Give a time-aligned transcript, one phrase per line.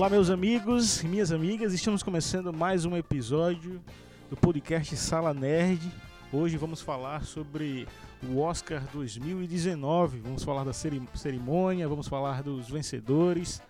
[0.00, 3.82] Olá, meus amigos e minhas amigas, estamos começando mais um episódio
[4.30, 5.92] do podcast Sala Nerd.
[6.32, 7.86] Hoje vamos falar sobre
[8.26, 10.20] o Oscar 2019.
[10.20, 13.60] Vamos falar da ceri- cerimônia, vamos falar dos vencedores,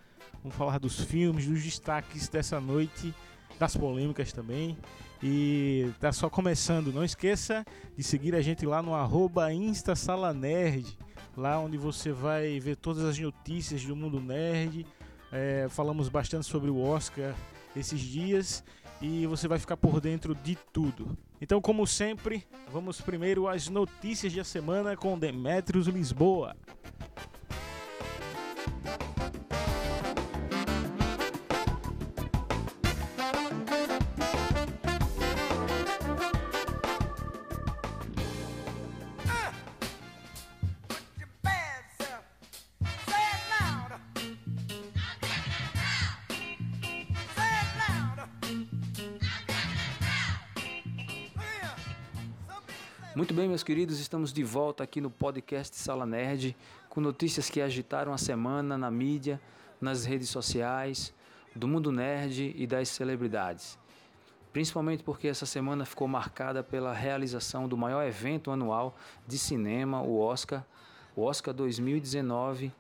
[0.41, 3.12] vamos falar dos filmes, dos destaques dessa noite,
[3.59, 4.78] das polêmicas também.
[5.20, 6.92] E tá só começando.
[6.92, 7.65] Não esqueça
[7.97, 10.97] de seguir a gente lá no arroba Insta Sala Nerd,
[11.37, 14.87] lá onde você vai ver todas as notícias do mundo nerd.
[15.33, 17.34] É, falamos bastante sobre o Oscar
[17.77, 18.64] esses dias
[19.00, 21.17] e você vai ficar por dentro de tudo.
[21.41, 26.55] Então, como sempre, vamos primeiro às notícias da semana com Demetrios Lisboa.
[53.20, 56.56] Muito bem, meus queridos, estamos de volta aqui no podcast Sala Nerd
[56.88, 59.38] com notícias que agitaram a semana na mídia,
[59.78, 61.12] nas redes sociais,
[61.54, 63.78] do mundo nerd e das celebridades.
[64.54, 70.18] Principalmente porque essa semana ficou marcada pela realização do maior evento anual de cinema, o
[70.18, 70.64] Oscar,
[71.14, 72.72] o Oscar 2019,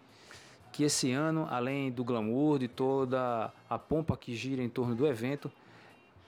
[0.72, 5.06] que esse ano, além do glamour, de toda a pompa que gira em torno do
[5.06, 5.52] evento,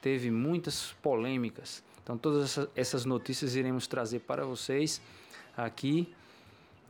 [0.02, 1.82] teve muitas polêmicas.
[2.02, 5.00] Então, todas essa- essas notícias iremos trazer para vocês
[5.56, 6.12] aqui,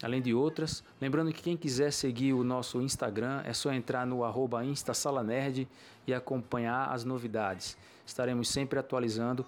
[0.03, 0.83] além de outras.
[1.01, 5.69] Lembrando que quem quiser seguir o nosso Instagram é só entrar no arroba InstaSalaNerd
[6.07, 7.77] e acompanhar as novidades.
[8.07, 9.45] Estaremos sempre atualizando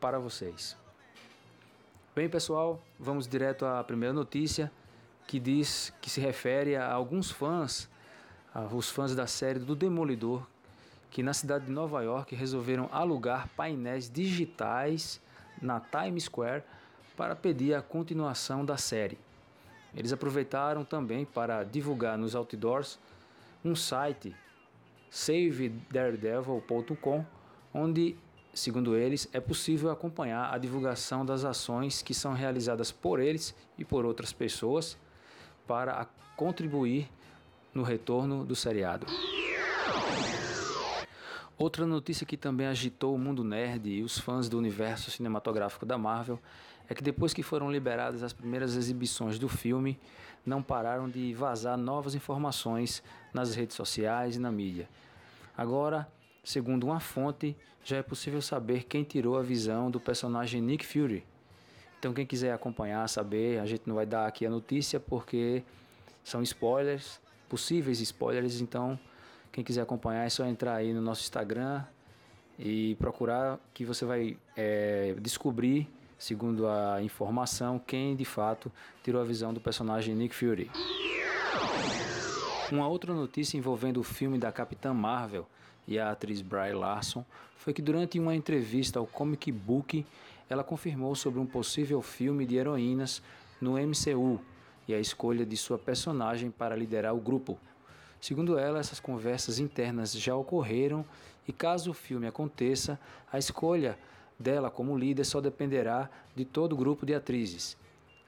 [0.00, 0.76] para vocês.
[2.14, 4.70] Bem, pessoal, vamos direto à primeira notícia
[5.26, 7.88] que diz que se refere a alguns fãs,
[8.70, 10.46] os fãs da série do Demolidor,
[11.12, 15.20] que na cidade de Nova York resolveram alugar painéis digitais
[15.60, 16.64] na Times Square
[17.14, 19.18] para pedir a continuação da série.
[19.94, 22.98] Eles aproveitaram também para divulgar nos outdoors
[23.62, 24.34] um site
[25.10, 27.26] savedaredevil.com,
[27.74, 28.16] onde,
[28.54, 33.84] segundo eles, é possível acompanhar a divulgação das ações que são realizadas por eles e
[33.84, 34.96] por outras pessoas
[35.66, 36.06] para
[36.38, 37.06] contribuir
[37.74, 39.06] no retorno do seriado.
[41.58, 45.98] Outra notícia que também agitou o mundo nerd e os fãs do universo cinematográfico da
[45.98, 46.38] Marvel
[46.88, 49.98] é que depois que foram liberadas as primeiras exibições do filme,
[50.44, 53.02] não pararam de vazar novas informações
[53.32, 54.88] nas redes sociais e na mídia.
[55.56, 56.08] Agora,
[56.42, 61.24] segundo uma fonte, já é possível saber quem tirou a visão do personagem Nick Fury.
[61.98, 65.62] Então, quem quiser acompanhar, saber, a gente não vai dar aqui a notícia porque
[66.24, 68.60] são spoilers, possíveis spoilers.
[68.60, 68.98] Então,
[69.52, 71.84] quem quiser acompanhar é só entrar aí no nosso Instagram
[72.58, 78.72] e procurar que você vai é, descobrir, segundo a informação, quem de fato
[79.04, 80.70] tirou a visão do personagem Nick Fury.
[82.70, 85.46] Uma outra notícia envolvendo o filme da Capitã Marvel
[85.86, 87.22] e a atriz Brie Larson
[87.56, 90.06] foi que durante uma entrevista ao Comic Book,
[90.48, 93.22] ela confirmou sobre um possível filme de heroínas
[93.60, 94.40] no MCU
[94.88, 97.58] e a escolha de sua personagem para liderar o grupo.
[98.22, 101.04] Segundo ela, essas conversas internas já ocorreram
[101.46, 102.96] e caso o filme aconteça,
[103.32, 103.98] a escolha
[104.38, 107.76] dela como líder só dependerá de todo o grupo de atrizes.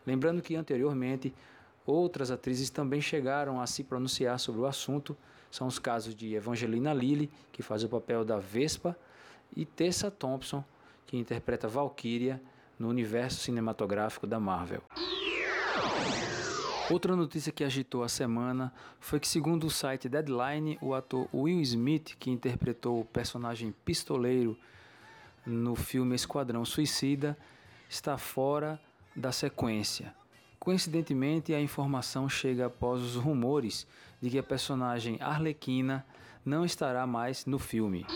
[0.05, 1.32] Lembrando que anteriormente
[1.87, 5.17] outras atrizes também chegaram a se pronunciar sobre o assunto.
[5.49, 8.99] São os casos de Evangelina Lilly, que faz o papel da Vespa,
[9.56, 10.64] e Tessa Thompson,
[11.06, 12.43] que interpreta Valkyria
[12.76, 14.82] no universo cinematográfico da Marvel.
[16.91, 18.71] Outra notícia que agitou a semana
[19.01, 24.55] foi que, segundo o site Deadline, o ator Will Smith, que interpretou o personagem pistoleiro
[25.47, 27.39] no filme Esquadrão Suicida,
[27.89, 28.79] está fora
[29.17, 30.15] da sequência.
[30.61, 33.87] Coincidentemente, a informação chega após os rumores
[34.21, 36.05] de que a personagem Arlequina
[36.45, 38.07] não estará mais no filme.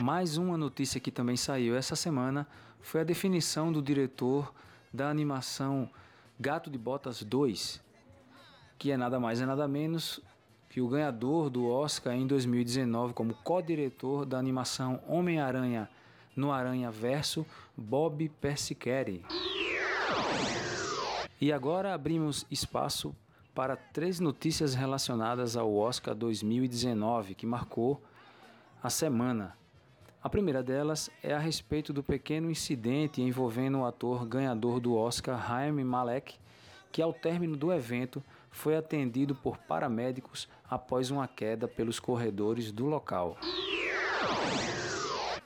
[0.00, 2.48] Mais uma notícia que também saiu essa semana
[2.80, 4.50] foi a definição do diretor
[4.92, 5.90] da animação
[6.40, 7.82] Gato de Botas 2,
[8.78, 10.22] que é nada mais e nada menos
[10.70, 15.86] que o ganhador do Oscar em 2019 como co-diretor da animação Homem-Aranha
[16.34, 17.44] no Aranha Verso
[17.76, 19.22] Bob Persicheri.
[21.38, 23.14] E agora abrimos espaço
[23.54, 28.02] para três notícias relacionadas ao Oscar 2019, que marcou
[28.82, 29.59] a semana.
[30.22, 35.38] A primeira delas é a respeito do pequeno incidente envolvendo o ator ganhador do Oscar,
[35.38, 36.34] Rami Malek,
[36.92, 42.84] que ao término do evento foi atendido por paramédicos após uma queda pelos corredores do
[42.84, 43.38] local.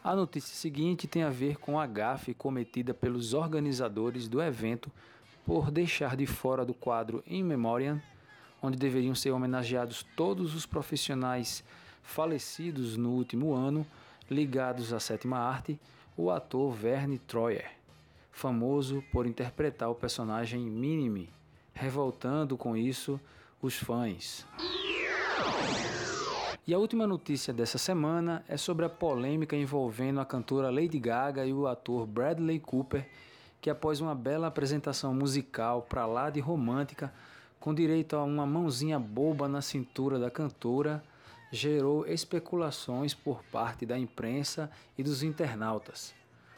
[0.03, 4.91] A notícia seguinte tem a ver com a gafe cometida pelos organizadores do evento
[5.47, 8.03] por deixar de fora do quadro In Memoriam,
[8.61, 11.63] onde deveriam ser homenageados todos os profissionais
[12.03, 13.87] falecidos no último ano
[14.31, 15.79] ligados à sétima arte,
[16.17, 17.71] o ator Verne Troyer,
[18.31, 21.29] famoso por interpretar o personagem Minimi,
[21.73, 23.21] revoltando com isso
[23.61, 24.47] os fãs.
[26.67, 31.45] E a última notícia dessa semana é sobre a polêmica envolvendo a cantora Lady Gaga
[31.45, 33.07] e o ator Bradley Cooper,
[33.61, 37.13] que após uma bela apresentação musical para lá de romântica,
[37.61, 41.03] com direito a uma mãozinha boba na cintura da cantora,
[41.55, 44.69] gerou especulações por parte da imprensa
[44.99, 46.13] e dos internautas.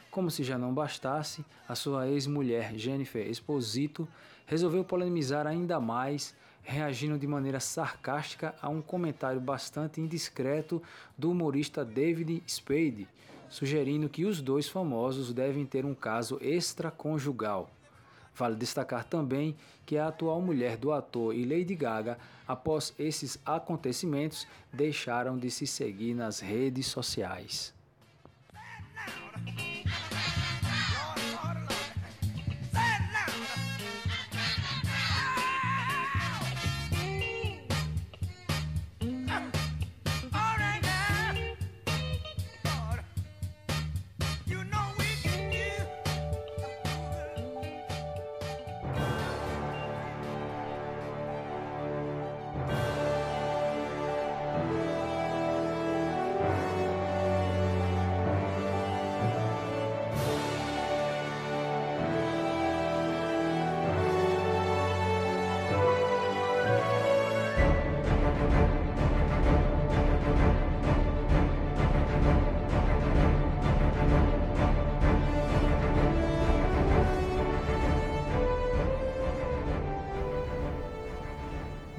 [0.09, 4.07] Como se já não bastasse, a sua ex-mulher Jennifer Esposito
[4.47, 10.81] resolveu polemizar ainda mais, reagindo de maneira sarcástica a um comentário bastante indiscreto
[11.15, 13.07] do humorista David Spade,
[13.47, 17.69] sugerindo que os dois famosos devem ter um caso extraconjugal.
[18.37, 19.55] Vale destacar também
[19.85, 25.65] que a atual mulher do ator e Lady Gaga, após esses acontecimentos, deixaram de se
[25.65, 27.73] seguir nas redes sociais.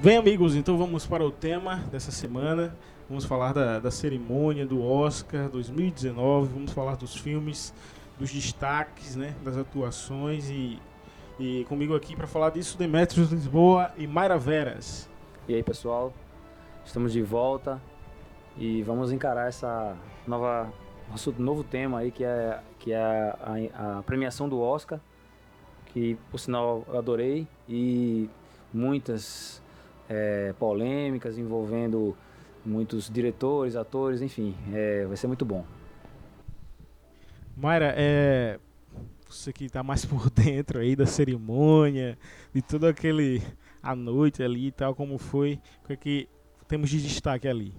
[0.09, 2.75] Bem, amigos, então vamos para o tema dessa semana.
[3.11, 6.49] Vamos falar da, da cerimônia do Oscar 2019.
[6.51, 7.75] Vamos falar dos filmes,
[8.19, 10.49] dos destaques, né, das atuações.
[10.49, 10.79] E,
[11.39, 15.11] e comigo aqui para falar disso, Demetrios Lisboa e Mayra Veras.
[15.47, 16.11] E aí, pessoal?
[16.87, 17.79] Estamos de volta
[18.57, 19.95] e vamos encarar essa
[20.27, 20.73] nova
[21.11, 25.01] nosso novo tema aí que é que é a, a premiação do Oscar,
[25.93, 28.31] que por sinal eu adorei e
[28.73, 29.61] muitas
[30.09, 32.17] eh, polêmicas envolvendo
[32.65, 35.65] muitos diretores, atores, enfim, eh, vai ser muito bom.
[37.57, 38.59] Mayra, é,
[39.29, 42.19] você que está mais por dentro aí da cerimônia,
[42.53, 43.43] de todo aquele
[43.83, 46.29] a noite ali e tal, como foi, o que, é que
[46.67, 47.73] temos de destaque ali?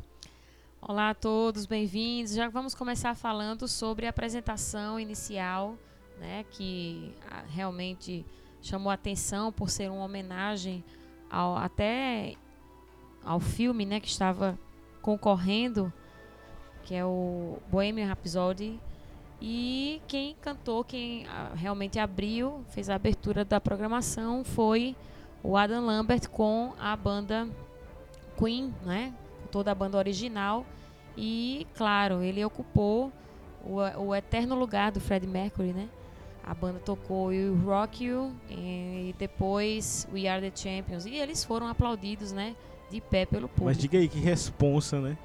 [0.81, 2.33] Olá a todos, bem-vindos.
[2.33, 5.75] Já vamos começar falando sobre a apresentação inicial,
[6.17, 8.25] né, que ah, realmente
[8.61, 10.83] chamou a atenção por ser uma homenagem
[11.29, 12.35] ao, até
[13.23, 14.57] ao filme, né, que estava
[15.01, 15.91] concorrendo,
[16.83, 18.79] que é o Bohemian Rhapsody.
[19.41, 24.95] E quem cantou, quem ah, realmente abriu, fez a abertura da programação foi
[25.41, 27.47] o Adam Lambert com a banda
[28.37, 29.13] Queen, né?
[29.51, 30.65] Toda a banda original.
[31.15, 33.11] E, claro, ele ocupou
[33.63, 35.89] o, o eterno lugar do Fred Mercury, né?
[36.49, 41.05] A banda tocou You Rock You e depois We Are The Champions.
[41.05, 42.55] E eles foram aplaudidos, né?
[42.89, 43.65] De pé pelo público.
[43.65, 45.15] Mas diga aí que responsa, né?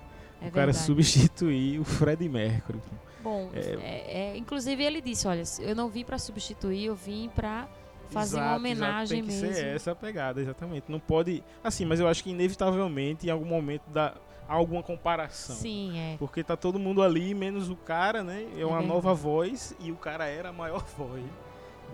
[0.43, 0.85] é o cara verdade.
[0.85, 2.78] substituir o Fred Mercury.
[3.23, 7.31] Bom, É- é- é, inclusive ele disse, olha, eu não vim para substituir, eu vim
[7.35, 7.66] para
[8.11, 9.54] fazer uma Exato, homenagem exato, tem que mesmo.
[9.62, 10.85] ser essa a pegada, exatamente.
[10.93, 11.43] Não pode.
[11.62, 14.14] Assim, mas eu acho que inevitavelmente em algum momento dá
[14.48, 15.56] alguma comparação.
[15.56, 16.16] Sim, é.
[16.18, 18.42] Porque tá todo mundo ali, menos o cara, né?
[18.56, 18.86] É uma verdade.
[18.88, 21.24] nova voz e o cara era a maior voz.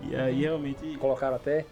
[0.03, 1.65] E aí realmente Colocaram até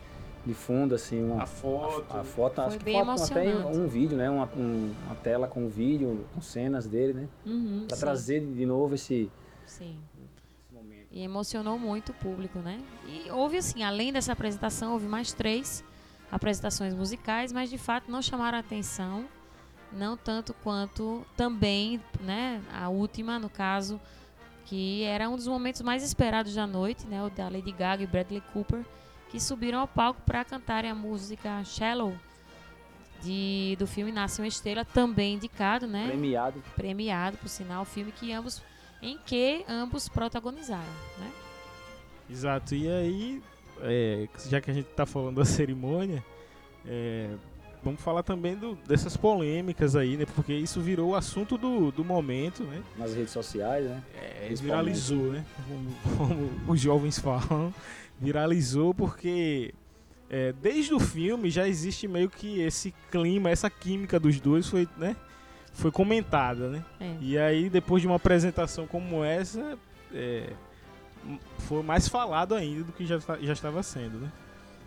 [0.45, 2.05] de fundo assim uma a foto.
[2.09, 4.29] a, a foto, Foi acho que foto, até um vídeo, né?
[4.29, 7.27] Uma, um- uma tela com vídeo, com cenas dele, né?
[7.45, 9.29] Uhum, Pra sim, trazer de novo esse,
[9.65, 9.98] sim.
[10.17, 11.07] esse momento.
[11.12, 12.79] E emocionou muito o público, né?
[13.07, 15.83] E houve, assim, além dessa apresentação, houve mais três
[16.31, 19.25] apresentações musicais, mas de fato não chamaram a atenção,
[19.91, 22.62] não tanto quanto também, né?
[22.72, 24.00] A última, no caso,
[24.65, 27.24] que era um dos momentos mais esperados da noite, né?
[27.24, 28.86] O da Lady Gaga e Bradley Cooper,
[29.29, 32.15] que subiram ao palco para cantarem a música Shallow
[33.22, 36.08] de, do filme Nasce uma Estrela, também indicado, né?
[36.08, 36.63] Premiado.
[36.75, 38.62] Premiado, por sinal, filme que ambos
[39.01, 40.84] em que ambos protagonizaram,
[41.17, 41.31] né?
[42.29, 42.75] Exato.
[42.75, 43.41] E aí,
[43.81, 46.24] é, já que a gente tá falando da cerimônia,
[46.86, 47.34] é,
[47.83, 50.25] vamos falar também do- dessas polêmicas aí, né?
[50.36, 52.81] Porque isso virou o assunto do, do momento, né?
[52.98, 54.03] Nas redes sociais, né?
[54.15, 55.45] É, viralizou, né?
[55.67, 57.74] Como, como os jovens falam,
[58.19, 59.74] viralizou porque
[60.29, 64.88] é, desde o filme já existe meio que esse clima, essa química dos dois foi,
[64.98, 65.15] né?
[65.74, 66.83] Foi comentada, né?
[67.00, 67.15] É.
[67.21, 69.77] E aí depois de uma apresentação como essa,
[70.13, 70.51] é,
[71.59, 74.31] foi mais falado ainda do que já, já estava sendo, né?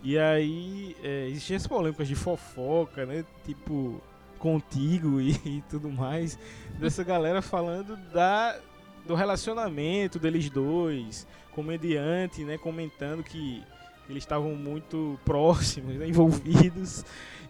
[0.02, 3.24] E aí é, existiam as polêmicas de fofoca, né?
[3.44, 4.00] Tipo,
[4.38, 6.38] contigo e, e tudo mais.
[6.78, 8.58] Dessa galera falando da,
[9.06, 12.58] do relacionamento deles dois, comediante, né?
[12.58, 13.62] Comentando que
[14.08, 17.04] eles estavam muito próximos, né, envolvidos.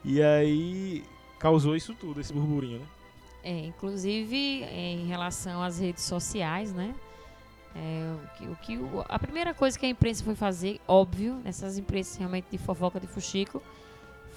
[0.05, 1.05] E aí
[1.39, 2.87] causou isso tudo, esse burburinho, né?
[3.45, 6.95] É, inclusive em relação às redes sociais, né?
[7.75, 11.41] É, o que, o que o- a primeira coisa que a imprensa foi fazer, óbvio,
[11.43, 13.63] nessas imprensas realmente de fofoca de fuxico,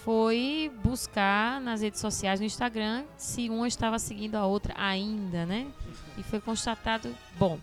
[0.03, 5.67] foi buscar nas redes sociais, no Instagram, se uma estava seguindo a outra ainda, né?
[6.17, 7.59] E foi constatado, bom,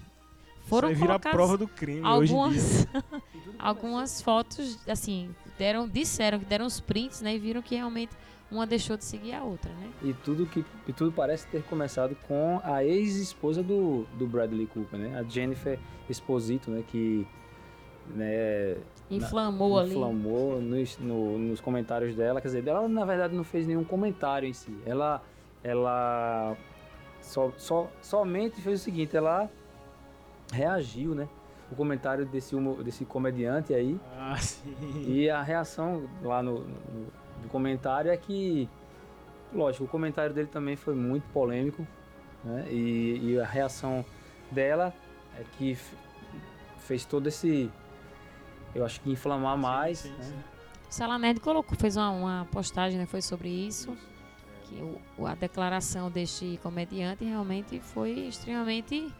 [0.66, 2.86] foram Isso vira colocadas prova do crime algumas
[3.58, 7.34] algumas fotos, assim, deram disseram que deram os prints, né?
[7.36, 8.12] E viram que realmente
[8.52, 9.90] uma deixou de seguir a outra, né?
[10.02, 14.98] E tudo, que, e tudo parece ter começado com a ex-esposa do, do Bradley Cooper,
[14.98, 15.18] né?
[15.18, 15.78] A Jennifer
[16.08, 16.84] Esposito, né?
[16.86, 17.26] Que
[18.14, 18.76] né,
[19.10, 19.90] Inflamou ali.
[19.94, 22.40] inflamou nos, no- nos comentários dela.
[22.40, 24.76] Quer dizer, ela na verdade não fez nenhum comentário em si.
[24.86, 25.22] Ela,
[25.62, 26.56] ela
[27.20, 29.48] só, só, somente fez o seguinte, ela
[30.52, 31.28] reagiu, né?
[31.70, 32.54] O comentário desse,
[32.84, 33.98] desse comediante aí.
[34.18, 34.74] Ah, sim.
[35.06, 38.68] E a reação lá no, no- do comentário é que,
[39.52, 41.86] lógico, o comentário dele também foi muito polêmico,
[42.44, 42.66] né?
[42.70, 44.04] E, e a reação
[44.50, 44.92] dela
[45.38, 45.76] é que
[46.78, 47.70] fez todo esse,
[48.74, 50.22] eu acho que inflamar mais, sim, né?
[50.22, 50.34] sim.
[50.90, 53.06] O Sala Nerd colocou, fez uma, uma postagem, né?
[53.06, 53.96] Foi sobre isso.
[54.64, 54.74] Que
[55.18, 59.12] o- a declaração deste comediante realmente foi extremamente.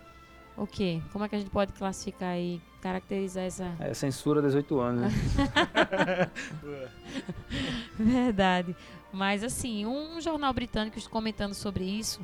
[0.57, 1.01] O quê?
[1.13, 3.75] Como é que a gente pode classificar e caracterizar essa.
[3.79, 6.31] É censura 18 anos, né?
[7.97, 8.77] Verdade.
[9.13, 12.21] Mas assim, um jornal britânico comentando sobre isso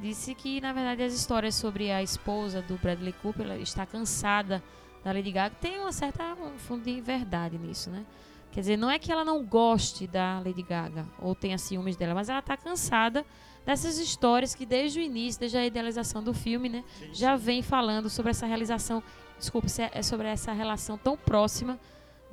[0.00, 4.62] disse que na verdade as histórias sobre a esposa do Bradley Cooper ela está cansada
[5.04, 8.04] da Lady Gaga tem uma certa um fundo de verdade nisso, né?
[8.50, 12.14] Quer dizer, não é que ela não goste da Lady Gaga ou tenha ciúmes dela,
[12.14, 13.24] mas ela está cansada
[13.64, 18.10] dessas histórias que desde o início, desde a idealização do filme, né, já vem falando
[18.10, 19.02] sobre essa realização,
[19.42, 21.78] desculpa, se é sobre essa relação tão próxima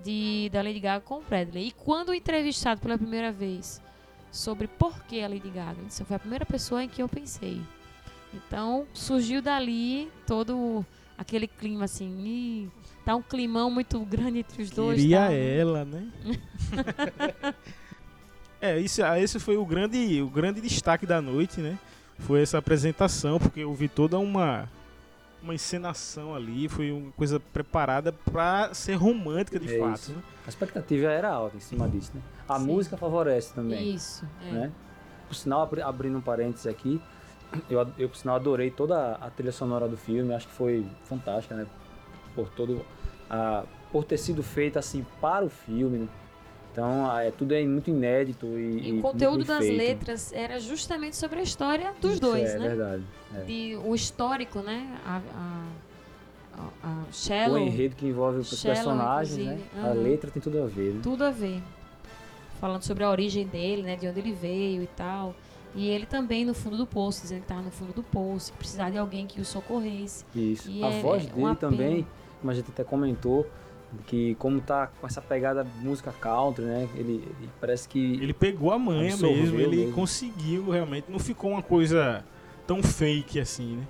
[0.03, 1.67] de, da Lady Gaga com o Bradley.
[1.67, 3.81] E quando entrevistado pela primeira vez
[4.31, 7.59] sobre por que a Lady Gaga, isso foi a primeira pessoa em que eu pensei.
[8.31, 10.85] Então surgiu dali todo
[11.17, 12.69] aquele clima assim, "Ih,
[13.03, 15.01] tá um climão muito grande entre os dois.
[15.01, 16.11] Queria tá, né?" ela, né?
[18.61, 21.79] é, isso, ah, esse foi o grande, o grande destaque da noite, né?
[22.19, 24.69] Foi essa apresentação, porque eu vi toda uma
[25.41, 29.95] uma encenação ali, foi uma coisa preparada pra ser romântica de É fato.
[29.99, 30.11] isso.
[30.11, 30.21] né?
[30.45, 32.21] A expectativa era alta em cima disso, né?
[32.47, 32.65] A Sim.
[32.65, 33.93] música favorece também.
[33.95, 34.25] Isso.
[34.43, 34.51] é.
[34.51, 34.71] né?
[35.27, 36.99] Por sinal, abri- abrindo um parênteses aqui,
[37.69, 41.55] eu, eu por sinal adorei toda a trilha sonora do filme, acho que foi fantástica,
[41.55, 41.67] né?
[42.35, 42.83] Por todo
[43.29, 46.07] a, por ter sido feita assim para o filme, né?
[46.71, 51.15] Então, é, tudo é muito inédito e, E e o conteúdo das letras era justamente
[51.15, 52.67] sobre a história dos Isso, dois, é, né?
[52.67, 53.03] verdade.
[53.35, 53.41] é.
[53.41, 54.97] De, o histórico, né?
[55.05, 55.67] A, a,
[56.53, 59.59] a, a O Shallow, enredo que envolve os Shallow, personagens, né?
[59.75, 59.87] inclusive.
[59.89, 60.99] A letra tem tudo a ver, né?
[61.01, 61.61] tudo a ver.
[62.59, 63.95] Falando sobre a origem dele, né?
[63.95, 65.33] De onde ele veio e tal.
[65.75, 68.57] E ele também no fundo do poço, dizendo que estava no fundo do poço, que
[68.57, 70.25] precisava de alguém que o socorresse.
[70.35, 70.69] Isso.
[70.69, 72.07] E a é voz um dele também,
[72.41, 73.45] como a gente até comentou,
[74.07, 76.87] que como tá com essa pegada música country, né?
[76.95, 79.93] Ele, ele parece que Ele pegou a manha mesmo, ele mesmo.
[79.93, 82.23] conseguiu realmente, não ficou uma coisa
[82.67, 83.83] tão fake assim, né?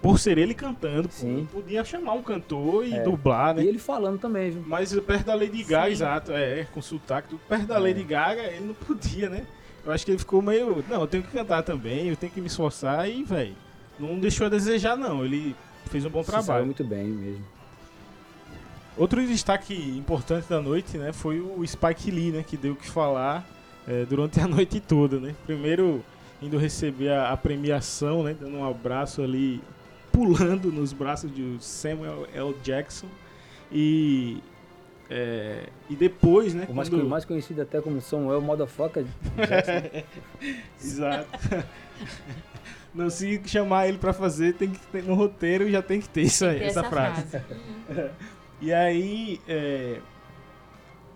[0.00, 1.48] Por ser ele cantando, Sim.
[1.50, 3.02] podia chamar um cantor e É.
[3.02, 3.62] dublar, né?
[3.64, 4.62] E ele falando também, viu?
[4.66, 5.92] Mas perto da Lady Gaga, Sim.
[5.92, 7.78] exato, é, com sotaque, tudo perto da É.
[7.78, 9.46] Lady Gaga, ele não podia, né?
[9.84, 12.40] Eu acho que ele ficou meio, não, eu tenho que cantar também, eu tenho que
[12.40, 13.54] me esforçar e, velho,
[13.98, 15.54] não deixou a desejar não, ele
[15.90, 16.64] fez um bom Se trabalho.
[16.66, 17.44] muito bem mesmo.
[18.96, 22.88] Outro destaque importante da noite, né, foi o Spike Lee, né, que deu o que
[22.88, 23.44] falar
[23.88, 25.34] é, durante a noite toda, né?
[25.46, 26.04] Primeiro
[26.40, 29.60] indo receber a, a premiação, né, dando um abraço ali
[30.12, 32.54] pulando nos braços de Samuel L.
[32.62, 33.08] Jackson
[33.72, 34.38] e
[35.10, 36.66] é, e depois, né?
[36.68, 39.04] O mais, quando- mais conhecido até como Samuel Motherfucker.
[40.80, 41.26] Exato.
[42.94, 46.22] Não, se chamar ele pra fazer, tem que ter no roteiro já tem que ter
[46.22, 47.24] isso aí, Tem essa, frase.
[47.90, 48.08] Uhum.
[48.60, 50.00] E aí, é,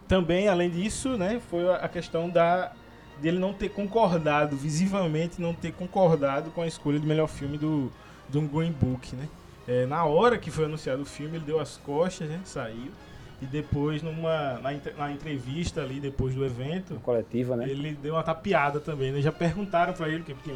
[0.06, 2.72] também, além disso, né, foi a questão da
[3.20, 7.90] dele não ter concordado, visivelmente não ter concordado com a escolha do melhor filme do,
[8.28, 9.28] do Green Book, né?
[9.66, 12.92] É, na hora que foi anunciado o filme, ele deu as costas, né, saiu.
[13.40, 17.68] E depois, numa, na, na entrevista ali, depois do evento, Coletiva, né?
[17.68, 19.20] ele deu uma tapeada também, né?
[19.20, 20.52] Já perguntaram pra ele, que porque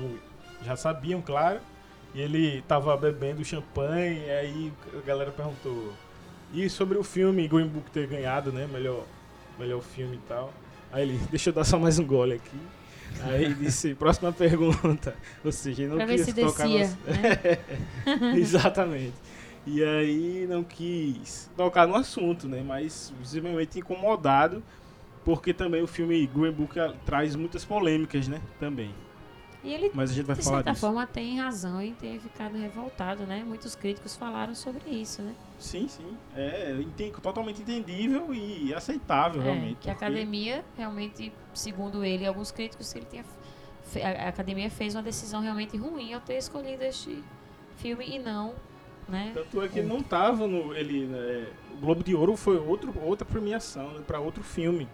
[0.64, 1.60] já sabiam, claro.
[2.12, 5.92] E ele tava bebendo champanhe, e aí a galera perguntou.
[6.52, 8.68] E sobre o filme Green Book ter ganhado, né?
[8.70, 9.04] Melhor,
[9.58, 10.52] melhor filme e tal.
[10.92, 12.56] Aí ele, deixa eu dar só mais um gole aqui.
[13.22, 15.14] Aí ele disse, próxima pergunta.
[15.44, 18.34] Ou seja, ele não Pra quis se tocar no descia, ass- né?
[18.36, 19.14] Exatamente.
[19.66, 22.62] E aí não quis tocar no assunto, né?
[22.66, 24.62] Mas visivelmente incomodado,
[25.24, 28.40] porque também o filme Green Book ah, traz muitas polêmicas, né?
[28.58, 28.92] Também.
[29.64, 30.80] E ele, Mas a gente vai de falar certa disso.
[30.80, 33.44] forma, tem razão em ter ficado revoltado, né?
[33.46, 35.34] Muitos críticos falaram sobre isso, né?
[35.58, 36.16] Sim, sim.
[36.34, 36.74] É
[37.22, 39.76] totalmente entendível e aceitável, É, realmente.
[39.80, 43.24] que a porque- academia, realmente, segundo ele e alguns críticos, ele tinha,
[44.04, 47.22] a a academia fez uma decisão realmente ruim ao ter escolhido este
[47.76, 48.54] filme e não,
[49.08, 49.30] né?
[49.34, 50.74] Tanto é que ele não tava no.
[50.74, 54.88] Ele, né, o Globo de Ouro foi outro, outra premiação né, para outro filme.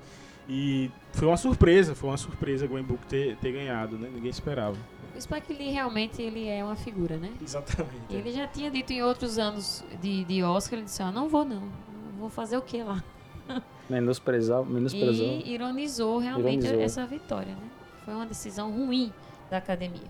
[0.49, 4.09] E foi uma surpresa, foi uma surpresa Green Book ter, ter ganhado, né?
[4.13, 4.77] Ninguém esperava.
[5.15, 7.31] O Spike Lee realmente ele é uma figura, né?
[7.43, 7.93] Exatamente.
[8.09, 11.45] Ele já tinha dito em outros anos de, de Oscar, ele disse, ó, não vou
[11.45, 11.63] não,
[12.19, 13.03] vou fazer o que lá?
[13.91, 15.27] Menosprezar, menosprezou.
[15.27, 16.83] E ironizou realmente Ironizou.
[16.85, 17.69] essa vitória, né?
[18.05, 19.13] Foi uma decisão ruim
[19.51, 20.07] da academia.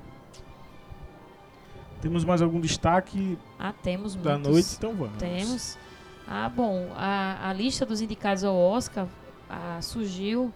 [2.01, 4.53] Temos mais algum destaque Ah, temos da muitos.
[4.53, 4.69] noite?
[4.77, 5.17] Então vamos.
[5.19, 5.79] Temos.
[6.27, 9.09] Ah, bom, a, a lista dos indicados ao Oscar
[9.49, 10.53] ah, surgiu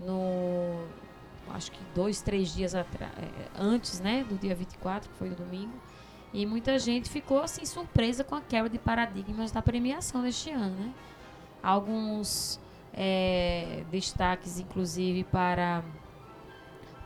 [0.00, 0.84] no.
[1.54, 4.24] Acho que dois, três dias atra- eh, antes, né?
[4.28, 5.72] Do dia 24, que foi o domingo.
[6.34, 10.74] E muita gente ficou assim surpresa com a quebra de paradigmas da premiação deste ano,
[10.76, 10.92] né?
[11.62, 12.60] Alguns
[12.92, 15.82] eh, destaques, inclusive, para,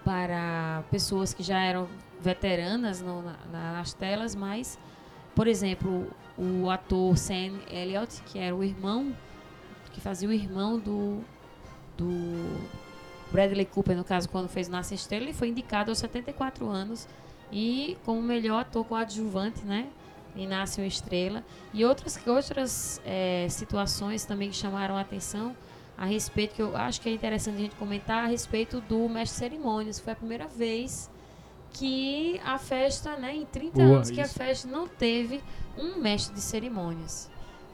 [0.05, 1.88] para pessoas que já eram
[2.21, 4.79] veteranas no- na- nas telas, mas,
[5.35, 9.14] por exemplo, o ator Sam Elliott, que era o irmão,
[10.01, 11.21] que fazia o irmão do,
[11.97, 12.09] do
[13.31, 17.07] Bradley Cooper, no caso, quando fez Nasce Estrela, ele foi indicado aos 74 anos
[17.53, 19.87] e como melhor ator coadjuvante, né?
[20.35, 21.45] Em Nasce uma Estrela.
[21.75, 25.55] E outras, outras eh, situações também que chamaram a atenção
[25.99, 29.35] a respeito, que eu acho que é interessante a gente comentar, a respeito do mestre
[29.35, 30.01] de cerimônias.
[30.01, 31.11] Foi a primeira vez
[31.73, 35.43] que a festa, né, em 30 Boa, anos, que a festa não teve
[35.77, 37.30] um mestre de cerimônias.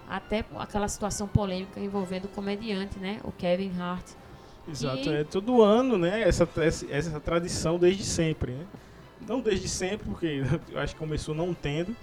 [0.09, 4.05] Até aquela situação polêmica envolvendo o comediante, né, o Kevin Hart.
[4.69, 6.23] Exato, E- é todo ano, né?
[6.23, 8.64] Essa, essa, essa tradição desde sempre, né?
[9.29, 11.95] Não desde sempre, porque eu acho que começou não tendo,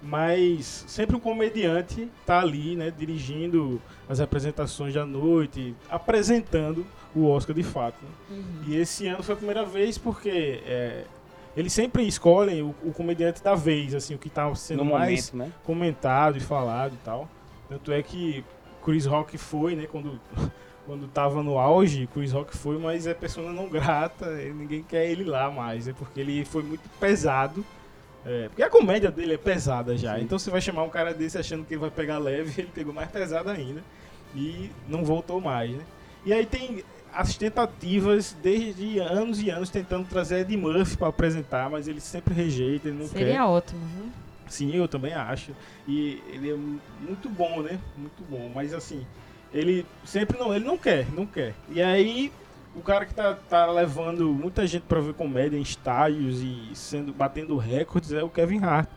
[0.00, 2.90] mas sempre um comediante tá ali, né?
[2.96, 7.96] Dirigindo as apresentações da noite, apresentando o Oscar de fato.
[8.02, 8.42] né?
[8.66, 11.04] E esse ano foi a primeira vez porque é,
[11.56, 15.30] eles sempre escolhem o, o comediante da vez, assim, o que tá sendo no mais
[15.32, 15.60] momento, né?
[15.64, 17.28] comentado e falado e tal.
[17.72, 18.44] Tanto é que
[18.84, 20.20] Chris Rock foi, né, quando,
[20.84, 25.24] quando tava no auge, Chris Rock foi, mas é persona não grata, ninguém quer ele
[25.24, 27.64] lá mais, é porque ele foi muito pesado.
[28.24, 30.22] É, porque a comédia dele é pesada já, Sim.
[30.22, 32.94] então você vai chamar um cara desse achando que ele vai pegar leve, ele pegou
[32.94, 33.82] mais pesado ainda
[34.34, 35.82] e não voltou mais, né?
[36.24, 41.68] E aí tem as tentativas desde anos e anos tentando trazer Ed Murphy para apresentar,
[41.68, 43.18] mas ele sempre rejeita, ele não quer.
[43.18, 44.12] Seria ótimo, viu?
[44.52, 45.52] Sim, eu também acho.
[45.88, 47.78] E ele é mu- muito bom, né?
[47.96, 48.50] Muito bom.
[48.54, 49.06] Mas assim,
[49.52, 51.54] ele sempre não, ele não quer, não quer.
[51.70, 52.30] E aí,
[52.76, 57.14] o cara que tá, tá levando muita gente pra ver comédia em estádios e sendo
[57.14, 58.90] batendo recordes é o Kevin Hart,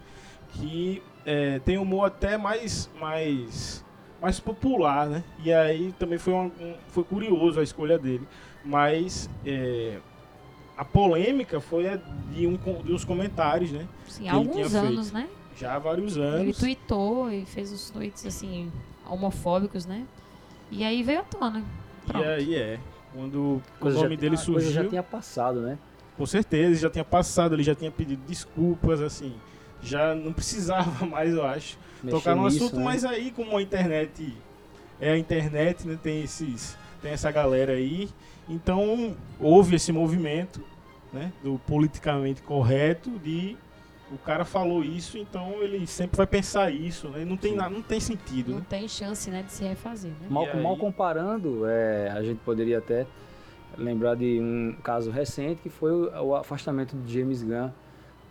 [0.49, 3.81] que é, tem humor até mais mais
[4.21, 5.23] mais popular, né?
[5.41, 8.27] E aí também foi um, um- foi curioso a escolha dele,
[8.63, 9.99] mas é,
[10.77, 11.95] a polêmica foi a
[12.33, 13.87] de, um, de uns comentários, né?
[14.07, 15.27] Sim, há alguns anos, né?
[15.57, 16.57] Já há vários Ele anos.
[16.57, 18.71] tweetou e fez os tweets, assim,
[19.09, 20.05] homofóbicos, né?
[20.69, 21.63] E aí veio à tona.
[22.05, 22.27] E Pronto.
[22.27, 22.79] aí é.
[23.13, 25.77] Quando Coisa o nome já, dele a coisa surgiu, já tinha passado, né?
[26.17, 29.33] com certeza, ele já tinha passado, ele já tinha pedido desculpas, assim.
[29.81, 32.83] Já não precisava mais, eu acho, Mexer tocar no nisso, assunto, né?
[32.83, 34.33] mas aí como a internet
[34.99, 35.97] é a internet, né?
[36.01, 36.77] Tem esses.
[37.01, 38.09] Tem essa galera aí.
[38.49, 40.61] Então houve esse movimento,
[41.13, 41.31] né?
[41.43, 43.57] Do politicamente correto de
[44.15, 47.25] o cara falou isso, então ele sempre vai pensar isso, né?
[47.25, 47.57] Não tem, Sim.
[47.57, 48.65] na- não tem sentido, Não né?
[48.67, 50.27] tem chance, né, de se refazer, né?
[50.29, 50.61] Mal, aí?
[50.63, 53.05] mal comparando, é, a gente poderia até
[53.77, 57.69] lembrar de um caso recente que foi o, o afastamento de James Gunn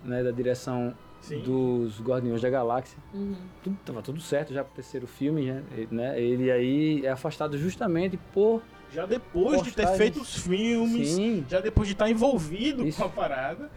[0.02, 1.40] né, da direção Sim.
[1.40, 2.98] dos Guardiões da Galáxia.
[3.12, 3.34] Uhum.
[3.62, 5.62] Tudo, tava tudo certo já pro terceiro filme, né?
[5.90, 6.20] né?
[6.20, 8.62] Ele aí é afastado justamente por.
[8.94, 12.98] Já depois de ter feito os filmes, Sim, já depois de estar envolvido Isso.
[12.98, 13.68] com a parada,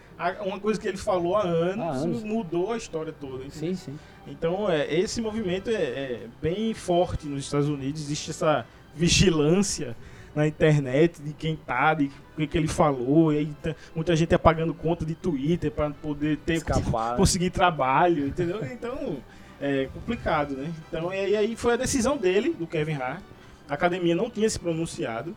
[0.45, 2.23] uma coisa que ele falou há anos, Há anos.
[2.23, 3.43] mudou a história toda.
[3.45, 3.51] entendeu?
[3.51, 3.99] sim, sim.
[4.27, 8.01] Então, é, esse movimento é, é bem forte nos Estados Unidos.
[8.01, 9.95] Existe essa vigilância
[10.35, 13.33] na internet de quem tá, de o que, ele falou.
[13.33, 17.15] E aí, tá- muita gente apagando conta de Twitter para poder ter Escapar.
[17.17, 18.63] conseguir trabalho, entendeu?
[18.65, 19.17] Então,
[19.59, 20.71] é complicado, né?
[20.87, 23.23] Então, e aí foi a decisão dele, do Kevin Hart.
[23.69, 25.35] A academia não tinha se pronunciado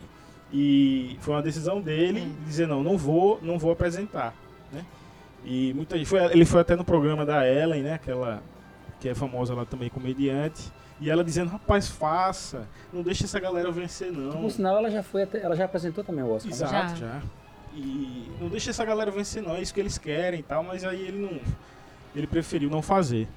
[0.53, 4.33] e foi uma decisão dele de dizer não, não vou, não vou apresentar,
[4.71, 4.85] né?
[5.45, 7.93] E muita gente foi, ele foi até no programa da Ellen, né?
[7.93, 8.41] Aquela
[8.99, 10.71] que é famosa lá também comediante.
[10.99, 14.39] E ela dizendo, rapaz, faça, não deixa essa galera vencer não.
[14.43, 16.49] Por sinal, ela já foi até, ela já apresentou também o Oscar.
[16.51, 16.55] né?
[16.55, 17.07] Exato, Já.
[17.07, 17.21] já.
[17.73, 20.83] E não deixa essa galera vencer não, é isso que eles querem e tal, mas
[20.83, 21.39] aí ele não
[22.13, 23.27] ele preferiu não fazer.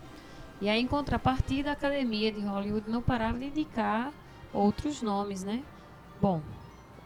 [0.60, 4.12] E aí, em contrapartida, a Academia de Hollywood não parava de indicar
[4.54, 5.62] outros nomes, né?
[6.20, 6.40] Bom,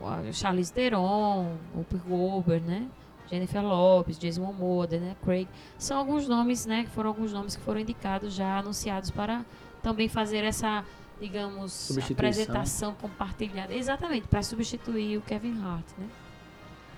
[0.01, 2.89] o Charlize Theron, o Goldberg, né?
[3.31, 5.17] Jennifer Lopez, Jason Momoa, né?
[5.23, 5.49] Craig.
[5.77, 6.85] São alguns nomes, né?
[6.85, 9.45] Que foram alguns nomes que foram indicados, já anunciados para
[9.83, 10.85] também fazer essa,
[11.21, 13.75] digamos, apresentação compartilhada.
[13.75, 16.07] Exatamente, para substituir o Kevin Hart, né?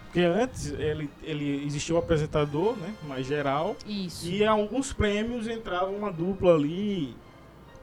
[0.05, 4.29] Porque antes ele, ele existia o apresentador, né, mais geral, Isso.
[4.29, 7.15] e a alguns prêmios entrava uma dupla ali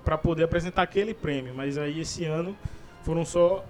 [0.07, 2.55] para poder apresentar aquele prêmio, mas aí esse ano
[3.03, 3.65] foram só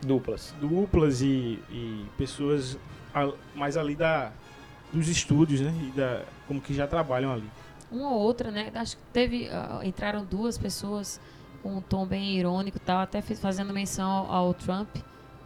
[0.00, 0.54] Duplas.
[0.58, 2.78] duplas e, e pessoas
[3.14, 4.32] a- mais ali da
[4.90, 7.44] dos estúdios, né, e da como que já trabalham ali.
[7.90, 8.72] uma ou outra, né?
[8.74, 9.48] Acho que teve.
[9.50, 11.20] ah, entraram duas pessoas
[11.62, 14.88] com um tom bem irônico tal, até fez- fazendo menção ao, ao Trump,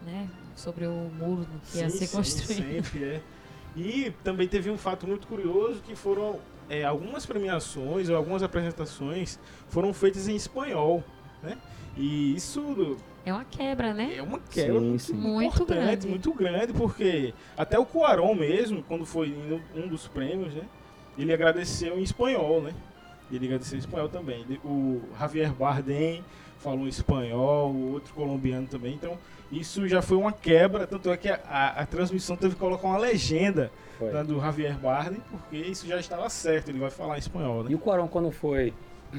[0.05, 0.29] né?
[0.55, 2.63] Sobre o muro que ia Sim, ser sim, construído.
[2.85, 3.21] sempre é.
[3.75, 9.39] E também teve um fato muito curioso que foram é, algumas premiações ou algumas apresentações
[9.69, 11.03] foram feitas em espanhol,
[11.41, 11.57] né?
[11.95, 14.15] E isso É uma quebra, né?
[14.17, 15.13] é uma quebra Sim, muito, sim.
[15.13, 16.07] Muito importante, grande.
[16.07, 19.35] muito grande, porque até o Cuarón mesmo, quando foi
[19.75, 20.63] um dos prêmios, né?
[21.17, 22.73] Ele agradeceu em espanhol, né?
[23.31, 24.45] Ele agradeceu em espanhol também.
[24.63, 26.23] O Javier Bardem
[26.59, 28.93] falou em espanhol, o outro colombiano também.
[28.93, 29.17] Então,
[29.51, 32.87] isso já foi uma quebra, tanto é que a, a- a transmissão teve que colocar
[32.87, 33.71] uma legenda
[34.11, 37.71] da do Javier Bardem, porque isso já estava certo, ele vai falar em espanhol, né?
[37.71, 38.73] E o Quaron, quando foi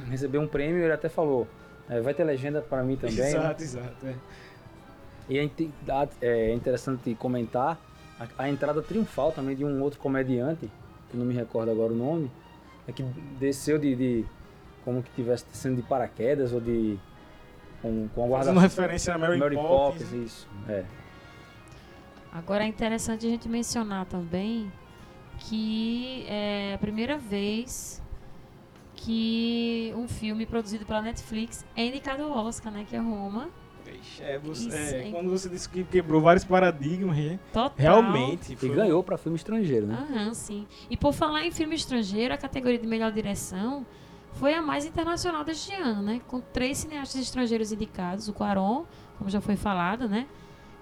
[0.08, 1.48] receber um prêmio, ele até falou:
[1.88, 3.16] é, vai ter legenda para mim também.
[3.16, 3.28] né?
[3.30, 4.06] exato, exato.
[4.06, 4.14] é.
[5.28, 5.50] E é,
[5.82, 7.78] dá- é interessante comentar
[8.18, 10.70] a, a entrada triunfal também de um outro comediante,
[11.10, 12.30] que não me recordo agora o nome,
[12.86, 13.02] é que
[13.38, 14.24] desceu de, de-
[14.84, 16.98] como que tivesse descendo de paraquedas ou de
[17.82, 20.02] com, com a guarda Fazendo referência a Mary, Mary Poppins.
[20.08, 20.48] Poppins, isso.
[20.68, 20.84] É.
[22.32, 24.70] Agora é interessante a gente mencionar também
[25.40, 28.02] que é a primeira vez
[28.96, 32.84] que um filme produzido pela Netflix é indicado ao Oscar, né?
[32.88, 33.48] Que é Roma.
[33.86, 35.12] Ixi, É, você- Isso, é, hein?
[35.12, 37.16] quando você disse que quebrou vários paradigmas?
[37.52, 37.72] Total.
[37.76, 38.52] realmente.
[38.52, 40.06] E foi- ganhou para filme estrangeiro, né?
[40.10, 40.66] Aham, sim.
[40.90, 43.86] E por falar em filme estrangeiro, a categoria de melhor direção
[44.38, 46.20] foi a mais internacional deste ano, né?
[46.26, 48.84] Com três cineastas estrangeiros indicados, o Quaron,
[49.18, 50.26] como já foi falado, né?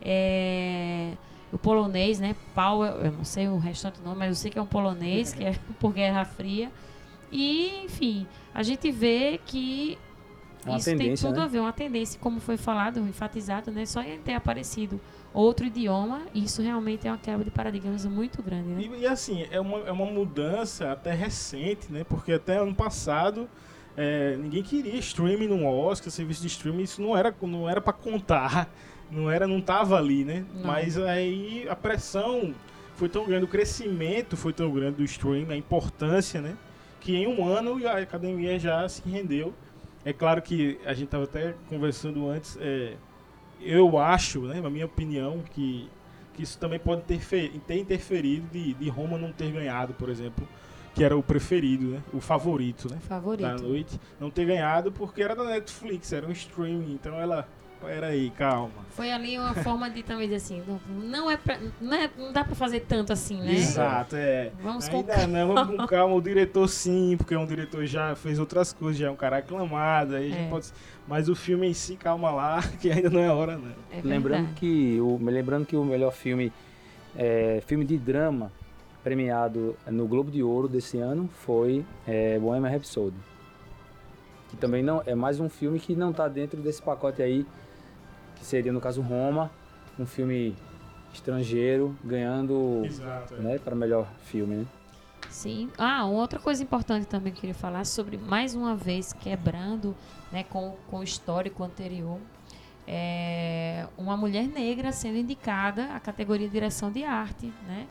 [0.01, 1.13] É,
[1.53, 2.35] O polonês, né?
[2.55, 5.33] Powell, eu não sei o restante do nome, mas eu sei que é um polonês,
[5.33, 6.71] que é por Guerra Fria.
[7.31, 9.99] E, enfim, a gente vê que
[10.65, 11.45] uma isso tem tudo né?
[11.45, 13.87] a ver, uma tendência, como foi falado, enfatizado, né?
[13.87, 15.01] Só em ter aparecido
[15.37, 18.81] outro idioma, isso realmente é uma quebra de paradigmas muito grande, né?
[18.81, 22.05] E, e assim, é uma, é uma mudança até recente, né?
[22.05, 23.47] Porque até ano passado
[23.97, 27.93] é, ninguém queria streaming no Oscar, serviço de streaming, isso não era, não era para
[27.93, 28.71] contar,
[29.13, 30.45] não era, não tava ali, né?
[30.55, 30.65] Não.
[30.67, 32.55] Mas aí a pressão
[32.95, 36.57] foi tão grande, o crescimento foi tão grande do streaming, a importância, né?
[36.99, 39.53] Que em um ano a academia já se rendeu.
[40.03, 42.95] É claro que a gente estava até conversando antes, é,
[43.61, 45.89] eu acho, né, na minha opinião, que,
[46.35, 47.21] que isso também pode ter,
[47.67, 50.47] ter interferido de, de Roma não ter ganhado, por exemplo,
[50.95, 53.63] que era o preferido, né, o favorito, né, da Favorito.
[53.63, 57.49] noite, não ter ganhado porque era da Netflix, era um streaming, então ela,
[57.87, 58.71] peraí, calma.
[58.91, 62.33] Foi ali uma forma de também dizer assim, não, não é pra, não, é- não
[62.33, 63.53] dá pra fazer tanto assim, né?
[63.55, 64.51] Exato, é.
[64.63, 66.15] Vamos com Ainda não, vamos com calma.
[66.15, 69.39] O diretor sim, porque é um diretor já fez outras coisas, já é um cara
[69.39, 70.15] aclamado.
[70.17, 70.49] Aí a gente É.
[70.51, 70.67] pode...
[71.07, 73.71] Mas o filme em si, calma lá, que ainda não é hora, não.
[73.93, 76.53] É Lembrando que, o, lembrando que o melhor filme
[77.15, 78.51] é filme de drama
[79.05, 83.15] premiado no Globo de Ouro desse ano foi é, Bohemian Rhapsody.
[84.49, 87.47] Que também não é mais um filme que não está dentro desse pacote aí,
[88.37, 89.51] que seria no caso Roma,
[89.99, 90.55] um filme
[91.13, 93.35] estrangeiro ganhando Exato.
[93.35, 93.39] é.
[93.39, 94.67] né, para melhor filme, né?
[95.31, 95.71] Sim.
[95.77, 99.95] Ah, uma outra coisa importante também que eu queria falar sobre, mais uma vez, quebrando
[100.31, 102.19] né, com, com o histórico anterior,
[102.87, 107.87] é uma mulher negra sendo indicada à categoria de direção de arte, né?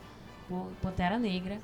[0.47, 1.59] por Pantera Negra.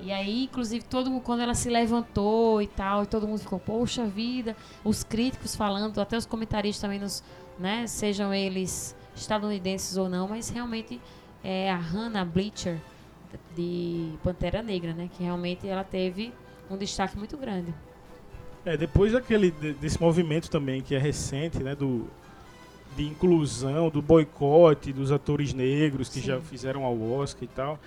[0.00, 3.58] E aí, inclusive, todo mundo, quando ela se levantou e tal, e todo mundo ficou,
[3.58, 7.22] poxa vida, os críticos falando, até os comentaristas também, nos,
[7.62, 11.00] né, sejam eles estadunidenses ou não, mas realmente
[11.44, 12.76] é a Hannah Bleacher
[13.56, 16.34] de Pantera Negra, né, que realmente ela teve
[16.68, 17.72] um destaque muito grande.
[18.64, 22.06] É, depois daquele, de- desse movimento também que é recente, né, do
[22.94, 26.26] de inclusão, do boicote dos atores negros que Sim.
[26.26, 27.78] já fizeram ao Oscar e tal,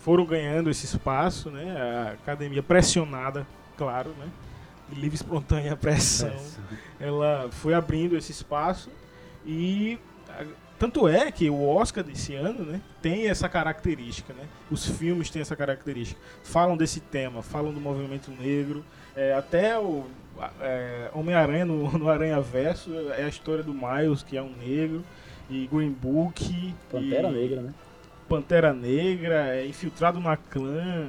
[0.00, 4.26] foram ganhando esse espaço, né, a academia pressionada, claro, né,
[4.88, 6.34] de livre e espontânea pressão,
[6.98, 8.90] ela foi abrindo esse espaço
[9.48, 9.98] e
[10.78, 14.44] tanto é que o Oscar desse ano, né, tem essa característica, né?
[14.70, 16.20] Os filmes têm essa característica.
[16.44, 18.84] Falam desse tema, falam do movimento negro,
[19.16, 20.04] é, até o
[20.60, 25.02] é, Homem-Aranha no, no Aranha Verso é a história do Miles, que é um negro,
[25.48, 27.74] e Green Book, Pantera e Negra, né?
[28.28, 31.08] Pantera Negra, é, Infiltrado na Clã.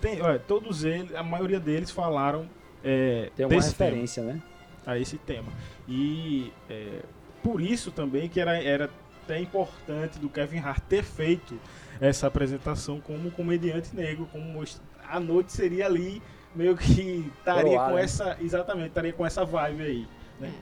[0.00, 2.48] Tem, olha, todos eles, a maioria deles falaram
[2.82, 4.42] é, Tem alguma desse tema referência, né?
[4.86, 5.52] a esse tema.
[5.88, 7.00] E é,
[7.44, 8.90] por isso também que era, era
[9.22, 11.60] até importante do Kevin Hart ter feito
[12.00, 14.64] essa apresentação como comediante negro, como
[15.06, 16.22] a noite seria ali
[16.54, 18.02] meio que estaria com né?
[18.02, 20.08] essa, exatamente, estaria com essa vibe aí.
[20.40, 20.52] Né?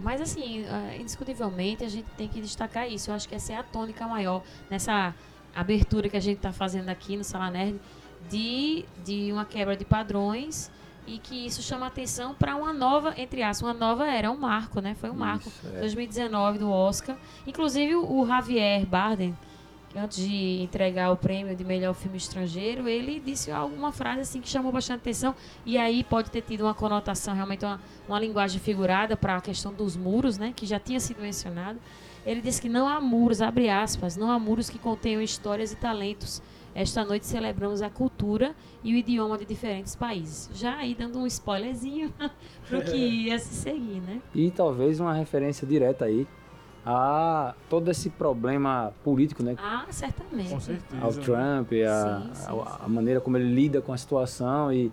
[0.00, 3.10] Mas assim, ah, indiscutivelmente a gente tem que destacar isso.
[3.10, 5.14] Eu acho que essa é a tônica maior nessa
[5.54, 7.80] abertura que a gente está fazendo aqui no Sala Nerd
[8.28, 10.70] de, de uma quebra de padrões
[11.06, 14.80] e que isso chama atenção para uma nova, entre aspas, uma nova era, um marco,
[14.80, 14.94] né?
[14.94, 15.48] Foi um marco.
[15.48, 15.80] Isso, é.
[15.80, 17.16] 2019 do Oscar.
[17.46, 19.36] Inclusive o Javier Bardem,
[19.88, 24.40] que antes de entregar o prêmio de melhor filme estrangeiro, ele disse alguma frase assim
[24.40, 25.34] que chamou bastante atenção.
[25.64, 29.72] E aí pode ter tido uma conotação, realmente uma, uma linguagem figurada para a questão
[29.72, 30.52] dos muros, né?
[30.54, 31.78] Que já tinha sido mencionado.
[32.26, 35.76] Ele disse que não há muros, abre aspas, não há muros que contenham histórias e
[35.76, 36.42] talentos.
[36.76, 40.50] Esta noite celebramos a cultura e o idioma de diferentes países.
[40.52, 42.12] Já aí dando um spoilerzinho
[42.68, 44.20] pro que ia se seguir, né?
[44.34, 46.26] E talvez uma referência direta aí
[46.84, 49.56] a todo esse problema político, né?
[49.58, 50.50] Ah, certamente.
[50.50, 51.02] Com certeza.
[51.02, 51.22] Ao né?
[51.22, 54.92] Trump, a, Sim, sim, a- a maneira como ele lida com a situação e,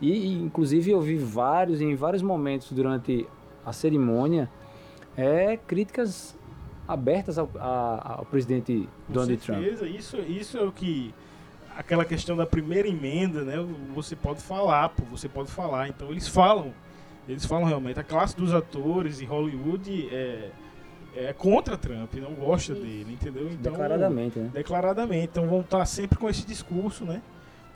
[0.00, 3.24] e, e, inclusive eu vi vários em vários momentos durante
[3.64, 4.50] a cerimônia
[5.16, 6.36] é críticas
[6.92, 9.60] abertas ao, a- ao presidente Com Donald Trump.
[9.60, 11.14] certeza, Isso, isso é o que.
[11.76, 13.54] Aquela questão da primeira emenda, né?
[13.94, 15.88] Você pode falar, pô, você pode falar.
[15.88, 16.72] Então eles falam.
[17.28, 17.98] Eles falam realmente.
[17.98, 20.50] A classe dos atores em Hollywood é,
[21.14, 23.48] é contra Trump, não gosta dele, entendeu?
[23.50, 24.50] Então, Declaradamente, né?
[24.52, 25.28] Declaradamente.
[25.30, 27.22] Então vão estar sempre com esse discurso, né?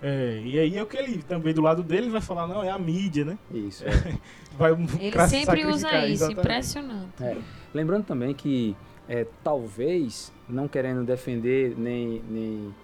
[0.03, 2.69] É, e aí é o que ele também do lado dele vai falar, não, é
[2.71, 3.39] a mídia, né?
[3.51, 3.85] Isso.
[4.59, 6.41] Vai Ele sempre usa isso, exatamente.
[6.41, 7.23] impressionante.
[7.25, 7.37] É.
[7.73, 8.77] Lembrando também que
[9.09, 12.75] é, talvez, não querendo defender nem, nem,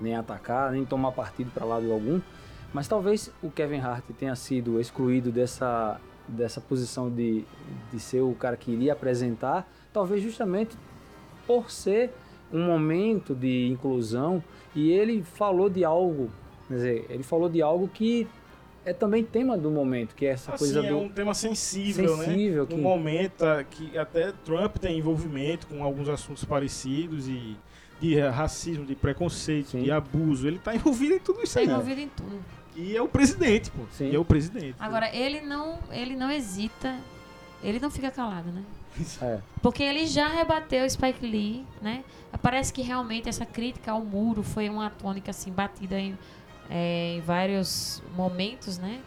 [0.00, 2.20] nem atacar, nem tomar partido para lado algum,
[2.72, 7.44] mas talvez o Kevin Hart tenha sido excluído dessa, dessa posição de,
[7.92, 10.76] de ser o cara que iria apresentar, talvez justamente
[11.46, 12.10] por ser
[12.52, 14.42] um momento de inclusão
[14.74, 16.30] e ele falou de algo,
[16.68, 18.26] quer dizer, ele falou de algo que
[18.84, 22.16] é também tema do momento, que é essa Assim, coisa é do um tema sensível,
[22.16, 22.24] né?
[22.24, 27.56] sensível no que momento ah, que até Trump tem envolvimento com alguns assuntos parecidos e
[28.00, 29.82] de racismo, de preconceito, Sim.
[29.84, 31.66] de abuso, ele tá envolvido em tudo isso Tá aí.
[31.66, 32.40] envolvido em tudo.
[32.74, 33.82] E é o presidente, pô.
[33.92, 34.10] Sim.
[34.10, 34.74] E é o presidente.
[34.80, 36.96] Agora, ele não, ele não hesita,
[37.62, 38.64] ele não fica calado, né?
[39.22, 42.02] é, Porque ele já rebateu Spike Lee, né?
[42.42, 46.18] Parece que realmente essa crítica ao muro foi uma tônica assim batida em,
[46.72, 49.00] é, em vários momentos, né?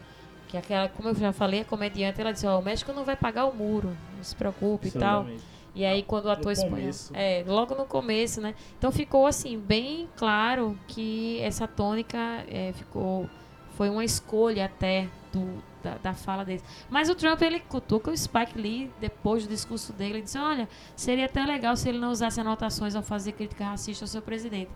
[0.47, 3.15] Que aquela, como eu já falei, a comediante ela disse, ó, o México não vai
[3.15, 5.25] pagar o muro, não se preocupe e tal.
[5.73, 7.11] E aí quando o ator começo.
[7.13, 8.53] é, logo no começo, né?
[8.77, 13.27] Então ficou assim bem claro que essa tônica é, ficou
[13.71, 16.61] foi uma escolha até do, da, da fala dele.
[16.89, 20.69] Mas o Trump ele cutuca o Spike Lee depois do discurso dele e disse: "Olha,
[20.95, 24.71] seria até legal se ele não usasse anotações ao fazer crítica racista ao seu presidente".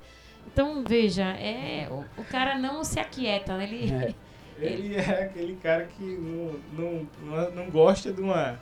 [0.52, 3.64] Então, veja, é o, o cara não se aquieta, né?
[3.66, 4.14] ele É.
[4.62, 8.60] Ele é aquele cara que não, não, não, gosta de uma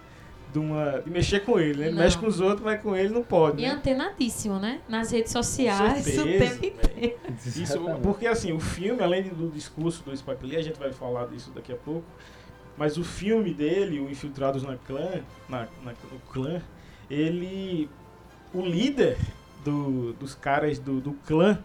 [0.54, 1.88] de, uma, de mexer com ele, né?
[1.88, 3.62] Ele mexe com os outros, mas com ele não pode.
[3.62, 3.72] E né?
[3.72, 4.80] antenadíssimo, né?
[4.88, 7.18] Nas redes sociais, o Certeza, tempo inteiro.
[7.46, 8.02] Isso, Exatamente.
[8.02, 11.52] porque assim, o filme, além do discurso do Spike Lee, a gente vai falar disso
[11.54, 12.06] daqui a pouco,
[12.78, 15.10] mas o filme dele, o Infiltrados na Clã,
[15.50, 16.62] na, na- no clã,
[17.10, 17.90] ele,
[18.54, 19.18] o líder
[19.66, 21.60] do- dos caras do, do clã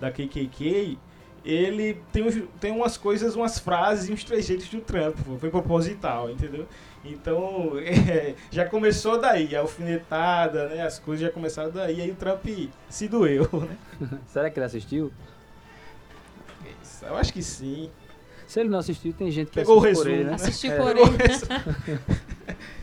[0.00, 0.98] da KKK,
[1.44, 6.30] ele tem, uns- tem umas coisas, umas frases e uns trejeitos do Trump, foi proposital,
[6.30, 6.66] entendeu?
[7.04, 12.14] Então, é, já começou daí, a alfinetada, né, as coisas já começaram daí, aí o
[12.14, 12.44] Trump
[12.88, 13.76] se doeu, né?
[14.28, 15.12] Será que ele assistiu?
[17.02, 17.90] Eu acho que sim.
[18.46, 20.34] Se ele não assistiu, tem gente que Pegou o assiste por resumo, ele, né?
[20.34, 20.76] Assistiu É.
[20.76, 22.56] por ele.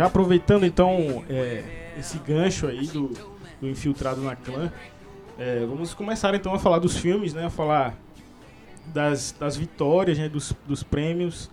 [0.00, 3.10] Já aproveitando então é, esse gancho aí do,
[3.60, 4.72] do infiltrado na clã,
[5.38, 7.44] é, vamos começar então a falar dos filmes, né?
[7.44, 7.94] A falar
[8.86, 10.26] das, das vitórias, né?
[10.26, 11.50] dos, dos prêmios,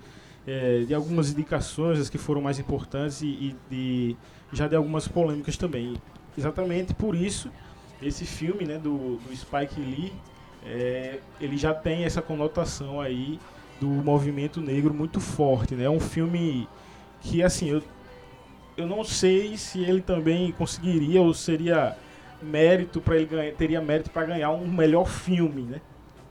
[0.48, 4.18] é, de algumas indicações, as que foram mais importantes e, e de,
[4.54, 5.98] já de algumas polêmicas também.
[6.38, 7.52] Exatamente por isso,
[8.02, 10.14] esse filme né, do, do Spike Lee,
[10.66, 13.42] é, ele já tem essa conotação aí
[13.82, 15.84] do movimento negro muito forte, né?
[15.84, 16.66] É um filme
[17.20, 17.84] que, assim, eu,
[18.78, 21.98] eu não sei se ele também conseguiria ou seria
[22.42, 25.82] mérito para ele ganhar, teria mérito para ganhar um melhor filme, né?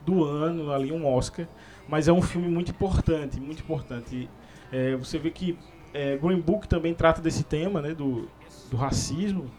[0.06, 1.48] Do ano ali um Oscar,
[1.88, 4.30] mas é um filme muito importante, muito importante.
[4.70, 5.58] É, você vê que
[5.92, 7.92] é, Green Book também trata desse tema, né?
[7.92, 8.28] Do,
[8.70, 9.50] do racismo,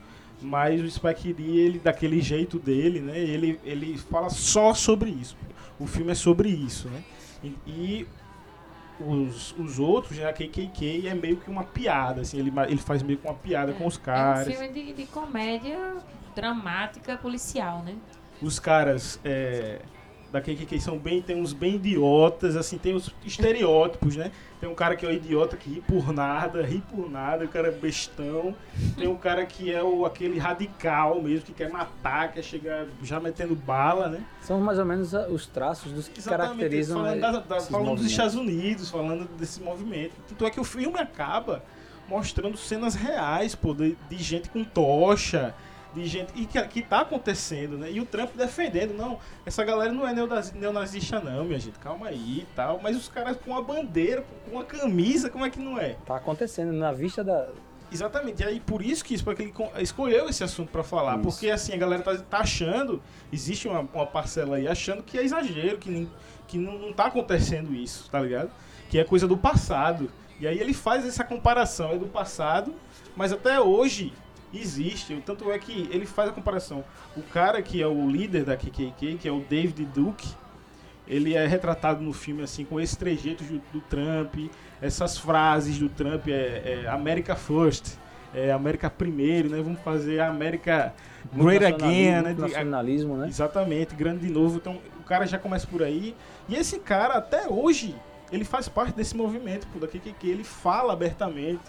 [0.42, 3.20] mas o Spike Lee ele daquele jeito dele, né?
[3.20, 5.36] Ele ele fala só sobre isso.
[5.78, 7.04] O filme é sobre isso, né?
[7.44, 8.08] E, e
[9.00, 13.04] os, os outros, né, a KKK é meio que uma piada, assim, ele, ele faz
[13.04, 14.48] meio que uma piada com os É um caras.
[14.48, 15.78] filme de, de comédia
[16.36, 17.96] dramática policial, né?
[18.42, 19.82] Os caras é,
[20.32, 24.32] da KKK são bem, tem uns bem idiotas, assim, tem os estereótipos, né?
[24.60, 27.48] Tem um cara que é o idiota que ri por nada, ri por nada, o
[27.48, 28.56] cara é bestão.
[28.98, 33.20] Tem um cara que é o, aquele radical mesmo, que quer matar, quer chegar já
[33.20, 34.24] metendo bala, né?
[34.42, 37.96] São mais ou menos ah, os traços dos que caracterizam falando, da- da- esses falando
[37.98, 38.06] dos.
[38.08, 40.14] Estados Unidos, falando desse movimento.
[40.28, 41.64] Tanto é que o filme acaba
[42.10, 45.54] mostrando cenas reais, pô, de, de gente com tocha,
[45.94, 47.92] de gente e que, que tá acontecendo, né?
[47.92, 52.08] E o Trump defendendo, não, essa galera não é neonazi- neonazista não, minha gente, calma
[52.08, 52.80] aí e tal.
[52.82, 55.96] Mas os caras com a bandeira, com uma camisa, como é que não é?
[56.06, 57.48] Tá acontecendo na vista da.
[57.90, 61.24] Exatamente, e aí por isso que Spike Lee con- escolheu esse assunto pra falar, Isso.
[61.24, 65.24] porque assim, a galera tá, tá achando, existe uma, uma parcela aí achando que é
[65.24, 66.12] exagero, que, nem-
[66.50, 68.52] que não, não tá acontecendo isso, tá ligado?
[68.90, 70.12] Que é coisa do passado.
[70.38, 72.76] E aí ele faz essa comparação, é do passado,
[73.16, 74.12] mas até hoje
[74.60, 76.84] existe, tanto é que ele faz a comparação.
[77.16, 80.28] O cara que é o líder da KKK, que é o David Duke,
[81.08, 84.36] ele é retratado no filme assim com esses trejeitos do, do Trump,
[84.82, 87.96] essas frases do Trump é, é America First,
[88.34, 89.62] é América primeiro, né?
[89.62, 90.94] Vamos fazer a América
[91.34, 92.34] Great Again, né?
[92.34, 93.28] De- Nacionalismo, né?
[93.28, 94.58] Exatamente, grande de novo.
[94.58, 96.14] Então o cara já começa por aí.
[96.48, 97.96] E esse cara, até hoje,
[98.32, 100.30] ele faz parte desse movimento, pô, da KKK.
[100.30, 101.62] Ele fala abertamente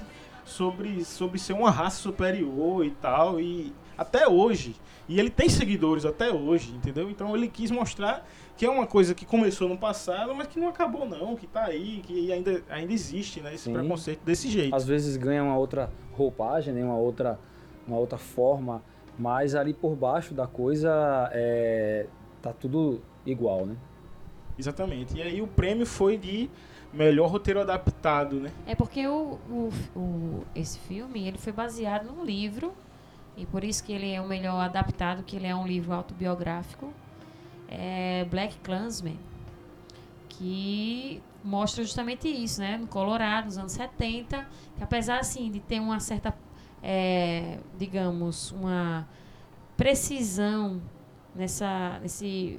[0.48, 3.40] sobre, sobre ser uma raça superior e tal.
[3.40, 4.76] E até hoje.
[5.08, 7.11] E ele tem seguidores até hoje, entendeu?
[7.11, 8.26] Então ele quis mostrar
[8.57, 11.64] que é uma coisa que começou no passado, mas que não acabou não, que tá
[11.64, 13.55] aí, que ainda, ainda existe, né?
[13.55, 13.72] Esse Sim.
[13.72, 14.74] preconceito desse jeito.
[14.74, 16.84] Às vezes ganha uma outra roupagem, né?
[16.84, 17.38] uma, outra,
[17.86, 18.82] uma outra forma,
[19.18, 22.07] mas ali por baixo da coisa é,
[22.42, 23.76] tá tudo igual, né?
[24.59, 25.16] Exatamente.
[25.16, 26.51] E aí o prêmio foi de
[26.93, 28.51] melhor roteiro adaptado, né?
[28.66, 32.72] É porque o, o, o- esse filme ele foi baseado num livro
[33.36, 36.93] e por isso que ele é o melhor adaptado, que ele é um livro autobiográfico,
[37.68, 39.16] é Black Klansman,
[40.28, 42.76] que mostra justamente isso, né?
[42.76, 46.34] No Colorado, nos anos 70, que apesar assim de ter uma certa,
[46.82, 49.07] é, digamos, uma
[49.76, 50.80] precisão
[51.34, 52.59] nessa, nesse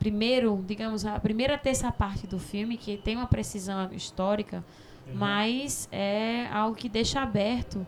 [0.00, 4.64] primeiro, digamos, a primeira terça parte do filme, que tem uma precisão histórica,
[5.06, 5.14] Uhum.
[5.14, 7.86] mas é algo que deixa aberto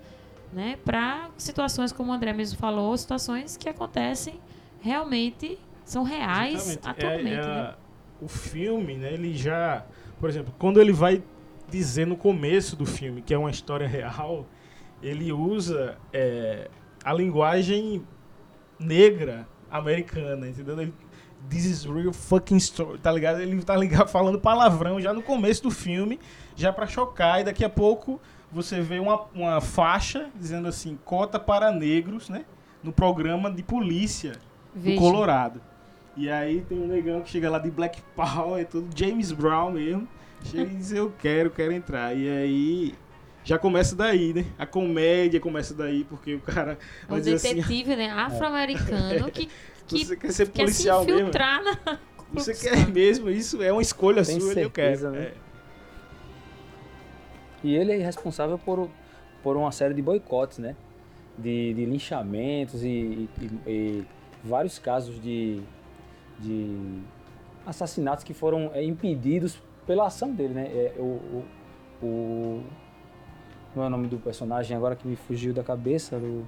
[0.53, 4.35] né, para situações, como o André mesmo falou, situações que acontecem
[4.83, 6.87] realmente, são reais Exatamente.
[6.87, 7.33] É- atualmente.
[7.35, 7.61] é né?
[7.61, 7.77] a-
[8.21, 9.85] O filme, né, ele já.
[10.21, 11.21] Por exemplo, quando ele vai
[11.69, 14.47] dizer no começo do filme que é uma história real,
[15.03, 16.69] ele usa é,
[17.05, 18.05] a linguagem
[18.79, 20.79] negra americana, entendeu?
[20.81, 20.95] Ele,
[21.49, 23.41] This is real fucking story, tá ligado?
[23.41, 26.21] Ele tá ligado falando palavrão já no começo do filme,
[26.57, 28.21] já pra chocar, e daqui a pouco
[28.51, 32.45] você vê uma, uma faixa dizendo assim, cota para negros, né?
[32.83, 34.33] No programa de polícia
[34.75, 35.01] do Veja.
[35.01, 35.61] Colorado.
[36.17, 39.73] E aí tem um negão que chega lá de Black Power, é tudo James Brown
[39.73, 40.07] mesmo.
[40.45, 42.15] Chega e diz, eu quero, quero entrar.
[42.15, 42.95] E aí
[43.45, 44.45] já começa daí, né?
[44.59, 49.49] A comédia começa daí, porque o cara Um vai dizer assim, detetive né, afro-americano que,
[49.87, 51.21] que você quer ser quer se policial mesmo?
[51.21, 51.99] infiltrar na
[52.33, 53.63] Você quer mesmo isso?
[53.63, 55.21] É uma escolha Tem sua, eu certeza, quero.
[55.23, 55.27] né?
[55.29, 55.35] É.
[57.65, 58.89] E ele é responsável por,
[59.43, 60.75] por uma série de boicotes, né?
[61.39, 64.05] De, de linchamentos e, e- e
[64.45, 65.63] vários casos de,
[66.39, 67.01] de
[67.65, 70.67] assassinatos que foram é, impedidos pela ação dele, né?
[70.67, 71.03] É, o,
[72.03, 72.63] o, o-
[73.77, 76.17] Não é o nome do personagem agora que me fugiu da cabeça.
[76.17, 76.45] O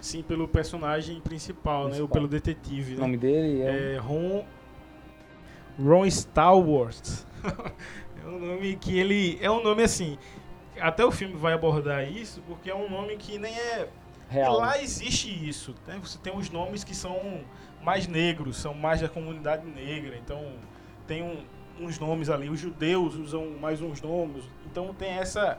[0.00, 1.84] Sim, pelo personagem principal, né?
[1.84, 2.08] Ou Principal.
[2.12, 3.00] pelo detetive, o né?
[3.02, 3.94] nome dele é.
[3.94, 4.44] É Ron,
[5.78, 7.24] Ron Stallworth.
[8.24, 9.38] é um nome que ele.
[9.40, 10.18] É um nome assim.
[10.80, 13.88] Até o filme vai abordar isso, porque é um nome que nem é.
[14.28, 14.56] Real.
[14.58, 15.74] Lá existe isso.
[15.86, 15.98] Né?
[16.02, 17.40] Você tem os nomes que são
[17.82, 20.16] mais negros, são mais da comunidade negra.
[20.22, 20.44] Então
[21.06, 21.44] tem um-
[21.80, 22.48] uns nomes ali.
[22.50, 24.44] Os judeus usam mais uns nomes.
[24.70, 25.58] Então tem essa,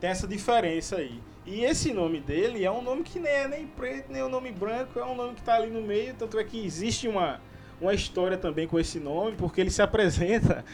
[0.00, 1.20] tem essa diferença aí.
[1.46, 4.50] E esse nome dele é um nome que nem é nem preto, nem um nome
[4.50, 6.14] branco, é um nome que está ali no meio.
[6.14, 7.40] Tanto é que existe uma,
[7.80, 10.64] uma história também com esse nome, porque ele se apresenta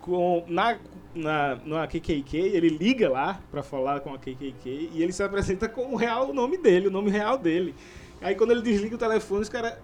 [0.00, 0.78] com, na,
[1.14, 5.68] na, na KKK, ele liga lá para falar com a KKK e ele se apresenta
[5.68, 7.74] com o real nome dele, o nome real dele.
[8.20, 9.74] Aí quando ele desliga o telefone, os caras.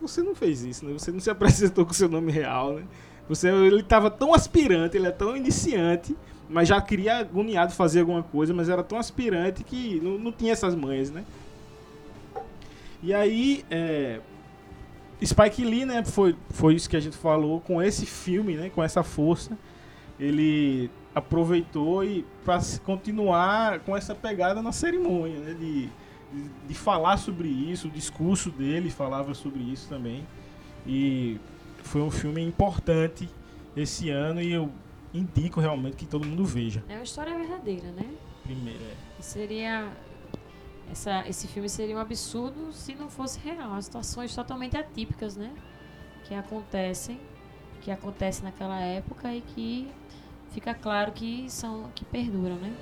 [0.00, 0.92] Você não fez isso, né?
[0.92, 2.84] Você não se apresentou com o seu nome real, né?
[3.28, 6.16] Você, ele tava tão aspirante, ele é tão iniciante,
[6.50, 10.52] mas já queria agoniado fazer alguma coisa, mas era tão aspirante que não, não tinha
[10.52, 11.24] essas manhas, né?
[13.02, 14.20] E aí, é,
[15.24, 18.82] Spike Lee, né, foi, foi isso que a gente falou, com esse filme, né, com
[18.82, 19.56] essa força,
[20.18, 25.82] ele aproveitou e para continuar com essa pegada na cerimônia, né, de,
[26.32, 30.26] de, de falar sobre isso, o discurso dele falava sobre isso também.
[30.86, 31.38] E
[31.84, 33.28] foi um filme importante
[33.76, 34.70] esse ano e eu
[35.12, 36.82] indico realmente que todo mundo veja.
[36.88, 38.06] É uma história verdadeira, né?
[38.42, 38.94] Primeiro, é.
[39.18, 39.92] E seria.
[40.90, 43.74] Essa, esse filme seria um absurdo se não fosse real.
[43.74, 45.52] As situações totalmente atípicas, né?
[46.24, 47.20] Que acontecem,
[47.80, 49.88] que acontecem naquela época e que
[50.50, 52.74] fica claro que são que perduram, né?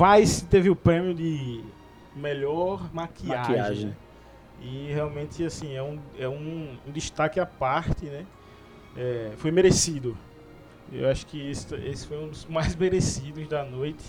[0.00, 1.62] Vice teve o prêmio de
[2.16, 3.38] melhor maquiagem.
[3.56, 3.96] Maquiagem.
[4.62, 8.26] E realmente, assim, é um, é um, um destaque à parte, né?
[8.96, 10.16] É, foi merecido.
[10.92, 14.04] Eu acho que esse, esse foi um dos mais merecidos da noite,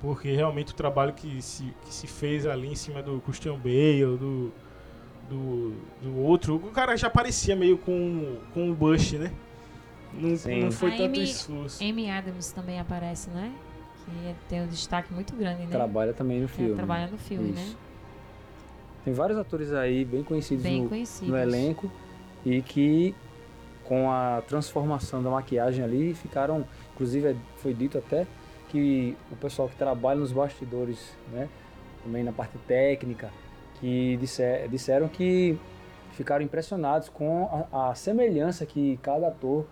[0.00, 4.16] porque realmente o trabalho que se, que se fez ali em cima do Christian Bale,
[4.18, 4.52] do,
[5.28, 9.32] do, do outro, o cara já parecia meio com, com o Bush, né?
[10.12, 10.64] Não, Sim.
[10.64, 11.82] não foi A tanto Amy- esforço.
[11.82, 13.52] Amy Adams também aparece, né?
[14.04, 15.68] Que tem um destaque muito grande, né?
[15.70, 16.74] Trabalha também no É, filme.
[16.74, 17.70] trabalha no filme, Isso.
[17.72, 17.76] né?
[19.04, 21.28] Tem vários atores aí bem conhecidos Bem no, conhecidos.
[21.28, 21.90] no elenco
[22.44, 23.14] e que
[23.84, 28.26] com a transformação da maquiagem ali ficaram, inclusive é- foi dito até
[28.68, 31.48] que o pessoal que trabalha nos bastidores, né,
[32.04, 33.30] também na parte técnica,
[33.80, 35.58] que disser- disseram que
[36.12, 39.66] ficaram impressionados com a, a semelhança que cada ator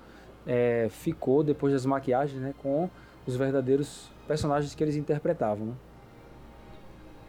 [0.47, 2.89] eh, ficou depois das maquiagens, né, com
[3.26, 5.66] os verdadeiros personagens que eles interpretavam.
[5.66, 5.74] Né?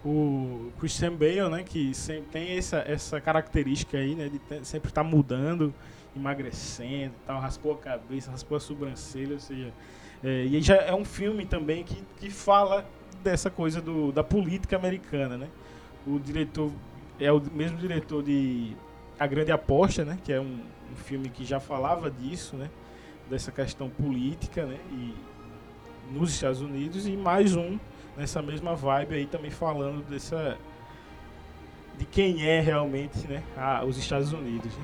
[0.04, 4.90] o Christian Bale, né, que sempre tem essa, essa característica aí, né, de ter- sempre
[4.90, 5.74] estar mudando,
[6.16, 9.74] emagrecendo, tal, raspou a cabeça, raspou a sobrancelha, ou seja,
[10.24, 12.86] é, e já é um filme também que, que fala
[13.24, 15.48] dessa coisa do, da política americana, né?
[16.08, 16.72] O diretor
[17.20, 18.76] é o mesmo diretor de
[19.20, 20.60] A Grande Aposta, né, que é um,
[20.92, 22.70] um filme que já falava disso, né,
[23.30, 25.14] dessa questão política, né, e
[26.12, 27.78] nos Estados Unidos e mais um
[28.18, 30.58] nessa mesma vibe aí também falando dessa
[31.98, 34.74] de quem é realmente, né, a, os Estados Unidos.
[34.74, 34.84] Né?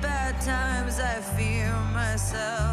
[0.00, 2.69] Bad times I fear myself.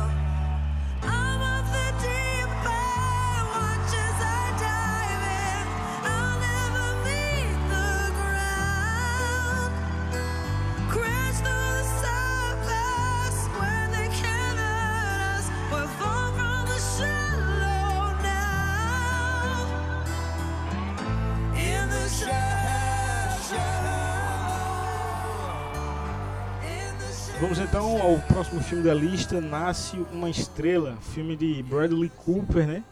[28.37, 32.83] Próximo filme da lista, Nasce uma Estrela, filme de Bradley Cooper, né?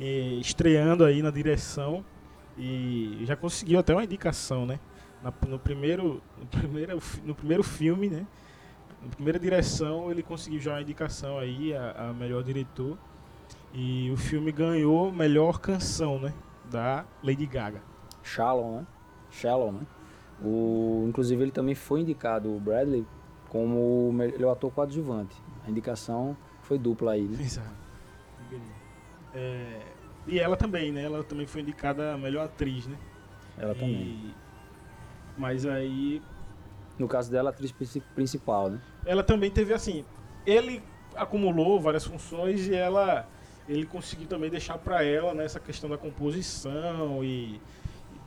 [0.00, 2.04] E estreando aí na direção
[2.56, 4.80] e já conseguiu até uma indicação, né?
[5.22, 8.26] Na- no, primeiro, no, primeiro, no primeiro filme, né?
[9.00, 12.98] Na primeira direção ele conseguiu já uma indicação aí a, a melhor diretor
[13.72, 16.34] e o filme ganhou melhor canção, né?
[16.68, 17.80] Da Lady Gaga.
[18.24, 18.86] Shallow, né?
[19.30, 19.82] Shallow, né?
[20.42, 23.06] O, inclusive ele também foi indicado, o Bradley,
[23.48, 25.34] como o melhor ator coadjuvante.
[25.66, 27.38] A indicação foi dupla aí, né?
[27.40, 27.88] Exato.
[29.34, 29.80] É,
[30.26, 31.04] e ela também, né?
[31.04, 32.96] Ela também foi indicada a melhor atriz, né?
[33.56, 33.90] Ela também.
[34.02, 34.34] E-
[35.36, 36.20] mas aí
[36.98, 38.80] No caso dela, a atriz princi- principal, né?
[39.06, 40.04] ela também teve assim,
[40.44, 40.82] ele
[41.14, 43.28] acumulou várias funções e ela
[43.68, 47.60] ele conseguiu também deixar para ela nessa questão da composição e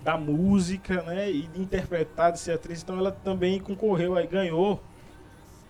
[0.04, 4.82] da música, né, e de interpretar, de ser atriz, então ela também concorreu aí, ganhou,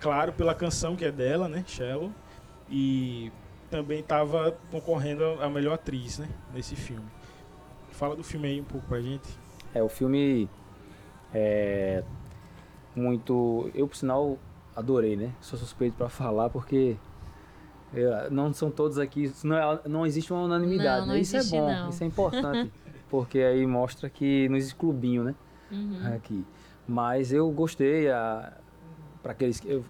[0.01, 2.11] claro, pela canção que é dela, né, Shallow,
[2.69, 3.31] e
[3.69, 7.05] também estava concorrendo a melhor atriz, né, nesse filme.
[7.91, 9.29] Fala do filme aí um pouco pra gente.
[9.73, 10.49] É, o filme
[11.33, 12.03] é
[12.95, 13.69] muito.
[13.73, 14.37] Eu, por sinal,
[14.75, 15.31] adorei, né?
[15.39, 16.97] Sou suspeito pra falar porque
[18.31, 19.23] não são todos aqui.
[19.25, 21.19] isso Não, é- não existe uma unanimidade, Não, não né?
[21.21, 21.89] Isso existe, é bom, não.
[21.89, 22.71] isso é importante.
[23.09, 25.35] porque aí mostra que não existe clubinho, né?
[25.71, 26.13] Uhum.
[26.15, 26.45] Aqui.
[26.87, 28.09] Mas eu gostei.
[28.09, 28.53] A,
[29.21, 29.69] para aqueles que.
[29.69, 29.85] Eu,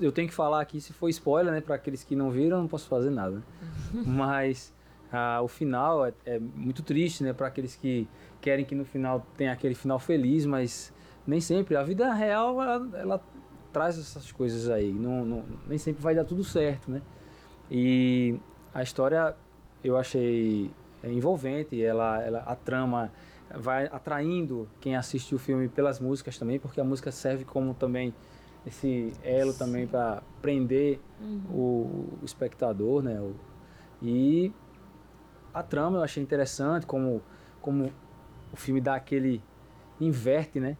[0.00, 1.60] eu tenho que falar aqui se for spoiler, né?
[1.60, 3.36] Para aqueles que não viram, eu não posso fazer nada.
[3.36, 3.42] né?
[4.06, 4.72] Mas
[5.12, 7.32] ah, o final é, é muito triste, né?
[7.32, 8.06] Para aqueles que
[8.40, 10.92] querem que no final tenha aquele final feliz, mas
[11.26, 11.76] nem sempre.
[11.76, 13.24] A vida real, ela, ela
[13.72, 14.92] traz essas coisas aí.
[14.92, 17.02] Não, não- nem sempre vai dar tudo certo, né?
[17.70, 18.38] E
[18.72, 19.34] a história
[19.82, 20.70] eu achei
[21.04, 21.82] envolvente.
[21.82, 23.10] Ela, ela, a trama
[23.54, 28.14] vai atraindo quem assiste o filme pelas músicas também, porque a música serve como também
[28.66, 31.00] esse elo também para prender
[31.50, 33.20] o, o espectador, né?
[33.20, 33.34] O-
[34.02, 34.52] e
[35.52, 37.20] a trama eu achei interessante, como,
[37.60, 37.90] como
[38.52, 39.42] o filme dá aquele
[40.00, 40.76] inverte, né?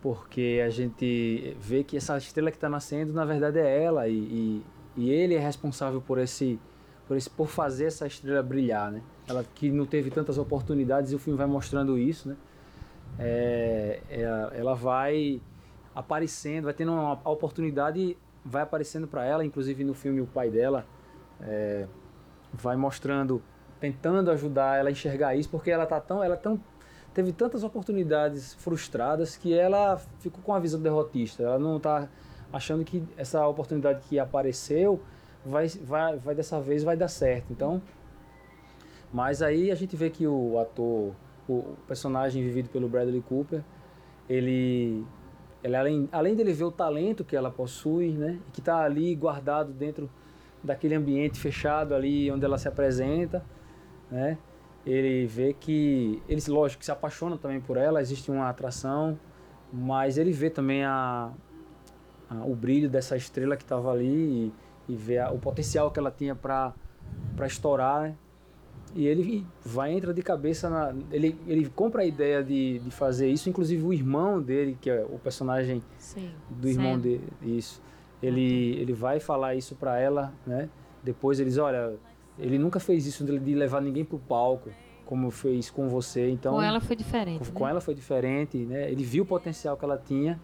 [0.00, 4.14] Porque a gente vê que essa estrela que está nascendo, na verdade, é ela e,
[4.16, 4.62] e,
[4.96, 6.58] e ele é responsável por esse,
[7.06, 9.02] por esse, por fazer essa estrela brilhar, né?
[9.26, 12.36] Ela que não teve tantas oportunidades e o filme vai mostrando isso, né?
[13.18, 15.40] É, ela, ela vai
[15.98, 20.86] aparecendo, vai tendo uma oportunidade, vai aparecendo para ela, inclusive no filme o pai dela
[21.40, 21.88] é,
[22.52, 23.42] vai mostrando,
[23.80, 26.60] tentando ajudar ela a enxergar isso, porque ela tá tão, ela tão
[27.12, 31.42] teve tantas oportunidades frustradas que ela ficou com a visão derrotista.
[31.42, 32.08] Ela não está
[32.52, 35.02] achando que essa oportunidade que apareceu
[35.44, 37.52] vai, vai, vai dessa vez vai dar certo.
[37.52, 37.82] Então,
[39.12, 41.12] mas aí a gente vê que o ator,
[41.48, 43.64] o personagem vivido pelo Bradley Cooper,
[44.28, 45.04] ele,
[45.62, 49.72] ele além, além dele ver o talento que ela possui, né, que está ali guardado
[49.72, 50.08] dentro
[50.62, 53.44] daquele ambiente fechado ali onde ela se apresenta,
[54.10, 54.38] né,
[54.86, 59.18] ele vê que ele, lógico, se apaixona também por ela, existe uma atração,
[59.72, 61.30] mas ele vê também a,
[62.30, 64.52] a- o brilho dessa estrela que estava ali
[64.88, 66.72] e, e vê a- o potencial que ela tinha para
[67.36, 68.14] para estourar, né?
[68.94, 73.28] E ele vai entra de cabeça na ele ele compra a ideia de, de fazer
[73.30, 76.30] isso, inclusive o irmão dele, que é o personagem Sim.
[76.50, 77.00] do irmão Sam.
[77.00, 77.82] dele, isso.
[78.22, 80.68] Ele ele vai falar isso para ela, né?
[81.02, 81.94] Depois eles, olha,
[82.38, 84.70] ele nunca fez isso de levar ninguém pro palco,
[85.06, 87.50] como fez com você, então Com ela foi diferente.
[87.52, 87.70] com né?
[87.70, 88.90] ela foi diferente, né?
[88.90, 90.38] Ele viu o potencial que ela tinha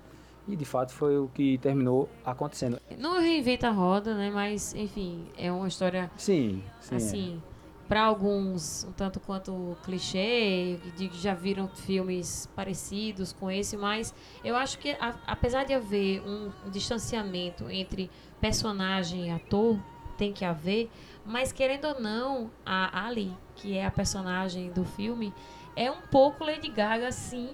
[0.46, 2.78] e de fato foi o que terminou acontecendo.
[2.98, 4.30] Não reinventa a roda, né?
[4.30, 7.40] Mas, enfim, é uma história Sim, sim.
[7.50, 7.53] é.
[7.88, 14.14] Para alguns um tanto quanto clichê, de que já viram filmes parecidos com esse, mas
[14.42, 18.10] eu acho que a- apesar de haver um, distanciamento entre
[18.40, 19.78] personagem e ator,
[20.16, 20.90] tem que haver,
[21.26, 25.34] mas querendo ou não, a Ali, que é a personagem do filme,
[25.76, 27.50] é um pouco Lady Gaga, sim,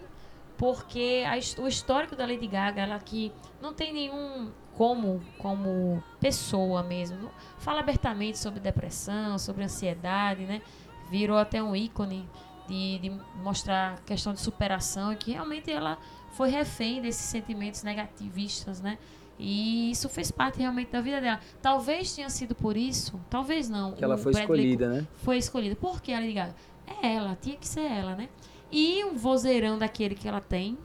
[0.59, 4.51] porque a o histórico da Lady Gaga, ela que não tem nenhum
[4.81, 10.63] como como pessoa mesmo, fala abertamente sobre depressão, sobre ansiedade, né?
[11.11, 12.27] Virou até um ícone
[12.67, 13.11] de, de
[13.43, 15.99] mostrar questão de superação e que realmente ela
[16.31, 18.97] foi refém desses sentimentos negativistas, né?
[19.39, 21.41] E isso fez parte realmente da vida dela.
[21.61, 23.93] Talvez tenha sido por isso, talvez não.
[23.93, 25.07] Que ela foi Bradley escolhida, né?
[25.17, 25.77] foi escolhida.
[25.77, 26.55] Por que a Lady Gaga?
[27.03, 28.31] É ela, tinha que ser ela, né?
[28.73, 30.79] E um vozeirão daquele que ela tem,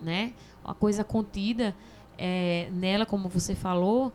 [0.00, 0.32] né?
[0.64, 1.74] Uma coisa contida
[2.18, 4.12] é, nela, como você falou,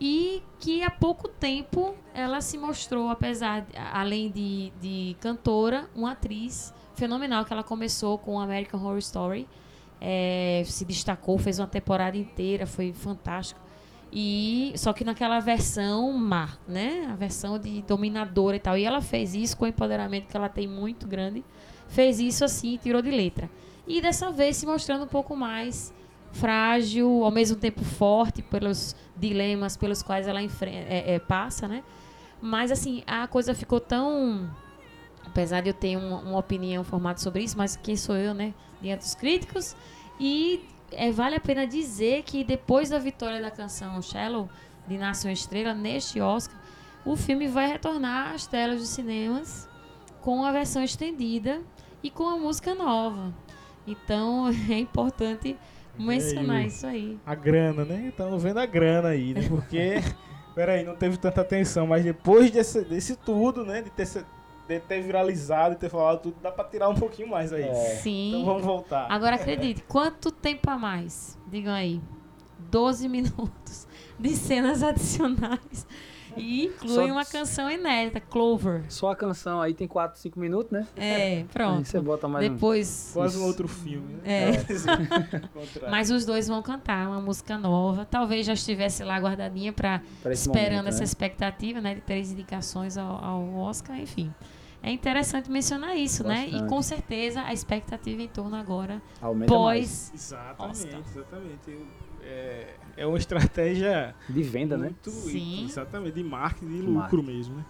[0.00, 6.72] e que há pouco tempo ela se mostrou, apesar, além de, de cantora, uma atriz
[6.94, 9.46] fenomenal, que ela começou com American Horror Story,
[10.00, 13.60] é, se destacou, fez uma temporada inteira, foi fantástico.
[14.12, 17.06] E só que naquela versão má, né?
[17.10, 18.76] A versão de dominadora e tal.
[18.76, 21.44] E ela fez isso com o empoderamento que ela tem muito grande.
[21.88, 23.48] Fez isso assim, tirou de letra.
[23.86, 25.92] E dessa vez se mostrando um pouco mais
[26.32, 31.82] frágil, ao mesmo tempo forte pelos dilemas pelos quais ela é, é, passa, né?
[32.40, 34.48] Mas assim, a coisa ficou tão
[35.26, 38.54] apesar de eu ter uma, uma opinião formada sobre isso, mas quem sou eu, né?
[38.80, 39.76] Diante dos críticos.
[40.18, 44.48] E é, vale a pena dizer que depois da vitória da canção Shallow,
[44.88, 46.58] de Nação Estrela, neste Oscar,
[47.04, 49.68] o filme vai retornar às telas dos cinemas
[50.20, 51.62] com a versão estendida
[52.02, 53.32] e com a música nova.
[53.86, 55.56] Então é importante
[56.00, 57.18] mencionar isso aí.
[57.24, 58.06] A grana, né?
[58.08, 59.48] Estamos vendo a grana aí, né?
[59.48, 59.94] Porque,
[60.54, 63.82] peraí, não teve tanta atenção, mas depois desse, desse tudo, né?
[63.82, 64.06] De ter,
[64.68, 67.68] de ter viralizado e ter falado tudo, dá pra tirar um pouquinho mais aí.
[68.02, 68.30] Sim.
[68.30, 69.06] Então vamos voltar.
[69.10, 71.38] Agora acredite, quanto tempo a mais?
[71.48, 72.00] Digam aí.
[72.70, 73.86] 12 minutos
[74.18, 75.86] de cenas adicionais.
[76.40, 78.82] E inclui Só- uma canção inédita, Clover.
[78.88, 80.86] Só a canção aí tem 4, 5 minutos, né?
[80.96, 81.86] É, Aí pronto.
[81.86, 82.54] você bota mais um.
[82.54, 83.10] Depois.
[83.12, 84.22] Quase um outro filme, né?
[84.24, 84.52] É.
[85.52, 85.90] Contrário.
[85.90, 88.04] Mas os dois vão cantar uma música nova.
[88.04, 91.04] Talvez já estivesse lá guardadinha para esperando momento, essa né?
[91.04, 94.32] expectativa, né, de três indicações ao, ao Oscar, enfim.
[94.82, 96.46] É interessante mencionar isso, né?
[96.48, 96.68] E Bastante.
[96.70, 100.10] com certeza a expectativa em torno agora Aumenta mais.
[100.10, 101.00] pós Exatamente, Oscar.
[101.06, 101.78] exatamente.
[102.22, 104.84] É, é uma estratégia De venda, né?
[104.86, 105.10] muito.
[105.10, 105.64] Sim.
[105.64, 107.26] Exatamente, de marketing, de lucro Marketing.
[107.26, 107.64] mesmo, né?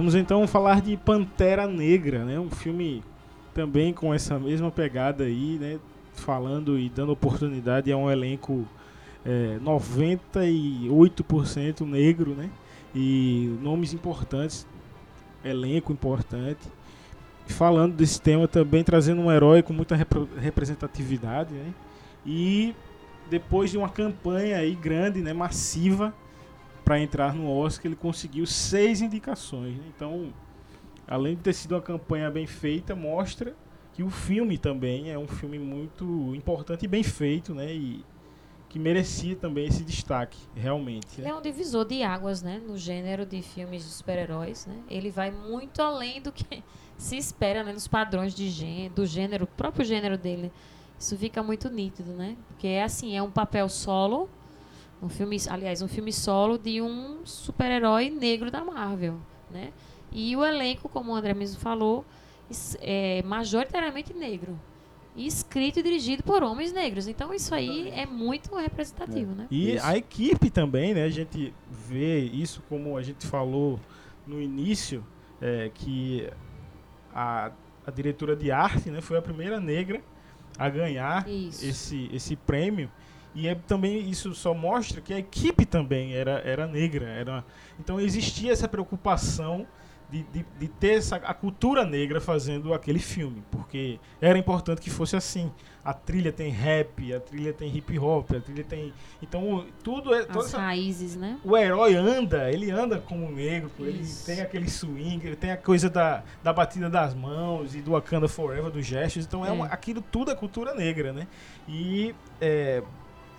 [0.00, 2.40] Vamos então falar de Pantera Negra, né?
[2.40, 3.04] Um filme
[3.52, 5.78] também com essa mesma pegada aí, né?
[6.14, 8.66] Falando e dando oportunidade a um elenco
[9.26, 12.48] é, 98% negro, né?
[12.94, 14.66] E nomes importantes,
[15.44, 16.66] elenco importante.
[17.48, 21.74] Falando desse tema também, trazendo um herói com muita repro- representatividade, né?
[22.24, 22.74] E
[23.28, 25.34] depois de uma campanha aí grande, né?
[25.34, 26.14] Massiva,
[26.90, 29.76] para entrar no Oscar, ele conseguiu seis indicações.
[29.76, 29.84] né?
[29.94, 30.32] Então,
[31.06, 33.54] além de ter sido uma campanha bem feita, mostra
[33.92, 37.72] que o filme também é um filme muito importante e bem feito, né?
[37.72, 38.04] E
[38.68, 41.20] que merecia também esse destaque, realmente.
[41.20, 41.30] Né?
[41.30, 42.60] é um divisor de águas, né?
[42.66, 44.82] No gênero de filmes de super-heróis, né?
[44.90, 46.60] Ele vai muito além do que
[46.98, 47.72] se espera, né?
[47.72, 50.50] Nos padrões de gênero, do gênero, próprio gênero dele.
[50.98, 52.36] Isso fica muito nítido, né?
[52.48, 54.28] Porque é assim, é um papel solo,
[55.02, 59.16] um filme, aliás, um filme solo de um super-herói negro da Marvel,
[59.50, 59.72] né?
[60.12, 62.04] E o elenco, como o André mesmo falou,
[62.80, 64.58] é majoritariamente negro.
[65.16, 67.08] E escrito e dirigido por homens negros.
[67.08, 69.46] Então isso aí é muito representativo, né?
[69.50, 69.86] E Isso.
[69.86, 71.04] a equipe também, né?
[71.04, 73.78] A gente vê isso como a gente falou
[74.26, 75.04] no início,
[75.40, 76.28] é, que
[77.12, 77.50] a,
[77.84, 80.00] a diretora de arte né, foi a primeira negra
[80.56, 81.64] a ganhar Isso.
[81.66, 82.90] esse, esse prêmio.
[83.34, 87.06] E é, também isso só mostra que a equipe também era, era negra.
[87.06, 87.44] Era,
[87.78, 89.66] então existia essa preocupação
[90.10, 94.90] de, de, de ter essa, a cultura negra fazendo aquele filme, porque era importante que
[94.90, 95.52] fosse assim.
[95.84, 98.92] A trilha tem rap, a trilha tem hip hop, a trilha tem.
[99.22, 100.26] Então tudo é.
[100.28, 101.38] As essa- raízes, né?
[101.44, 104.26] o herói anda, ele anda como negro, ele Isso.
[104.26, 108.26] tem aquele swing, ele tem a coisa da, da batida das mãos e do Wakanda
[108.28, 109.24] Forever, dos gestos.
[109.24, 109.52] Então é, É.
[109.52, 111.26] uma- aquilo tudo é cultura negra, né?
[111.68, 112.82] E é,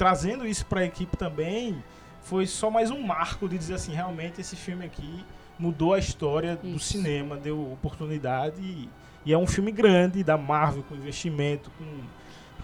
[0.01, 1.83] trazendo isso para a equipe também
[2.23, 5.23] foi só mais um marco de dizer assim, realmente esse filme aqui
[5.59, 6.93] mudou a história do Isso.
[6.93, 8.89] cinema, deu oportunidade e,
[9.23, 11.85] e é um filme grande da Marvel com investimento, com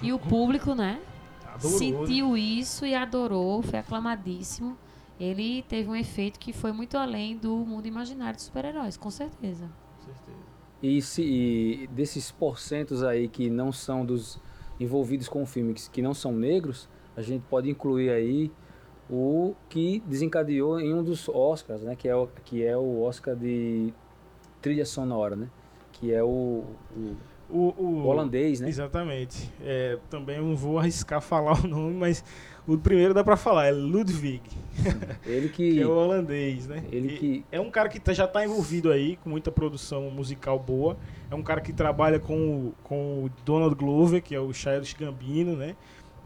[0.01, 0.99] E o público, né?
[1.53, 1.77] adorou.
[1.77, 4.75] sentiu isso e adorou, foi aclamadíssimo.
[5.19, 9.69] Ele teve um efeito que foi muito além do mundo imaginário de super-heróis, com certeza.
[9.99, 10.37] Com certeza.
[10.81, 14.39] E, se, e desses porcentos aí que não são dos
[14.79, 18.49] envolvidos com o filme, que, que não são negros, a gente pode incluir aí
[19.09, 21.95] o que desencadeou em um dos Oscars, né?
[21.97, 23.93] Que é o, que é o Oscar de
[24.61, 25.49] trilha sonora, né?
[25.93, 26.63] Que é o,
[26.95, 27.15] o,
[27.49, 28.67] O, o- holandês, né?
[28.69, 29.51] Exatamente.
[29.61, 32.23] É, também não vou arriscar falar o nome, mas
[32.67, 34.41] o primeiro dá pra falar, é Ludwig,
[35.25, 35.79] Ele que que...
[35.81, 36.83] é o holandês, né?
[36.91, 40.11] Ele E que- É um cara que tá- já tá envolvido aí com muita produção
[40.11, 40.97] musical boa.
[41.31, 42.35] É um cara que trabalha com,
[42.67, 45.75] o- com o Donald Glover, que é o Childish Gambino, né?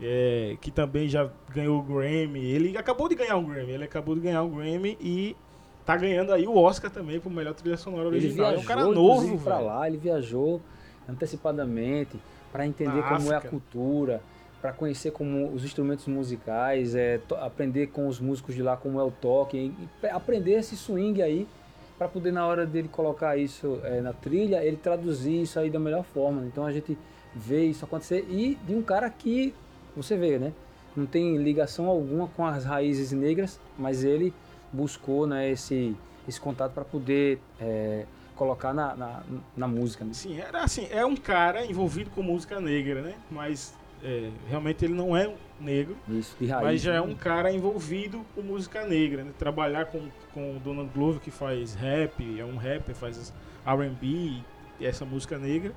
[0.02, 2.44] É, que também já ganhou o Grammy.
[2.44, 3.72] Ele acabou de ganhar o Grammy.
[3.72, 5.36] Ele acabou de ganhar o Grammy e
[5.86, 8.36] tá ganhando aí o Oscar também por melhor trilha sonora Ele original.
[8.48, 9.68] viajou, é um cara novo, pra velho.
[9.68, 10.62] lá, ele viajou
[11.08, 12.20] antecipadamente
[12.52, 13.50] para entender Na como é a África.
[13.50, 14.22] cultura,
[14.62, 19.04] para conhecer como os instrumentos musicais, é, aprender com os músicos de lá como é
[19.04, 19.74] o toque, e,
[20.04, 21.48] e aprender esse swing aí
[21.98, 25.80] para poder na hora dele colocar isso é, na trilha, ele traduzir isso aí da
[25.80, 26.44] melhor forma.
[26.46, 26.98] Então a gente
[27.36, 29.54] vê isso acontecer e de um cara que
[29.96, 30.54] você vê, né?
[30.96, 34.34] Não tem ligação alguma com as raízes negras, mas ele
[34.72, 35.96] buscou né, esse,
[36.28, 39.24] esse contato para poder é, colocar na, na,
[39.56, 40.04] na música.
[40.04, 40.14] Né?
[40.14, 43.16] Sim, era assim, é um cara envolvido com música negra, né?
[43.30, 43.74] Mas
[44.04, 46.64] é, realmente ele não é negro, Isso, raiz.
[46.64, 47.02] mas já é né?
[47.02, 49.32] um cara envolvido com música negra, né?
[49.38, 50.02] Trabalhar com,
[50.34, 53.32] com o Donald Glover, que faz rap, é um rapper, faz
[53.66, 54.08] R&B,
[54.80, 55.72] e essa música negra,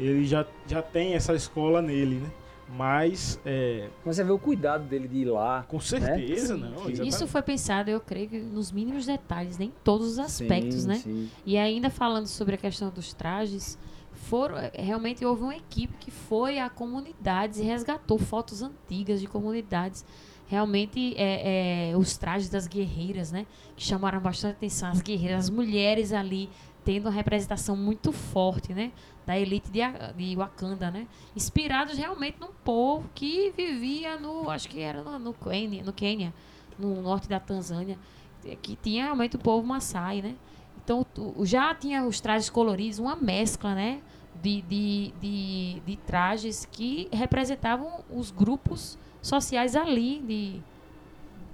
[0.00, 2.30] ele já, já tem essa escola nele, né?
[2.68, 5.64] Mas, é, Mas você vê o cuidado dele de ir lá.
[5.68, 6.60] com certeza, Sim.
[6.60, 6.68] não.
[6.70, 7.08] Isso exatamente.
[7.08, 10.94] Isso foi pensado, eu creio, nos mínimos detalhes, nem todos os aspectos, Sim, né?
[10.96, 11.30] sim.
[11.44, 13.78] E ainda falando sobre a questão dos trajes,
[14.12, 19.26] foram eh, realmente houve uma equipe que foi a comunidades e resgatou fotos antigas de
[19.26, 20.04] comunidades.
[20.48, 23.46] Realmente é, é, os trajes das guerreiras, né?
[23.76, 24.90] Que chamaram bastante atenção.
[24.90, 26.48] As guerreiras, as mulheres ali
[26.86, 28.92] tendo uma representação muito forte, né?
[29.26, 29.80] Da elite de,
[30.16, 31.08] de Wakanda, né?
[31.34, 36.32] Inspirados realmente num povo que vivia no, acho que era no, no Quênia, no Quênia,
[36.78, 37.98] no norte da Tanzânia,
[38.44, 40.36] eh, que tinha realmente o povo Maasai, né?
[40.84, 41.04] Então
[41.42, 44.00] já tinha os trajes coloridos, uma mescla, né?
[44.40, 50.62] De, de, de, de trajes que representavam os grupos sociais ali de,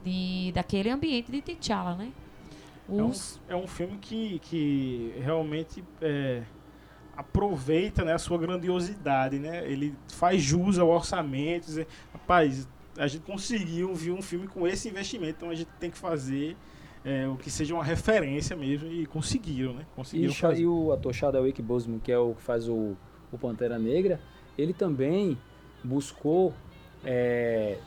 [0.04, 2.12] de, daquele ambiente de T'Challa, né?
[2.98, 6.42] É um, Os, é um filme que, que realmente é,
[7.16, 9.64] aproveita né, a sua grandiosidade, né?
[9.70, 11.64] Ele faz jus ao orçamento.
[11.66, 12.68] dizer, Rapaz,
[12.98, 16.56] a gente conseguiu ver um filme com esse investimento, então a gente tem que fazer
[17.04, 19.86] é, o que seja uma referência mesmo e conseguiram, né?
[19.92, 20.62] E, Conseguiram Cha- fazer.
[20.62, 22.96] e o ator Chadwick Boseman, que é o que faz o,
[23.30, 24.20] o Pantera Negra,
[24.56, 25.38] ele também
[25.82, 26.52] buscou
[27.04, 27.78] é,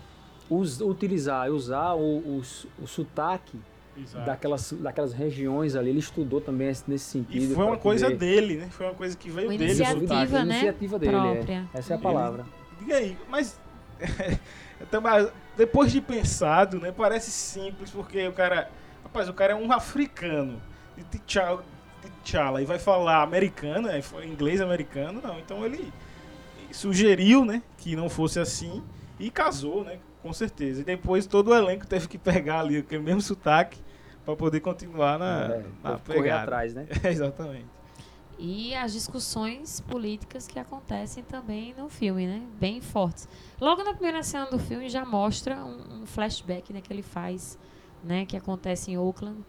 [0.50, 2.42] us- utilizar, usar o, o,
[2.82, 3.60] o sotaque
[3.98, 4.26] Exato.
[4.26, 5.90] daquelas, daquelas regiões ali.
[5.90, 7.52] Ele estudou também esse- nesse sentido.
[7.52, 8.68] E foi uma coisa poder- dele, né?
[8.72, 9.72] Foi uma coisa que veio Uma dele.
[9.72, 11.68] iniciativa, né, iniciativa dele, própria.
[11.74, 11.78] é.
[11.80, 12.46] Essa é a Ele- palavra.
[12.80, 13.60] Diga aí, mas
[15.02, 18.70] mais- depois de pensado, né, parece simples porque o cara,
[19.04, 20.62] rapaz, o cara é um africano
[20.98, 21.64] de T'Challa,
[22.04, 25.40] de T'Challa e vai falar americano, é, foi inglês americano, não.
[25.40, 25.92] Então ele
[26.72, 28.84] sugeriu, né, que não fosse assim
[29.20, 30.82] e casou, né, com certeza.
[30.82, 33.80] E depois todo o elenco teve que pegar ali aquele mesmo sotaque
[34.26, 36.88] para poder continuar na, É, na correr atrás, né?
[37.04, 37.66] Exatamente.
[38.38, 42.42] e as discussões políticas que acontecem também no filme, né?
[42.60, 43.30] Bem fortes.
[43.62, 47.58] Logo na primeira cena do filme já mostra um, um flashback né, que ele faz,
[48.04, 48.26] né?
[48.26, 49.40] Que acontece em Oakland,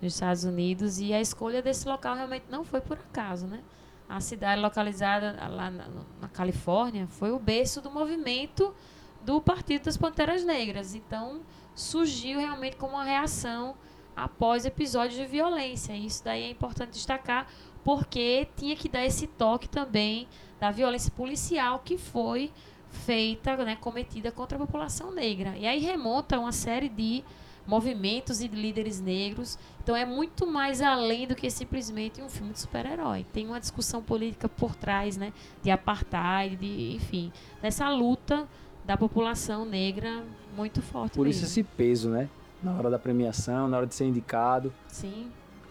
[0.00, 0.98] nos Estados Unidos.
[1.00, 3.60] E a escolha desse local realmente não foi por acaso, né?
[4.08, 5.86] A cidade localizada lá na,
[6.20, 8.74] na Califórnia foi o berço do movimento
[9.22, 10.94] do Partido das Panteras Negras.
[10.94, 11.42] Então
[11.74, 13.76] surgiu realmente como uma reação
[14.16, 15.92] após episódios de violência.
[15.92, 17.46] E isso daí é importante destacar
[17.84, 22.50] porque tinha que dar esse toque também da violência policial que foi
[22.90, 25.56] feita, né, cometida contra a população negra.
[25.56, 27.24] E aí remonta a uma série de
[27.66, 29.58] movimentos e de líderes negros.
[29.82, 33.24] Então é muito mais além do que simplesmente um filme de super-herói.
[33.32, 35.32] Tem uma discussão política por trás, né,
[35.62, 37.32] de apartheid, de, enfim,
[37.62, 38.48] dessa luta
[38.84, 40.24] da população negra
[40.56, 41.14] muito forte.
[41.14, 41.52] Por isso mesmo.
[41.52, 42.28] esse peso, né?
[42.62, 45.30] Na hora da premiação, na hora de ser indicado, Sim,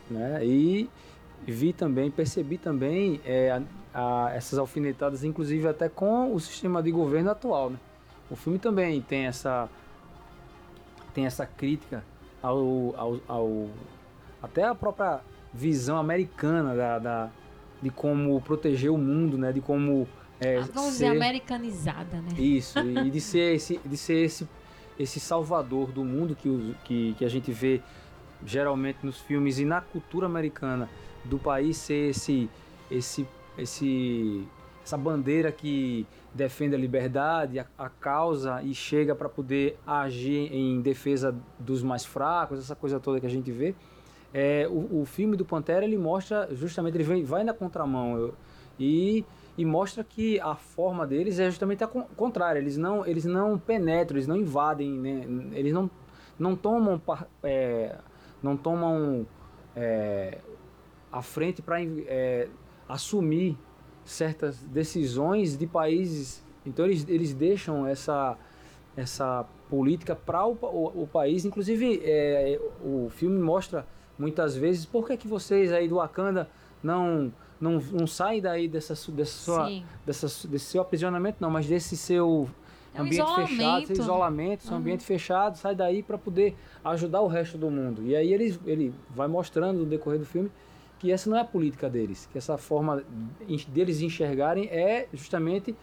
[0.09, 0.43] né?
[0.43, 0.89] E
[1.45, 6.91] vi também, percebi também é, a- a- essas alfinetadas, inclusive até com o sistema de
[6.91, 7.77] governo atual, né?
[8.29, 9.69] O filme também tem essa
[11.13, 12.03] tem essa crítica
[12.41, 13.69] ao, ao, ao-
[14.41, 15.21] até a própria
[15.53, 17.29] visão americana da, da-
[17.81, 19.51] de como proteger o mundo, né?
[19.51, 20.07] De como
[20.39, 22.33] é, Ah, vamos dizer ser- americanizada, né?
[22.37, 24.47] isso, e de ser esse, de ser esse,
[24.99, 27.81] esse salvador do mundo que, que, que a gente vê
[28.45, 30.89] geralmente nos filmes e na cultura americana
[31.25, 32.49] do país ser esse,
[32.91, 33.27] esse,
[33.57, 34.45] esse,
[34.83, 40.81] essa bandeira que defende a liberdade, a, a causa e chega para poder agir em
[40.81, 43.73] defesa dos mais fracos, essa coisa toda que a gente vê.
[44.33, 48.35] É, o, o filme do Pantera ele mostra justamente ele vem, vai na contramão eu-
[48.79, 49.25] e
[49.59, 52.59] e mostra que a forma deles é justamente a con- contrária.
[52.59, 55.25] Eles não, eles não penetram, eles não invadem, né?
[55.51, 55.91] eles não,
[56.39, 57.01] não tomam,
[57.43, 57.97] é,
[58.41, 59.27] não tomam
[59.75, 60.37] é,
[61.11, 61.75] a frente para
[62.87, 63.57] assumir
[64.05, 66.41] certas decisões de países.
[66.65, 68.37] Então eles, eles deixam essa,
[68.95, 71.43] essa política para o, o, o país.
[71.43, 73.85] Inclusive é, o filme mostra
[74.17, 76.49] muitas vezes por que, que vocês aí do Wakanda
[76.81, 79.69] não não, não saem daí dessa, dessa sua,
[80.05, 82.49] dessa, desse seu aprisionamento, não, mas desse seu
[82.93, 83.87] É um ambiente fechado, isolamento.
[83.95, 84.77] seu isolamento, seu Uhum.
[84.79, 88.01] ambiente fechado, sai daí para poder ajudar o resto do mundo.
[88.05, 90.49] E aí ele, ele vai mostrando no decorrer do filme
[90.97, 93.01] que essa não é a política deles, que essa forma
[93.69, 95.73] deles enxergarem é justamente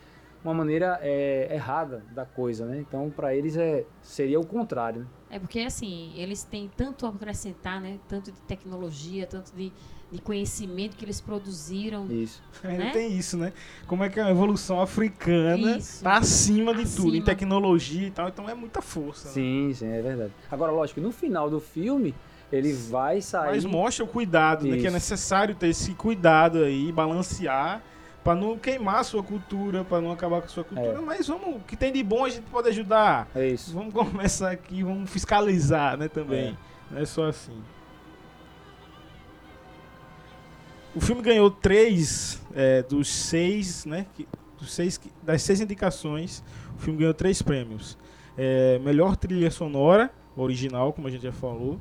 [0.44, 2.78] uma maneira é, errada da coisa, né?
[2.86, 5.00] Então para eles é seria o contrário.
[5.02, 5.06] Né?
[5.30, 7.98] É porque assim, eles têm tanto a acrescentar, né?
[8.06, 9.72] Tanto de tecnologia, tanto de,
[10.10, 12.06] de conhecimento que eles produziram.
[12.10, 12.40] Isso.
[12.62, 12.90] Ainda Né?
[12.92, 13.52] tem isso, né?
[13.86, 16.02] Como é que a evolução africana Isso.
[16.04, 17.24] tá acima de tudo, em Acima.
[17.26, 19.28] tecnologia e tal, então é muita força.
[19.28, 19.34] né?
[19.34, 20.32] Sim, sim, é verdade.
[20.50, 22.14] Agora, lógico, no final do filme
[22.52, 24.76] ele vai sair Mas mostra o cuidado, né?
[24.78, 27.82] Que é necessário ter esse cuidado aí, balancear,
[28.22, 30.98] pra não queimar a sua cultura, pra não acabar com a sua cultura.
[30.98, 31.00] É.
[31.00, 33.28] Mas vamos, o que tem de bom a gente pode ajudar.
[33.34, 33.72] É isso.
[33.72, 36.50] Vamos começar aqui, vamos fiscalizar, né, também.
[36.50, 36.54] É.
[36.94, 37.60] Não é só assim.
[40.96, 44.06] O filme ganhou três é, dos seis, né?
[44.14, 44.26] que-
[44.58, 46.42] dos seis, das seis indicações,
[46.74, 47.98] o filme ganhou três prêmios.
[48.34, 51.78] É, melhor trilha sonora, original, como a gente já falou.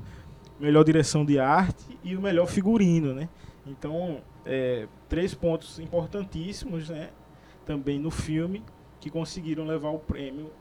[0.59, 3.29] Melhor direção de arte e o melhor figurino, né?
[3.65, 7.09] Então, é, três pontos importantíssimos, né?
[7.65, 8.63] Também no filme,
[8.99, 10.51] que conseguiram levar o prêmio,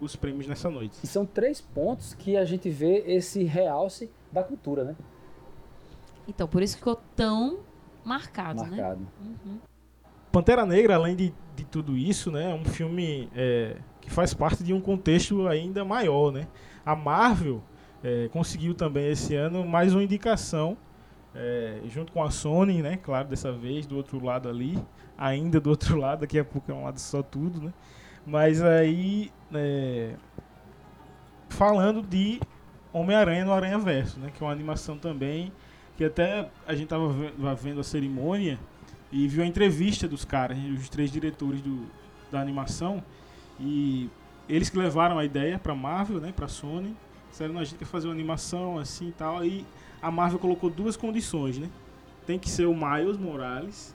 [0.00, 0.98] os prêmios nessa noite.
[1.02, 4.96] E são três pontos que a gente vê esse realce da cultura, né?
[6.28, 7.60] Então, por isso que ficou tão
[8.04, 8.70] marcado, né?
[8.70, 9.08] Marcado.
[9.20, 9.58] Uhum.
[10.32, 14.64] Pantera Negra, além de, de tudo isso, né, é um filme é, que faz parte
[14.64, 16.48] de um contexto ainda maior, né?
[16.84, 17.62] A Marvel
[18.02, 20.76] é, conseguiu também esse ano mais uma indicação,
[21.34, 22.96] é, junto com a Sony, né?
[22.96, 24.82] Claro, dessa vez do outro lado ali,
[25.16, 27.72] ainda do outro lado, daqui a pouco é um lado só tudo, né?
[28.26, 30.14] Mas aí, é,
[31.50, 32.40] falando de
[32.92, 34.30] Homem-Aranha no Aranha Verso, né?
[34.32, 35.52] Que é uma animação também
[36.02, 38.58] que até a gente tava ve- vendo a cerimônia
[39.12, 41.86] e viu a entrevista dos caras, né, os três diretores do,
[42.30, 43.02] da animação,
[43.60, 44.10] e
[44.48, 46.96] eles que levaram a ideia pra Marvel, né, pra Sony,
[47.30, 49.64] disseram, "Não, a gente quer fazer uma animação assim e tal, e
[50.00, 51.68] a Marvel colocou duas condições, né?
[52.26, 53.94] Tem que ser o Miles Morales,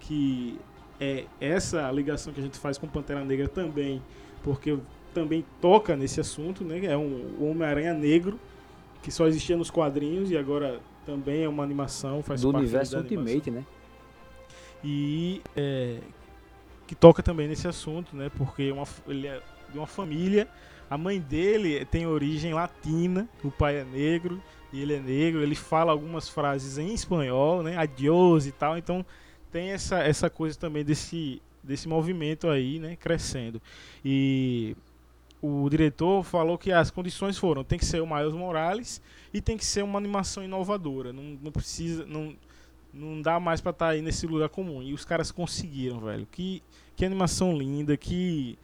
[0.00, 0.58] que
[0.98, 4.02] é essa ligação que a gente faz com Pantera Negra também,
[4.42, 4.78] porque
[5.12, 6.86] também toca nesse assunto, né?
[6.86, 8.38] É um Homem-Aranha negro,
[9.02, 12.98] que só existia nos quadrinhos e agora também é uma animação, faz do parte universo
[12.98, 13.64] Ultimate, né?
[14.84, 15.98] e é,
[16.86, 18.30] que toca também nesse assunto, né?
[18.36, 19.40] Porque uma, ele é
[19.72, 20.48] de uma família,
[20.88, 24.40] a mãe dele tem origem latina, o pai é negro
[24.72, 27.76] e ele é negro, ele fala algumas frases em espanhol, né?
[27.76, 29.04] Adiós e tal, então
[29.50, 32.96] tem essa, essa coisa também desse, desse movimento aí, né?
[32.96, 33.60] Crescendo.
[34.04, 34.76] E
[35.46, 39.00] o diretor falou que as condições foram, tem que ser o Miles Morales
[39.32, 42.34] e tem que ser uma animação inovadora, não, não precisa, não,
[42.92, 44.82] não dá mais pra estar aí nesse lugar comum.
[44.82, 46.26] E os caras conseguiram, velho.
[46.30, 46.62] Que,
[46.96, 48.58] que animação linda, que,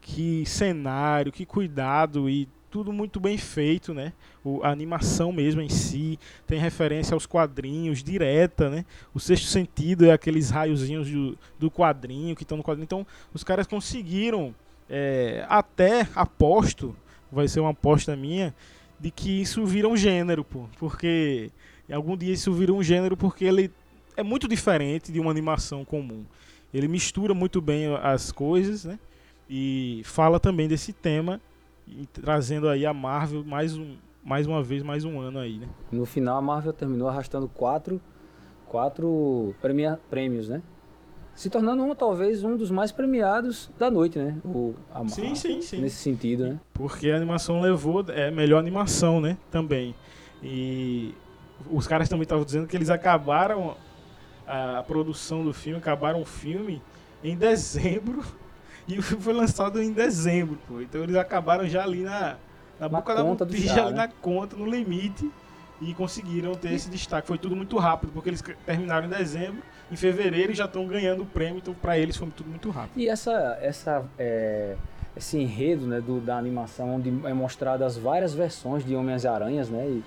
[0.00, 4.14] que cenário, que cuidado e tudo muito bem feito, né?
[4.42, 8.86] O, a animação mesmo em si tem referência aos quadrinhos direta, né?
[9.12, 12.84] O sexto sentido é aqueles raiozinhos do, do quadrinho que estão no quadrinho.
[12.84, 14.54] Então, os caras conseguiram
[14.88, 16.94] É, até aposto,
[17.30, 18.54] vai ser uma aposta minha,
[18.98, 20.66] de que isso vira um gênero, pô.
[20.78, 21.50] Porque
[21.90, 23.70] algum dia isso vira um gênero porque ele
[24.16, 26.24] é muito diferente de uma animação comum.
[26.72, 28.98] Ele mistura muito bem as coisas, né?
[29.48, 31.40] E fala também desse tema,
[32.12, 35.68] trazendo aí a Marvel mais, um, mais uma vez, mais um ano aí, né?
[35.90, 38.00] No final, a Marvel terminou arrastando quatro,
[38.66, 39.54] quatro
[40.08, 40.62] prêmios, né?
[41.34, 44.36] Se tornando um, talvez um dos mais premiados da noite, né?
[44.44, 45.80] O, a, Sim, sim, sim.
[45.80, 46.60] Nesse sentido, né?
[46.74, 49.38] Porque a animação levou, é melhor animação, né?
[49.50, 49.94] Também.
[50.42, 51.14] E
[51.70, 53.76] os caras também estavam dizendo que eles acabaram
[54.46, 56.82] a, a produção do filme, acabaram o filme
[57.24, 58.22] em dezembro
[58.86, 60.80] e o filme foi lançado em dezembro, pô.
[60.80, 62.36] Então eles acabaram já ali na, na,
[62.80, 63.96] Na boca da botija, ali né?
[63.96, 65.30] na conta, no limite.
[65.82, 67.26] E conseguiram ter esse destaque.
[67.26, 71.22] Foi tudo muito rápido, porque eles terminaram em dezembro, em fevereiro e já estão ganhando
[71.22, 72.98] o prêmio, então pra eles foi tudo muito rápido.
[72.98, 74.76] E essa, essa, é,
[75.16, 79.86] esse enredo né, do, da animação, onde é mostrado as várias versões de Homens-Aranhas, né?
[79.86, 80.04] E,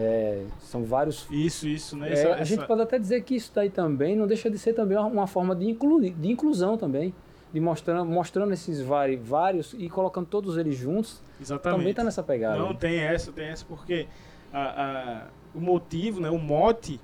[0.00, 1.26] é, são vários.
[1.28, 2.10] Isso, isso, né?
[2.10, 4.56] É, Essa- a gente essa- pode até dizer que isso daí também não deixa de
[4.56, 7.12] ser também uma, forma de, de inclusão também.
[7.52, 11.22] De mostrando, mostrando esses vários e colocando todos eles juntos.
[11.40, 11.78] Exatamente.
[11.80, 12.58] Também tá nessa pegada.
[12.58, 12.76] Não, né?
[12.78, 14.06] tem essa, tem essa, porque
[14.52, 17.00] a, a- o motivo, né, o mote,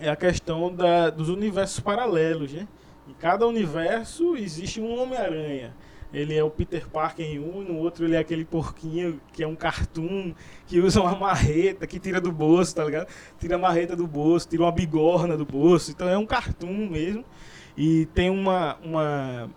[0.00, 2.68] é a questão da, dos universos paralelos, né?
[3.08, 5.74] Em cada universo existe um Homem-Aranha.
[6.12, 9.46] Ele é o Peter Parker em um, no outro ele é aquele porquinho que é
[9.46, 10.32] um cartoon,
[10.66, 13.08] que usa uma marreta, que tira do bolso, tá ligado?
[13.38, 15.90] Tira a marreta do bolso, tira uma bigorna do bolso.
[15.90, 17.24] Então é um cartoon mesmo.
[17.76, 19.50] E tem uma, uma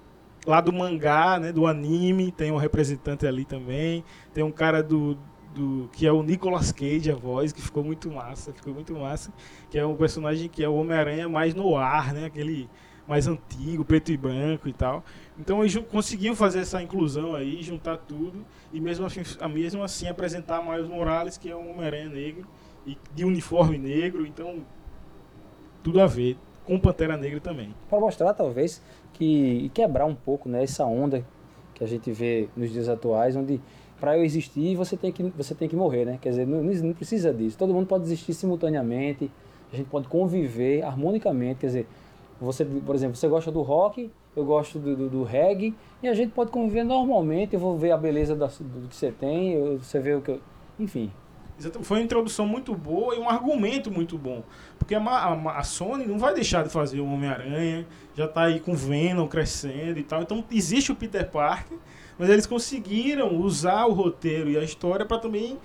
[0.45, 4.03] lá do mangá, né, do anime, tem um representante ali também.
[4.33, 5.17] Tem um cara do,
[5.53, 9.31] do que é o Nicolas Cage, a voz, que ficou muito massa, ficou muito massa,
[9.69, 12.69] que é um personagem que é o Homem-Aranha mais no ar, né, aquele
[13.07, 15.03] mais antigo, preto e branco e tal.
[15.37, 19.21] Então eles conseguiam fazer essa inclusão aí, juntar tudo e mesmo assim,
[19.51, 22.47] mesmo assim apresentar Miles Morales, que é um Homem-Aranha negro
[22.85, 24.65] e de uniforme negro, então
[25.83, 27.73] tudo a ver com Pantera Negra também.
[27.89, 28.81] para mostrar talvez
[29.13, 31.25] que e quebrar um pouco né, essa onda
[31.73, 33.59] que a gente vê nos dias atuais, onde
[34.01, 36.19] para eu existir você tem que você tem que morrer, né?
[36.21, 37.57] Quer dizer, não, não precisa disso.
[37.57, 39.31] Todo mundo pode existir simultaneamente.
[39.71, 41.61] A gente pode conviver harmonicamente.
[41.61, 41.87] Quer dizer,
[42.41, 45.73] você, por exemplo, você gosta do rock, eu gosto do, do, do reggae
[46.03, 47.53] e a gente pode conviver normalmente.
[47.53, 50.31] Eu vou ver a beleza da, do que você tem, eu- você vê o que
[50.31, 50.41] eu,
[50.79, 51.11] enfim.
[51.83, 54.41] Foi uma introdução muito boa e um argumento muito bom.
[54.79, 57.85] Porque a, a a Sony não vai deixar de fazer o Homem-Aranha,
[58.15, 60.23] já tá aí com Venom crescendo e tal.
[60.23, 61.77] Então existe o Peter Parker,
[62.17, 65.57] mas eles conseguiram usar o roteiro e a história para também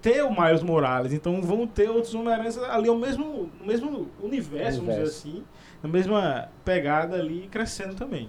[0.00, 1.12] ter o Miles Morales.
[1.12, 5.28] Então vão ter outros Homem-Aranhas ali ao mesmo, no mesmo universo, vamos dizer Universo.
[5.28, 5.44] assim,
[5.82, 8.28] na mesma pegada ali, crescendo também.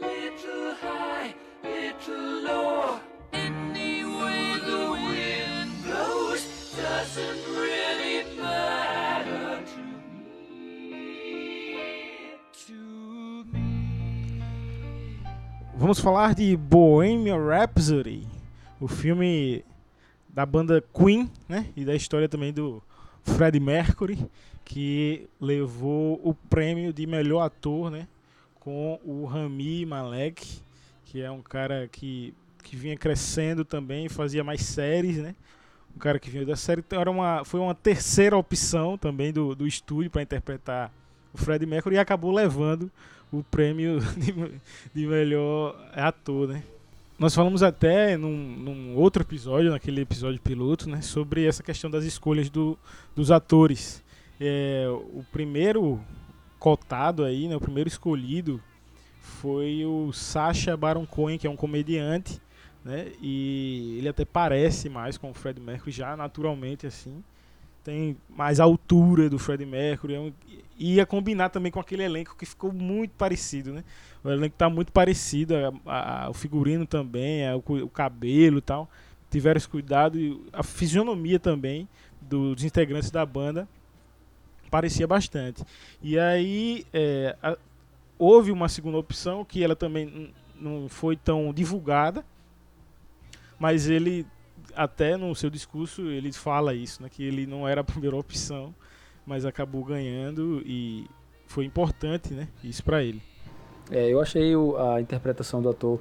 [0.00, 3.00] Little high, little low.
[3.32, 5.70] Any way the wind
[6.76, 9.62] doesn't really matter.
[12.66, 14.42] To me.
[15.76, 18.26] Vamos falar de Bohemian Rhapsody,
[18.80, 19.64] o filme
[20.28, 21.66] da banda Queen, né?
[21.76, 22.82] E da história também do
[23.22, 24.18] Freddie Mercury,
[24.64, 28.08] que levou o prêmio de melhor ator, né?
[28.64, 30.60] Com o Rami Malek,
[31.04, 35.34] que é um cara que, que vinha crescendo também, fazia mais séries, né?
[35.94, 39.54] Um cara que vinha da série, então era uma, foi uma terceira opção também do,
[39.54, 40.90] do estúdio para interpretar
[41.32, 42.90] o Freddie Mercury e acabou levando
[43.30, 44.32] o prêmio de,
[44.94, 46.62] de melhor ator, né?
[47.16, 52.04] Nós falamos até num, num outro episódio, naquele episódio piloto, né, sobre essa questão das
[52.04, 52.76] escolhas do,
[53.14, 54.02] dos atores.
[54.40, 56.00] É, o primeiro
[56.64, 58.58] cotado aí, né, o primeiro escolhido
[59.20, 62.40] foi o Sacha Baron Cohen, que é um comediante,
[62.82, 63.12] né?
[63.20, 67.22] E ele até parece mais com o Fred Mercury já naturalmente assim.
[67.82, 70.14] Tem mais altura do Fred Mercury.
[70.14, 70.32] É um,
[70.78, 73.84] ia combinar também com aquele elenco que ficou muito parecido, né?
[74.22, 75.54] O elenco tá muito parecido,
[75.84, 78.88] a, a, o figurino também, a, o, o, cabelo e tal.
[79.30, 81.86] Tiveram esse cuidado a fisionomia também
[82.22, 83.68] dos integrantes da banda
[84.74, 85.64] parecia bastante.
[86.02, 87.56] E aí é, a,
[88.18, 92.24] houve uma segunda opção que ela também não foi tão divulgada,
[93.56, 94.26] mas ele
[94.74, 98.74] até no seu discurso ele fala isso, né, que ele não era a primeira opção,
[99.24, 101.08] mas acabou ganhando e
[101.46, 103.22] foi importante, né, isso para ele.
[103.92, 106.00] É, eu achei o, a interpretação do ator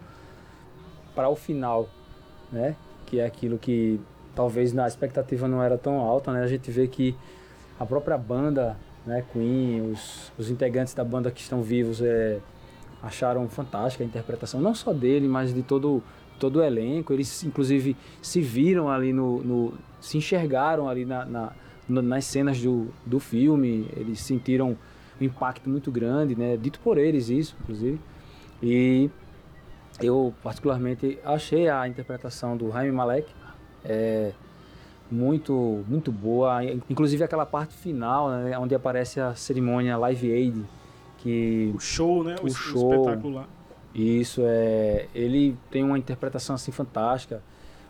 [1.14, 1.88] para o final,
[2.52, 4.00] né, que é aquilo que
[4.34, 6.42] talvez na expectativa não era tão alta, né?
[6.42, 7.16] A gente vê que
[7.84, 12.40] a própria banda, né, Queen, os, os integrantes da banda que estão vivos é,
[13.02, 16.02] acharam fantástica a interpretação, não só dele, mas de todo
[16.40, 17.14] todo o elenco.
[17.14, 19.44] Eles, inclusive, se viram ali no.
[19.44, 21.54] no se enxergaram ali na, na,
[21.88, 24.78] nas cenas do, do filme, eles sentiram
[25.20, 26.58] um impacto muito grande, né?
[26.58, 28.00] Dito por eles isso, inclusive.
[28.62, 29.10] E
[30.02, 33.32] eu, particularmente, achei a interpretação do Jaime Malek
[33.86, 34.34] é,
[35.14, 36.64] muito, muito boa.
[36.90, 40.66] Inclusive aquela parte final, né, onde aparece a cerimônia Live Aid.
[41.20, 42.36] Que o show, né?
[42.42, 43.48] O, o show, espetacular.
[43.96, 47.42] Isso é, ele tem uma interpretação assim fantástica.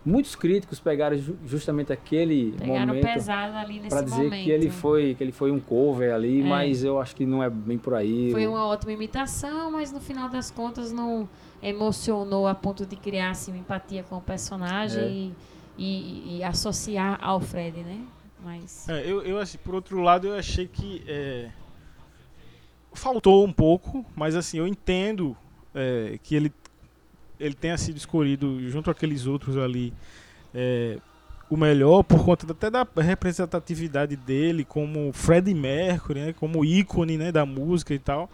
[0.05, 4.43] Muitos críticos pegaram justamente aquele pegaram momento pesado ali nesse para dizer momento.
[4.43, 6.43] que ele foi que ele foi um cover ali, é.
[6.43, 8.29] mas eu acho que não é bem por aí.
[8.31, 11.27] Foi uma ótima imitação, mas no final das contas não
[11.61, 15.07] emocionou a ponto de criar assim, empatia com o personagem é.
[15.09, 15.33] e,
[15.77, 18.05] e, e, associar ao Fred, né?
[18.43, 21.49] Mas é, eu, eu assim, por outro lado eu achei que é,
[22.93, 25.35] faltou um pouco, mas assim eu entendo
[25.73, 26.53] é, que ele,
[27.39, 29.93] ele tenha sido escolhido junto àqueles outros ali
[30.53, 30.99] é,
[31.49, 37.31] o melhor por conta até da representatividade dele como Freddie Mercury, né, como ícone né,
[37.31, 38.29] da música e tal.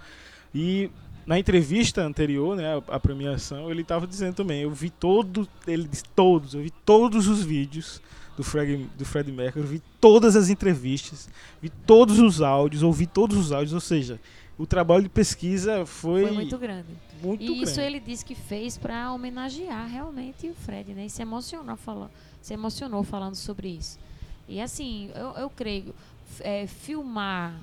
[0.53, 0.89] E
[1.29, 6.03] na entrevista anterior, né, a, premiação, ele estava dizendo também, eu vi todos, ele disse
[6.15, 8.01] todos, eu vi todos os vídeos
[8.35, 11.29] do Fred, do Fred Mercury, vi todas as entrevistas,
[11.61, 14.19] vi todos os áudios, ouvi todos os áudios, ou seja,
[14.57, 16.87] o trabalho de pesquisa foi, foi muito grande.
[17.21, 17.63] Muito e grande.
[17.63, 21.05] isso ele disse que fez para homenagear realmente o Fred, né?
[21.05, 22.09] E se emocionou, falou,
[22.41, 23.99] se emocionou falando sobre isso.
[24.47, 25.93] E assim, eu, eu creio,
[26.39, 27.55] é, filmar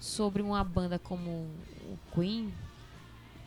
[0.00, 2.50] sobre uma banda como o Queen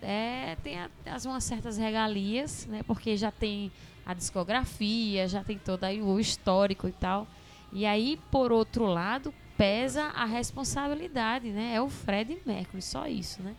[0.02, 2.82] é, tem as, umas certas regalias, né?
[2.84, 3.72] Porque já tem
[4.06, 7.28] a discografia, já tem todo aí o histórico e tal.
[7.74, 11.74] E aí, por outro lado, pesa a responsabilidade, né?
[11.76, 13.56] É o Fred Mercury, só isso, né?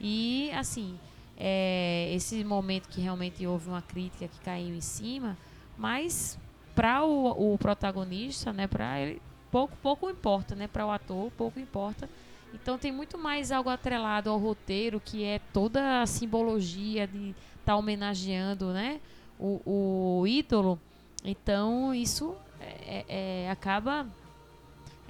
[0.00, 0.98] E, assim,
[1.36, 5.36] é, esse momento que realmente houve uma crítica que caiu em cima,
[5.76, 6.38] mas
[6.74, 8.66] para o, o, protagonista, né?
[8.66, 10.68] Para ele, pouco, pouco importa, né?
[10.68, 12.08] Para o ator, pouco importa.
[12.54, 17.64] Então tem muito mais algo atrelado ao roteiro, que é toda a simbologia de estar
[17.64, 19.00] tá homenageando, né?
[19.38, 20.78] O, o ídolo.
[21.24, 24.06] Então isso é, é, é acaba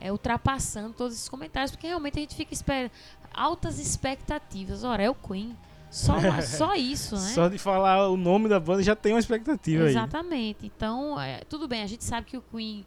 [0.00, 2.90] é, ultrapassando todos esses comentários, porque realmente a gente fica esperando
[3.32, 4.84] altas expectativas.
[4.84, 5.56] Ora, é o Queen.
[5.90, 7.32] Só, só isso, né?
[7.32, 10.58] Só de falar o nome da banda já tem uma expectativa Exatamente.
[10.62, 10.72] Aí.
[10.74, 12.84] Então, é, tudo bem, a gente sabe que o Queen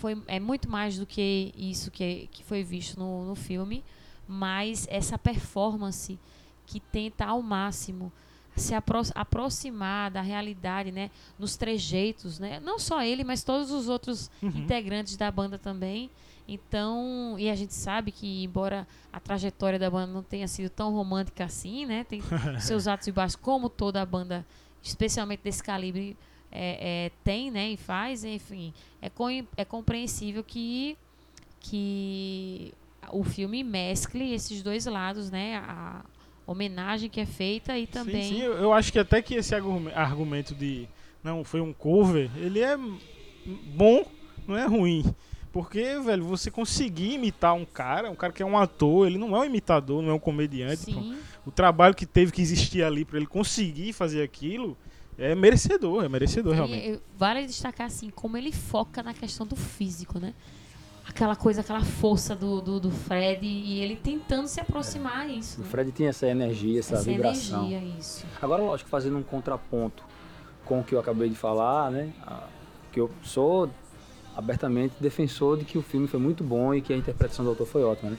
[0.00, 3.84] foi, é muito mais do que isso que, que foi visto no, no filme,
[4.26, 6.18] mas essa performance
[6.66, 8.10] que tenta ao máximo
[8.56, 11.10] se apro aproximar da realidade, né?
[11.38, 12.60] Nos trejeitos, né?
[12.60, 14.48] Não só ele, mas todos os outros uhum.
[14.48, 16.10] integrantes da banda também.
[16.48, 20.92] Então, e a gente sabe que, embora a trajetória da banda não tenha sido tão
[20.92, 22.04] romântica assim, né?
[22.04, 22.22] Tem
[22.58, 24.46] seus altos e baixos, como toda a banda,
[24.82, 26.16] especialmente desse calibre,
[26.52, 27.70] é, é, tem, né?
[27.70, 28.72] E faz, enfim.
[29.00, 30.96] É, com, é compreensível que,
[31.60, 32.72] que
[33.12, 35.56] o filme mescle esses dois lados, né?
[35.56, 36.04] A
[36.46, 38.22] homenagem que é feita e também...
[38.22, 40.88] Sim, sim eu, eu acho que até que esse argumento de
[41.22, 42.76] não, foi um cover, ele é
[43.74, 44.04] bom,
[44.46, 45.04] não é ruim.
[45.52, 49.36] Porque, velho, você conseguir imitar um cara, um cara que é um ator, ele não
[49.36, 50.94] é um imitador, não é um comediante.
[51.44, 54.76] O trabalho que teve que existir ali para ele conseguir fazer aquilo
[55.20, 56.98] é merecedor, é merecedor realmente.
[57.16, 60.32] vale destacar assim como ele foca na questão do físico, né?
[61.06, 65.32] Aquela coisa, aquela força do, do, do Fred e ele tentando se aproximar é.
[65.34, 65.60] isso.
[65.60, 65.70] O né?
[65.70, 67.66] Fred tinha essa energia, essa, essa vibração.
[67.66, 68.24] Energia, isso.
[68.40, 70.02] Agora, lógico, fazendo um contraponto
[70.64, 72.12] com o que eu acabei de falar, né?
[72.90, 73.68] Que eu sou
[74.34, 77.66] abertamente defensor de que o filme foi muito bom e que a interpretação do autor
[77.66, 78.18] foi ótima, né?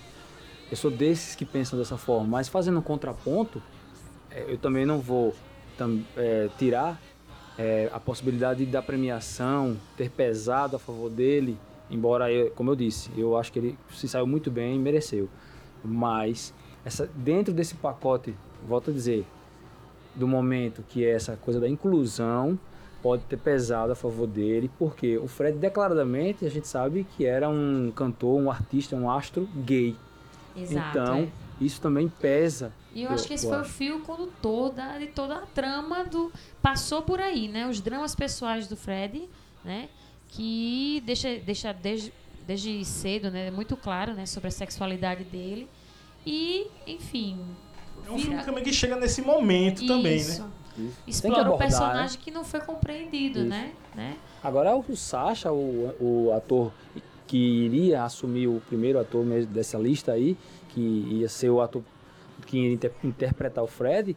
[0.70, 3.62] Eu sou desses que pensam dessa forma, mas fazendo um contraponto,
[4.30, 5.34] é, eu também não vou
[5.78, 7.00] tam, é, tirar
[7.58, 11.58] é, a possibilidade da premiação ter pesado a favor dele,
[11.90, 15.30] embora, eu, como eu disse, eu acho que ele se saiu muito bem e mereceu.
[15.84, 16.54] Mas
[16.86, 18.34] essa, dentro desse pacote,
[18.68, 19.26] volto a dizer,
[20.16, 22.60] do momento que é essa coisa da inclusão
[23.02, 27.50] pode ter pesado a favor dele, porque o Fred declaradamente a gente sabe que era
[27.50, 29.96] um cantor, um artista, um astro gay.
[30.56, 31.00] Exato.
[31.00, 31.28] então, é.
[31.62, 32.74] Isso também pesa.
[32.94, 36.32] E eu acho que esse foi o fio condutor da, de toda a trama do.
[36.62, 37.68] Passou por aí, né?
[37.68, 39.30] Os dramas pessoais do Fred,
[39.64, 39.88] né?
[40.28, 42.12] Que deixa, deixa desde,
[42.46, 43.52] desde cedo, né?
[43.52, 44.26] Muito claro, né?
[44.26, 45.70] Sobre a sexualidade dele.
[46.26, 47.40] E, enfim.
[48.08, 50.42] É um vira- filme também que chega nesse momento também, Isso.
[50.44, 50.50] né?
[50.76, 52.24] Tem que Explora abordar, personagem né?
[52.24, 53.48] que não foi compreendido, Isso.
[53.50, 53.74] né?
[53.94, 54.18] né?
[54.42, 56.72] Agora o Sacha, o, o ator
[57.28, 60.36] que iria assumir o primeiro ator mesmo dessa lista aí,
[60.74, 61.82] que ia ser o ator
[62.46, 64.16] que ia inter- interpretar o Fred,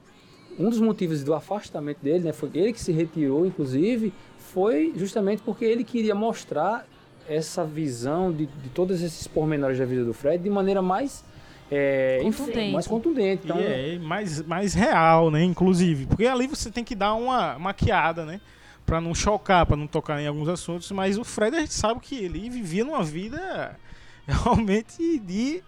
[0.58, 5.42] um dos motivos do afastamento dele, né, foi ele que se retirou, inclusive, foi justamente
[5.42, 6.86] porque ele queria mostrar
[7.28, 11.24] essa visão de, de todos esses pormenores da vida do Fred de maneira mais
[11.70, 12.72] é, enfim, Contundente.
[12.72, 13.42] mais contundente.
[13.44, 15.42] Então, e é mais, mais real, né?
[15.42, 16.04] Inclusive.
[16.06, 18.38] Porque ali você tem que dar uma maquiada, né?
[18.84, 20.92] Pra não chocar, pra não tocar em alguns assuntos.
[20.92, 23.76] Mas o Fred, a gente sabe que ele vivia numa vida
[24.28, 25.62] realmente de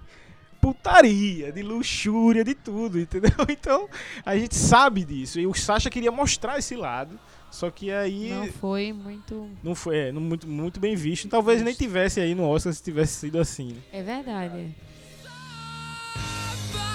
[0.60, 3.30] putaria, de luxúria, de tudo, entendeu?
[3.48, 3.88] Então,
[4.24, 5.38] a gente sabe disso.
[5.40, 7.18] E o Sasha queria mostrar esse lado.
[7.50, 9.48] Só que aí Não foi muito.
[9.62, 11.28] não foi é, não muito, muito bem visto.
[11.28, 13.68] Talvez nem tivesse aí no Oscar se tivesse sido assim.
[13.72, 13.80] né?
[13.92, 14.74] É verdade.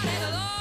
[0.03, 0.60] I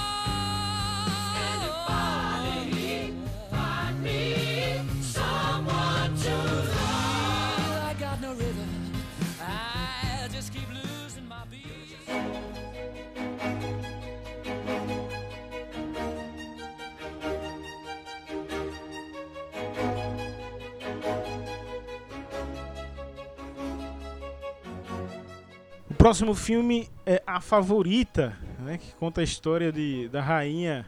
[26.00, 30.86] próximo filme é A Favorita, né, que conta a história de, da rainha.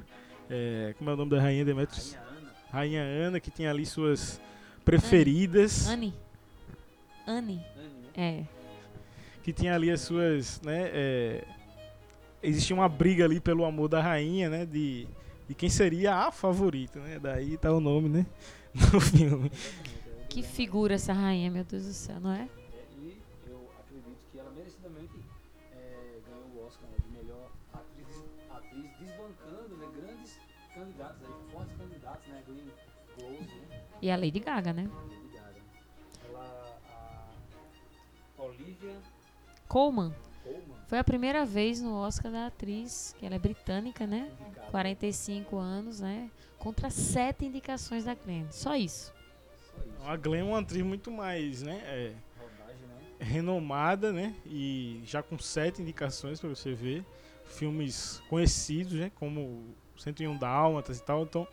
[0.48, 2.16] é, como é o nome da rainha Demetrius?
[2.70, 4.40] Rainha Ana, que tem ali suas
[4.86, 6.14] preferidas, Anne.
[7.26, 7.62] Anne.
[8.16, 8.44] É.
[9.43, 10.62] que tinha ali as suas.
[10.62, 11.44] Né, é,
[12.43, 14.64] existia uma briga ali pelo amor da rainha, né?
[14.64, 15.06] De,
[15.47, 17.18] de quem seria a favorita, né?
[17.18, 18.26] Daí tá o nome, né?
[18.90, 19.52] No filme.
[20.30, 22.48] Que figura essa rainha, meu Deus do céu, não é?
[34.03, 34.91] E a Lady Gaga, né?
[34.93, 35.61] Lady Gaga.
[36.29, 36.79] Ela,
[38.37, 38.97] a Olivia
[39.69, 40.12] Colman.
[40.43, 44.29] Colman, Foi a primeira vez no Oscar da atriz, que ela é britânica, né?
[44.41, 44.70] indicada.
[44.73, 46.29] 45 anos, né?
[46.59, 48.47] Contra sete indicações da Glenn.
[48.51, 49.15] Só isso.
[49.70, 50.03] Só isso.
[50.05, 51.81] A Glenn é uma atriz muito mais, né?
[51.85, 53.01] é, Rodagem, né?
[53.20, 54.35] renomada, né?
[54.45, 57.05] E já com sete indicações para você ver.
[57.45, 59.12] Filmes conhecidos, né?
[59.15, 61.23] Como 101 Dálmatas e tal.
[61.23, 61.47] Então,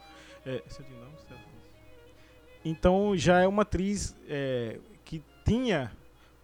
[0.46, 1.49] é, 101 Dálmatas?
[2.64, 5.92] Então já é uma atriz é, que tinha,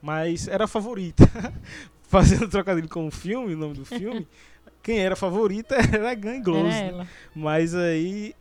[0.01, 1.29] mas era a favorita.
[2.07, 4.27] Fazendo trocadilho com o filme, o nome do filme,
[4.81, 6.69] quem era a favorita era a Glenn Close.
[6.69, 7.07] Né?
[7.35, 8.33] Mas aí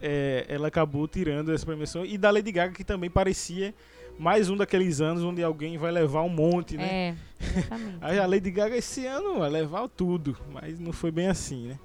[0.00, 2.04] é, ela acabou tirando essa premiação.
[2.04, 3.74] E da Lady Gaga, que também parecia
[4.18, 6.84] mais um daqueles anos onde alguém vai levar um monte, né?
[6.84, 7.98] É, exatamente.
[8.00, 11.78] A Lady Gaga esse ano vai levar tudo, mas não foi bem assim, né?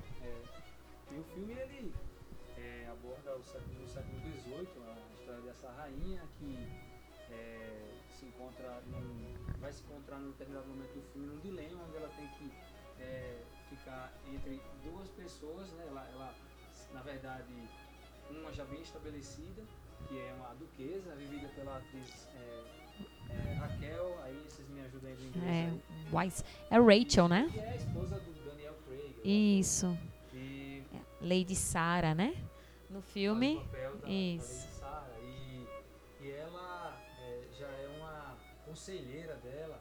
[26.17, 26.43] Wise.
[26.69, 27.47] É Rachel, né?
[27.51, 29.15] que é a esposa do Daniel Craig.
[29.23, 29.97] Isso.
[30.33, 30.83] E
[31.21, 32.35] Lady Sarah, né?
[32.89, 33.61] No filme.
[34.01, 34.65] da, Isso.
[34.65, 35.19] da Sarah.
[35.21, 35.67] E,
[36.21, 38.35] e ela é, já é uma
[38.65, 39.79] conselheira dela.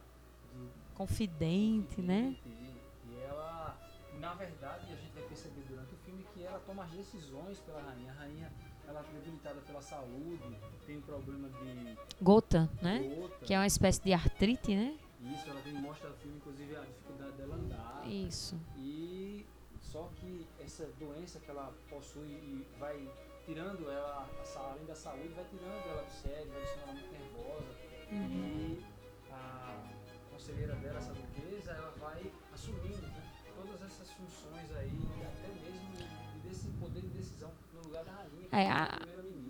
[0.52, 2.36] Do, Confidente, né?
[2.44, 2.80] E,
[3.10, 3.78] e ela,
[4.18, 7.80] na verdade, a gente vai perceber durante o filme que ela toma as decisões pela
[7.80, 8.12] rainha.
[8.12, 8.52] A rainha,
[8.86, 10.56] ela é debilitada pela saúde,
[10.86, 12.98] tem um problema de Gota, né?
[13.00, 13.44] gota.
[13.44, 14.96] Que é uma espécie de artrite, né?
[15.34, 18.02] Isso, ela tem, mostra no filme, inclusive, a dificuldade dela andar.
[18.06, 18.58] Isso.
[18.76, 19.46] E
[19.80, 23.08] só que essa doença que ela possui e vai
[23.44, 27.76] tirando ela, além da saúde, vai tirando ela do sério, vai deixando ela muito nervosa.
[28.10, 28.84] E
[29.32, 29.82] a
[30.30, 33.22] conselheira dela, essa duquesa, ela vai assumindo né,
[33.54, 38.48] todas essas funções aí, até mesmo de desse poder de decisão no lugar da rainha,
[38.52, 38.84] É, é a-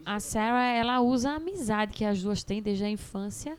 [0.07, 3.59] a a Sarah ela usa a amizade que as duas têm desde a infância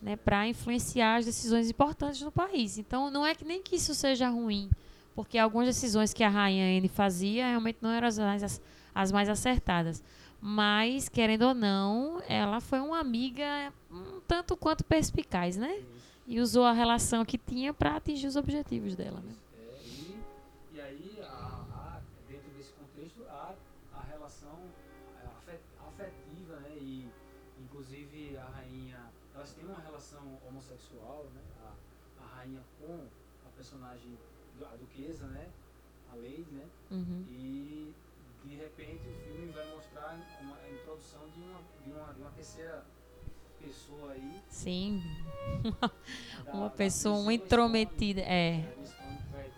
[0.00, 2.78] né, para influenciar as decisões importantes no país.
[2.78, 4.70] Então, não é que nem que isso seja ruim,
[5.14, 8.60] porque algumas decisões que a rainha Anne fazia realmente não eram as mais,
[8.94, 10.02] as mais acertadas.
[10.40, 15.80] Mas, querendo ou não, ela foi uma amiga um tanto quanto perspicaz, né?
[16.26, 19.32] E usou a relação que tinha para atingir os objetivos dela, né?
[28.36, 28.98] A rainha,
[29.34, 31.42] elas têm uma relação homossexual, né?
[31.62, 33.06] A, a rainha com
[33.46, 34.18] a personagem,
[34.62, 35.48] a duquesa, né?
[36.10, 36.64] A Lady, né?
[36.90, 37.24] Uhum.
[37.28, 37.94] E,
[38.44, 42.30] de repente, o filme vai mostrar uma, a introdução de uma, de uma, de uma
[42.30, 42.84] terceira
[43.60, 44.40] pessoa aí.
[44.48, 45.02] Sim,
[45.80, 45.90] da-
[46.52, 48.20] uma da pessoa, uma intrometida.
[48.20, 48.60] É,
[49.32, 49.50] vai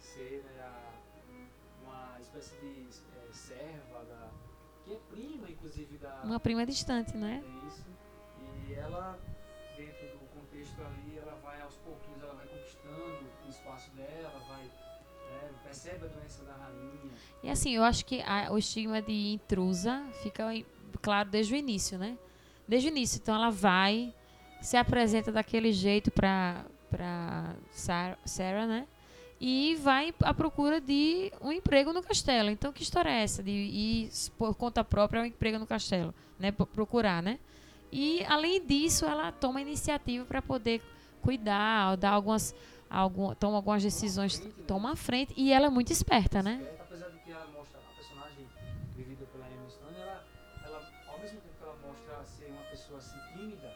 [0.00, 0.92] ser né, a-
[1.84, 2.86] uma espécie de
[3.28, 4.30] é, serva da,
[4.84, 6.22] que é prima, inclusive, da.
[6.24, 7.44] uma prima distante, né?
[7.44, 7.59] É
[9.00, 9.18] ela,
[9.76, 14.64] dentro do contexto ali, ela vai aos pouquinhos, ela vai conquistando o espaço dela, vai.
[14.64, 17.12] né, percebe a doença da rainha.
[17.42, 20.44] E assim, eu acho que a- o estigma de intrusa fica
[21.00, 22.18] claro desde o início, né?
[22.68, 23.18] Desde o início.
[23.22, 24.12] Então ela vai,
[24.60, 28.86] se apresenta daquele jeito pra, pra Sar- Sarah, né?
[29.40, 32.50] E vai à procura de um emprego no castelo.
[32.50, 33.42] Então que história é essa?
[33.42, 36.52] De ir por conta própria um emprego no castelo, né?
[36.52, 37.38] Pro- Procurar, né?
[37.92, 40.80] E além disso, ela toma iniciativa para poder
[41.20, 42.54] cuidar, dar algumas,
[42.88, 45.34] algum, toma algumas decisões, toma a frente.
[45.36, 46.58] E ela é muito esperta, né?
[46.60, 48.46] Esperta, apesar de que ela mostra a personagem
[48.96, 50.24] vivida pela Emma Stone, ela,
[50.64, 53.74] ela, ao mesmo tempo que ela mostra ser uma pessoa assim tímida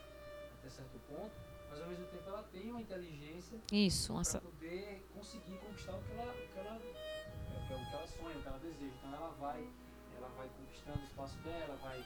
[0.59, 1.33] até certo ponto,
[1.71, 6.33] mas ao mesmo tempo ela tem uma inteligência para poder conseguir conquistar o que ela,
[6.33, 8.95] o que ela, é, é o que ela sonha, o que ela deseja.
[8.99, 9.69] Então ela vai,
[10.17, 12.05] ela vai conquistando o espaço dela, vai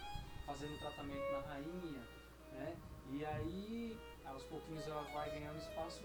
[0.49, 2.03] fazendo tratamento na rainha,
[2.53, 2.77] né?
[3.13, 6.03] E aí, aos pouquinhos ela vai ganhando espaço.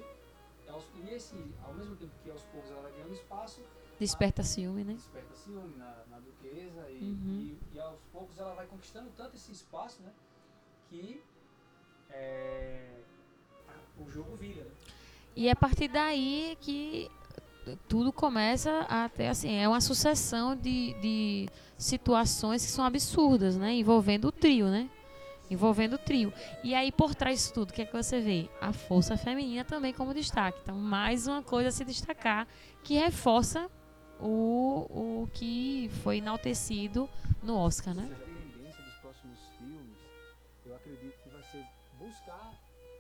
[0.95, 3.61] E esse, ao mesmo tempo que aos poucos ela vai ganhando espaço,
[3.99, 4.93] desperta ciúme, né?
[4.93, 7.57] desperta ciúme na, na duquesa e, Uhum.
[7.73, 10.11] e, e aos poucos ela vai conquistando tanto esse espaço, né?
[10.89, 11.21] Que
[12.09, 13.01] é,
[13.99, 14.71] o jogo vira, né?
[15.35, 17.09] E é a partir daí que
[17.87, 21.49] tudo começa a ter, assim, é uma sucessão de, de
[21.83, 23.73] situações que são absurdas, né?
[23.73, 24.89] Envolvendo o trio, né?
[25.49, 26.33] Envolvendo o trio.
[26.63, 28.49] E aí, por trás disso tudo, o que é que você vê?
[28.61, 30.59] A força feminina também como destaque.
[30.63, 32.47] Então, mais uma coisa a se destacar
[32.83, 33.69] que reforça
[34.19, 37.09] o, o que foi enaltecido
[37.41, 38.09] no Oscar, né?
[38.11, 39.97] A tendência dos próximos filmes,
[40.65, 41.65] eu acredito que vai ser
[41.99, 42.53] buscar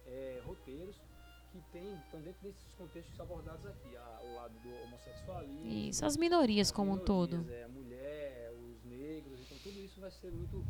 [0.05, 0.95] é, roteiros
[1.51, 6.17] que tem, estão dentro desses contextos abordados aqui, a- o lado do homossexualismo, Isso, as
[6.17, 7.45] minorias como um minorias, todo.
[7.51, 10.65] É, a mulher, os negros, então tudo isso vai ser muito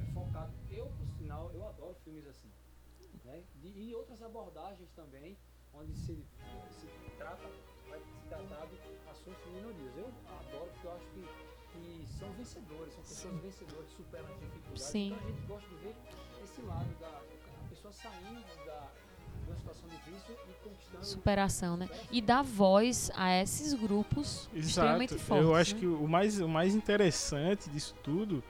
[0.00, 0.50] é, focado.
[0.70, 2.50] Eu, por sinal, eu adoro filmes assim.
[3.24, 3.42] Né?
[3.56, 5.36] De- e outras abordagens também,
[5.74, 6.24] onde se,
[6.70, 6.86] se
[7.18, 7.46] trata,
[7.88, 8.78] vai se tratar de
[9.10, 9.94] assuntos de minorias.
[9.96, 10.06] Eu
[10.40, 11.28] adoro porque eu acho que,
[11.72, 14.82] que são vencedores, são pessoas vencedoras, superam as dificuldades.
[14.84, 15.06] Sim.
[15.12, 15.96] Então a gente gosta de ver
[16.42, 18.90] esse lado da a pessoa saindo da,
[19.44, 21.90] de uma situação difícil e conquistando Superação, né?
[22.10, 25.28] E dar voz a esses grupos extremamente Exato.
[25.28, 25.46] fortes.
[25.46, 25.80] Eu acho né?
[25.80, 28.42] que o mais, o mais interessante disso tudo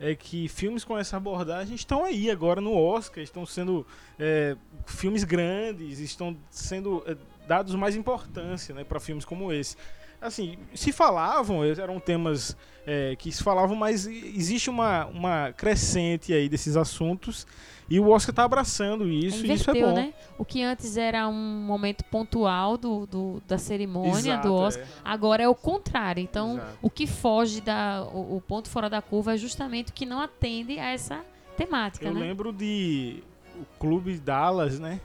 [0.00, 3.86] é que filmes com essa abordagem estão aí agora no Oscar, estão sendo
[4.18, 4.56] é,
[4.86, 7.14] filmes grandes, estão sendo é,
[7.46, 9.76] dados mais importância né, para filmes como esse.
[10.18, 12.56] Assim, se falavam, eram temas
[12.86, 17.46] é, que se falavam, mas existe uma, uma crescente aí desses assuntos
[17.90, 19.94] e o Oscar está abraçando isso e isso é Inverteu, bom.
[19.94, 20.14] né?
[20.38, 24.88] O que antes era um momento pontual do, do- da cerimônia Exato, do Oscar, é.
[25.04, 26.22] agora é o contrário.
[26.22, 26.78] Então, Exato.
[26.80, 28.02] o que foge da.
[28.12, 31.24] O, o ponto fora da curva é justamente o que não atende a essa
[31.56, 32.20] temática, Eu né?
[32.20, 33.22] lembro de
[33.60, 35.00] O Clube Dallas, né?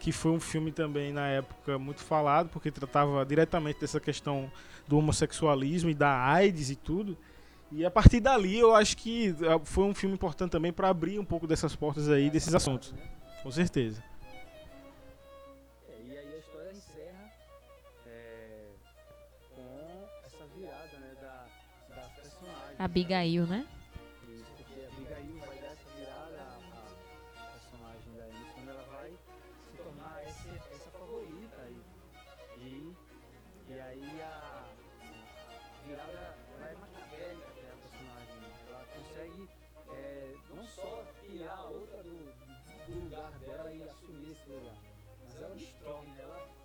[0.00, 4.50] Que foi um filme também na época muito falado, porque tratava diretamente dessa questão
[4.88, 7.18] do homossexualismo e da AIDS e tudo.
[7.72, 11.18] E a partir dali eu acho que ah, foi um filme importante também para abrir
[11.18, 12.92] um pouco dessas portas aí, desses assuntos.
[13.42, 14.02] Com certeza.
[15.88, 17.32] É, e aí a história encerra
[18.06, 18.64] é,
[19.54, 22.76] com essa virada né, da, da personagem.
[22.78, 23.66] Abigail, né?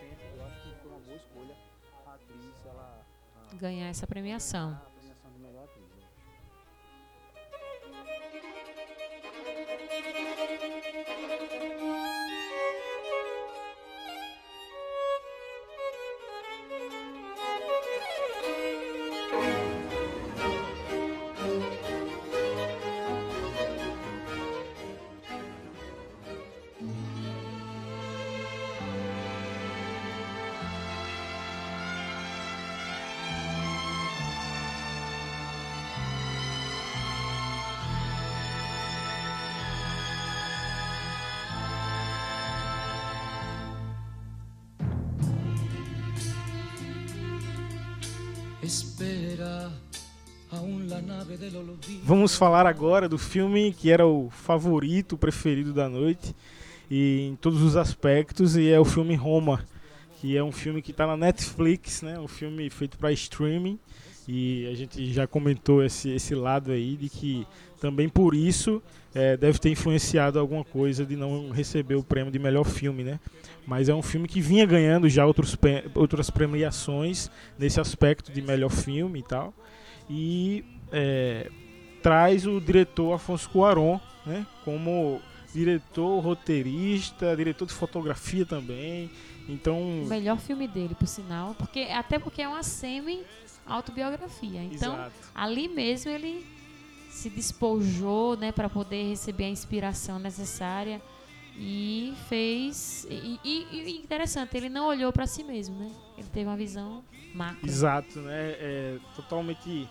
[0.00, 1.56] tempo, eu acho que foi uma boa escolha
[2.06, 3.04] a atriz, ela...
[3.52, 4.78] a- Ganhar essa premiação.
[52.20, 56.36] Vamos falar agora do filme que era o favorito, preferido da noite,
[56.90, 59.64] e em todos os aspectos, e é o filme Roma,
[60.20, 62.18] que é um filme que está na Netflix, né?
[62.20, 63.78] Um filme feito para streaming,
[64.28, 67.46] e a gente já comentou esse, esse lado aí de que
[67.80, 68.82] também por isso
[69.14, 73.18] eh, deve ter influenciado alguma coisa de não receber o prêmio de melhor filme, né?
[73.66, 75.56] Mas é um filme que vinha ganhando já outros,
[75.94, 79.54] outras premiações nesse aspecto de melhor filme e tal.
[80.10, 81.50] E eh,
[82.02, 85.20] traz o diretor Afonso Cuarón, né, como
[85.52, 89.10] diretor, roteirista, diretor de fotografia também.
[89.48, 91.54] Então, O melhor filme dele, por sinal.
[91.58, 94.62] Porque, até porque é uma semi-autobiografia.
[94.62, 95.12] Então, exato.
[95.34, 96.46] ali mesmo ele
[97.10, 101.00] se despojou, né, para poder receber a inspiração necessária
[101.58, 105.90] e fez e, e- e interessante, ele não olhou para si mesmo, né?
[106.16, 107.02] Ele teve uma visão
[107.34, 107.66] macro.
[107.68, 108.52] Exato, né?
[108.58, 109.88] É totalmente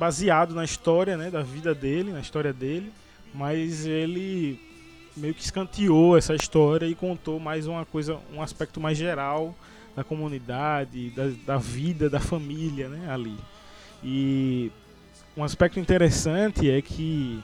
[0.00, 2.90] baseado na história, né, da vida dele, na história dele,
[3.34, 4.58] mas ele
[5.14, 9.54] meio que escanteou essa história e contou mais uma coisa, um aspecto mais geral
[9.94, 13.36] da comunidade, da, da vida, da família, né, ali.
[14.02, 14.72] E
[15.36, 17.38] um aspecto interessante é que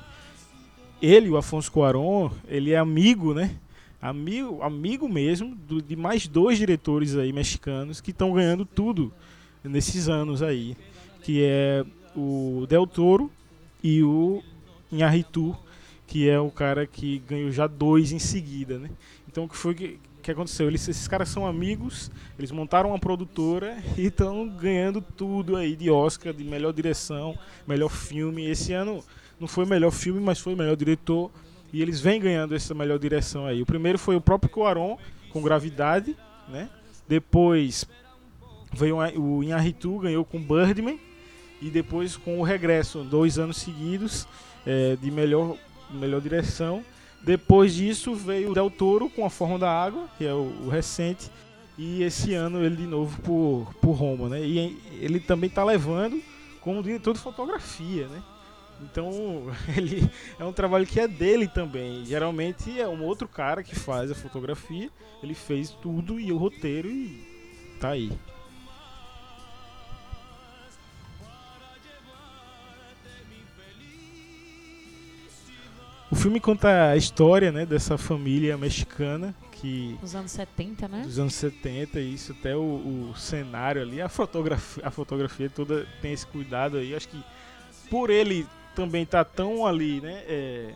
[1.03, 3.55] ele, o Afonso Cuarón, ele é amigo, né?
[4.01, 9.13] Amigo, amigo mesmo do- de mais dois diretores aí mexicanos que estão ganhando tudo
[9.63, 10.75] nesses anos aí,
[11.23, 11.85] que é
[12.17, 13.31] o Del Toro
[13.83, 14.43] e o
[14.91, 15.57] Inharritu,
[16.07, 18.91] que é o cara que ganhou já dois em seguida, né?
[19.29, 20.67] Então o que foi que, que aconteceu?
[20.67, 25.91] Eles, esses caras são amigos, eles montaram uma produtora e estão ganhando tudo aí de
[25.91, 28.47] Oscar, de melhor direção, melhor filme.
[28.47, 29.05] Esse ano
[29.39, 31.31] não foi melhor filme, mas foi melhor diretor.
[31.73, 33.61] E eles vêm ganhando essa melhor direção aí.
[33.61, 34.97] O primeiro foi o próprio Cuarón,
[35.31, 36.17] com Gravidade,
[36.49, 36.71] né?
[37.07, 37.85] Depois
[38.73, 40.99] veio o Inharritu, ganhou com Birdman.
[41.61, 44.27] E depois com o Regresso, dois anos seguidos
[44.67, 45.57] eh, de melhor,
[45.91, 46.85] melhor direção.
[47.23, 50.69] Depois disso veio o Del Toro com A Forma da Água, que é o, o
[50.69, 51.31] recente.
[51.79, 54.41] E esse ano ele de novo por, por Roma, né?
[54.41, 56.23] E ele também está levando
[56.61, 58.23] como diretor de fotografia, né?
[58.83, 59.11] Então
[59.77, 62.05] ele é um trabalho que é dele também.
[62.05, 64.91] Geralmente é um outro cara que faz a fotografia.
[65.23, 68.13] Ele fez tudo e o roteiro e tá aí.
[76.11, 81.03] O filme conta a história, né, dessa família mexicana que Nos anos 70, né?
[81.03, 86.13] dos anos 70, isso até o, o cenário ali, a fotografia, a fotografia toda tem
[86.13, 86.95] esse cuidado aí.
[86.95, 87.23] Acho que
[87.91, 90.75] por ele também tá tão ali, né, é,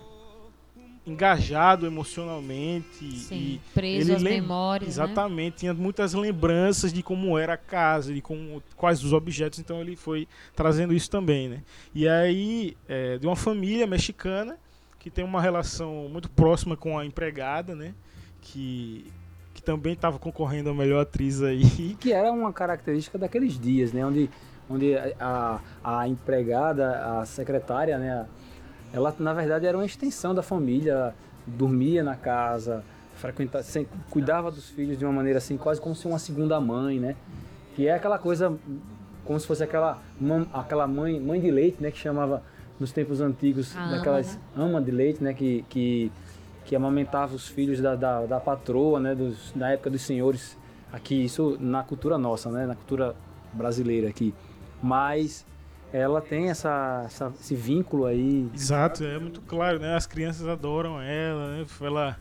[1.07, 5.05] engajado emocionalmente Sim, e preso ele às memórias, né?
[5.05, 9.81] Exatamente, tinha muitas lembranças de como era a casa, de como, quais os objetos, então
[9.81, 10.27] ele foi
[10.57, 11.62] trazendo isso também, né?
[11.94, 14.59] E aí, é, de uma família mexicana
[15.01, 17.94] que tem uma relação muito próxima com a empregada, né?
[18.43, 19.10] Que,
[19.55, 21.97] que também estava concorrendo a melhor atriz aí.
[21.98, 24.05] que era uma característica daqueles dias, né?
[24.05, 24.31] Onde,
[24.68, 28.27] onde a, a empregada, a secretária, né?
[28.93, 31.14] Ela, na verdade, era uma extensão da família,
[31.47, 32.85] dormia na casa,
[33.16, 33.64] frequentava,
[34.10, 37.16] cuidava dos filhos de uma maneira assim, quase como se uma segunda mãe, né?
[37.74, 38.55] Que é aquela coisa,
[39.24, 39.98] como se fosse aquela,
[40.52, 41.90] aquela mãe, mãe de leite, né?
[41.90, 42.43] Que chamava
[42.81, 44.40] nos tempos antigos, A ama, daquelas né?
[44.57, 45.32] ama de leite, né?
[45.35, 46.11] Que, que,
[46.65, 49.15] que amamentava os filhos da, da, da patroa, né?
[49.15, 50.57] Dos, na época dos senhores
[50.93, 52.66] aqui, isso na cultura nossa, né?
[52.66, 53.15] Na cultura
[53.52, 54.35] brasileira aqui.
[54.82, 55.44] Mas
[55.93, 58.48] ela tem essa, essa- esse vínculo aí.
[58.55, 59.94] Exato, é muito claro, né?
[59.94, 61.66] As crianças adoram ela, né?
[61.81, 62.16] Ela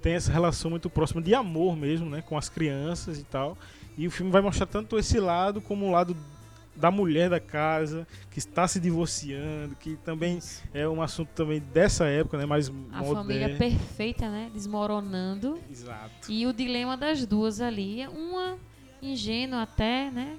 [0.00, 3.58] tem essa relação muito próxima de amor mesmo, né, com as crianças e tal.
[3.98, 6.16] E o filme vai mostrar tanto esse lado como o lado
[6.80, 10.38] da mulher da casa que está se divorciando, que também
[10.72, 13.14] é um assunto também dessa época, né, mais A moderno.
[13.14, 14.50] família perfeita, né?
[14.52, 15.60] Desmoronando.
[15.70, 16.30] Exato.
[16.32, 18.06] E o dilema das duas ali.
[18.08, 18.56] uma
[19.02, 20.38] ingênua até, né?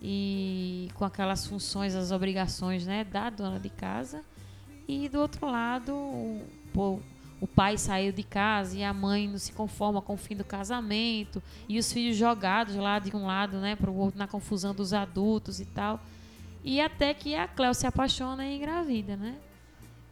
[0.00, 3.04] E com aquelas funções, as obrigações, né?
[3.04, 4.22] Da dona de casa.
[4.86, 6.42] E do outro lado, o,
[6.72, 7.00] pô,
[7.40, 10.44] o pai saiu de casa e a mãe não se conforma com o fim do
[10.44, 11.42] casamento.
[11.68, 13.76] E os filhos jogados lá de um lado, né?
[13.76, 16.00] Pro outro, na confusão dos adultos e tal.
[16.64, 19.36] E até que a Cleo se apaixona e engravida, né?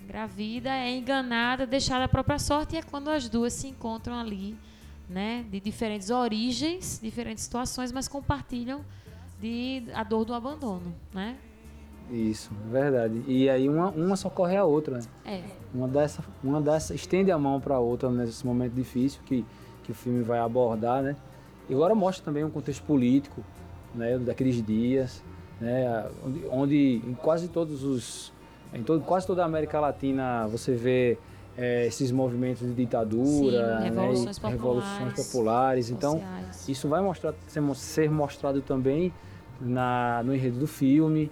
[0.00, 2.76] Engravida, é enganada, deixada à própria sorte.
[2.76, 4.56] E é quando as duas se encontram ali
[5.08, 8.84] né, de diferentes origens, diferentes situações, mas compartilham
[9.40, 11.36] de a dor do abandono, né?
[12.10, 13.22] Isso, verdade.
[13.26, 15.04] E aí uma, uma socorre a outra, né?
[15.24, 15.42] É,
[15.74, 19.44] Uma dessa, uma dessa estende a mão para a outra nesse momento difícil que,
[19.82, 21.16] que o filme vai abordar, né?
[21.68, 23.42] E agora mostra também um contexto político,
[23.94, 25.22] né, daqueles dias,
[25.60, 28.32] né, onde, onde em quase todos os
[28.72, 31.18] em todo, quase toda a América Latina você vê
[31.56, 35.90] eh, esses movimentos de ditadura, Sim, né, revoluções e populares, revoluções populares.
[35.90, 36.68] Então, sociais.
[36.68, 39.12] isso vai mostrar, ser, ser mostrado também
[39.60, 41.30] na, no enredo do filme.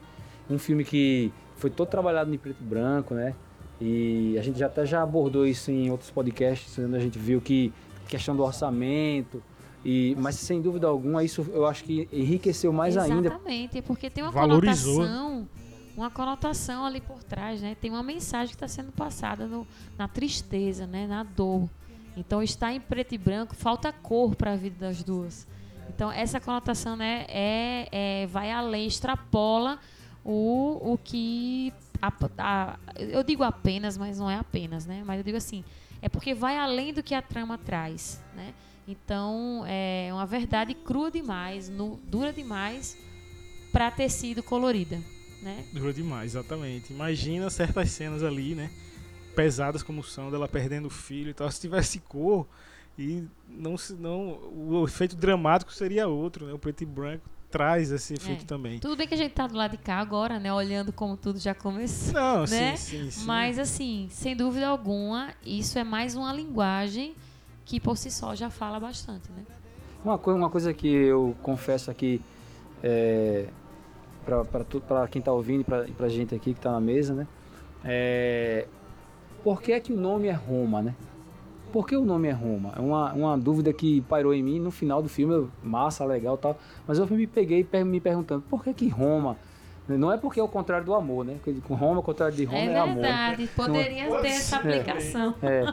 [0.51, 3.35] Um filme que foi todo trabalhado em preto e branco, né?
[3.81, 7.41] E a gente já até já abordou isso em outros podcasts, onde a gente viu
[7.41, 7.73] que
[8.09, 9.43] questão do orçamento.
[9.85, 13.29] E, mas sem dúvida alguma, isso eu acho que enriqueceu mais ainda.
[13.29, 14.95] Exatamente, porque tem uma Valorizou.
[14.97, 15.49] conotação,
[15.97, 17.77] uma conotação ali por trás, né?
[17.79, 19.67] Tem uma mensagem que está sendo passada no-
[19.99, 21.07] na tristeza, né?
[21.07, 21.69] Na dor.
[22.17, 25.47] Então está em preto e branco, falta cor para a vida das duas.
[25.91, 27.89] Então essa conotação, né, é,
[28.23, 29.79] é- vai além, extrapola
[30.25, 35.03] o, o que a- a- eu digo apenas, mas não é apenas, né?
[35.05, 35.65] Mas eu digo assim,
[36.01, 38.55] é porque vai além do que a trama traz, né?
[38.87, 42.97] Então é uma verdade crua demais, nu- dura demais
[43.73, 45.01] para ter sido colorida,
[45.43, 45.65] né?
[45.73, 46.93] Dura demais, exatamente.
[46.93, 48.71] Imagina certas cenas ali, né?
[49.35, 51.51] Pesadas como são, dela perdendo o filho e tal.
[51.51, 52.47] Se tivesse cor,
[52.97, 56.53] e não não o efeito dramático seria outro, né?
[56.53, 58.47] O preto e branco traz esse efeito É.
[58.47, 58.81] também.
[58.81, 60.53] Tudo bem que a gente tá do lado de cá agora, né?
[60.53, 62.13] Olhando como tudo já começou.
[62.13, 62.75] Não, né?
[62.75, 63.25] sim, sim, sim.
[63.25, 67.15] Mas assim, sem dúvida alguma, isso é mais uma linguagem
[67.65, 69.45] que por si só já fala bastante, né?
[70.05, 72.21] Uma, coi- uma coisa que eu confesso aqui
[72.83, 73.47] é,
[74.25, 77.25] para quem está ouvindo e pra- e pra gente aqui que está na mesa, né?
[77.85, 78.67] É,
[79.45, 80.93] por que é que o nome é Roma, né?
[81.75, 82.73] Por que o nome é Roma?
[82.77, 86.37] É uma, uma dúvida que pairou em mim no final do filme, eu- massa, legal
[86.39, 86.57] tal.
[86.87, 89.37] Mas eu me peguei me perguntando, por que que Roma?
[89.89, 91.35] Não é porque é o contrário do amor, né?
[91.43, 93.03] Porque com Roma, o contrário de Roma é, é amor.
[93.03, 93.09] né?
[93.35, 95.35] verdade, poderia ter essa aplicação.
[95.43, 95.65] É,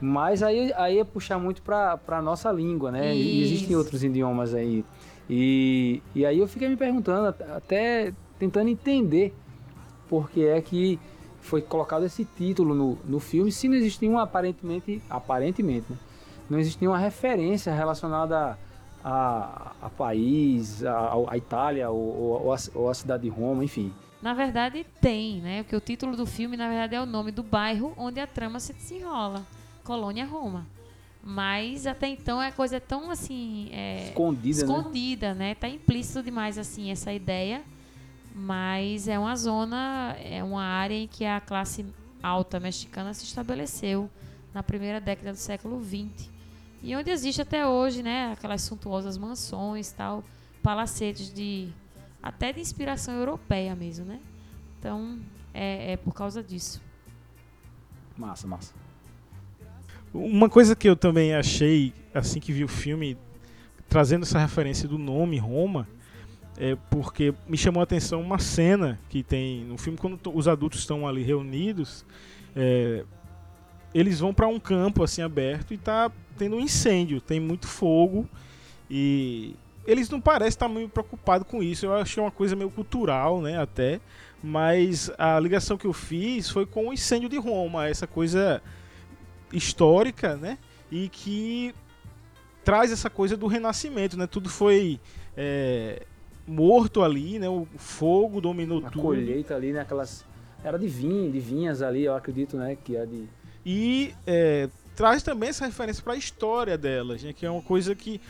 [0.00, 3.14] mas aí, aí é puxar muito pra, pra nossa língua, né?
[3.14, 4.82] E existem outros idiomas aí.
[5.28, 9.34] E, e aí eu fiquei me perguntando, at- até tentando entender
[10.08, 10.98] por que é que
[11.50, 15.98] foi colocado esse título no, no filme, se não existe nenhuma, aparentemente, aparentemente, né?
[16.48, 18.56] Não existe nenhuma referência relacionada
[19.04, 23.92] a, a país, a, a Itália ou, ou, a, ou a cidade de Roma, enfim.
[24.22, 25.62] Na verdade, tem, né?
[25.64, 28.60] Porque o título do filme, na verdade, é o nome do bairro onde a trama
[28.60, 29.44] se desenrola.
[29.82, 30.66] Colônia Roma.
[31.22, 33.70] Mas até então a coisa é tão assim.
[33.72, 34.72] é, Escondida, né?
[34.72, 35.54] escondida, né?
[35.56, 37.62] Tá implícito demais assim essa ideia.
[38.34, 41.84] Mas é uma zona, é uma área em que a classe
[42.22, 44.08] alta mexicana se estabeleceu
[44.54, 46.30] na primeira década do século XX.
[46.82, 50.24] E onde existe até hoje, né, aquelas suntuosas mansões, tal,
[50.62, 51.68] palacetes de
[52.22, 54.20] até de inspiração europeia mesmo, né?
[54.78, 55.18] Então,
[55.52, 56.80] é, é por causa disso.
[58.16, 58.74] Massa, massa.
[60.12, 63.16] Uma coisa que eu também achei, assim que vi o filme,
[63.88, 65.86] trazendo essa referência do nome Roma,
[66.60, 70.80] é porque me chamou a atenção uma cena que tem no filme, quando os adultos
[70.80, 72.04] estão ali reunidos,
[72.54, 73.02] é,
[73.94, 78.28] eles vão para um campo assim aberto e tá tendo um incêndio, tem muito fogo
[78.90, 79.56] e
[79.86, 81.86] eles não parecem estar muito preocupados com isso.
[81.86, 83.98] Eu achei uma coisa meio cultural, né, até,
[84.42, 88.62] mas a ligação que eu fiz foi com o incêndio de Roma, essa coisa
[89.50, 90.58] histórica, né?
[90.90, 91.74] E que
[92.62, 94.26] traz essa coisa do renascimento, né?
[94.26, 95.00] Tudo foi
[95.36, 96.02] é,
[96.46, 97.48] morto ali, né?
[97.48, 99.02] O fogo dominou A tudo.
[99.02, 99.80] colheita ali, né?
[99.80, 100.24] Aquelas.
[100.62, 102.76] Era de vinho, de vinhas ali, eu acredito, né?
[102.76, 103.28] Que é de.
[103.64, 107.32] E é, traz também essa referência para a história delas, né?
[107.32, 108.20] Que é uma coisa que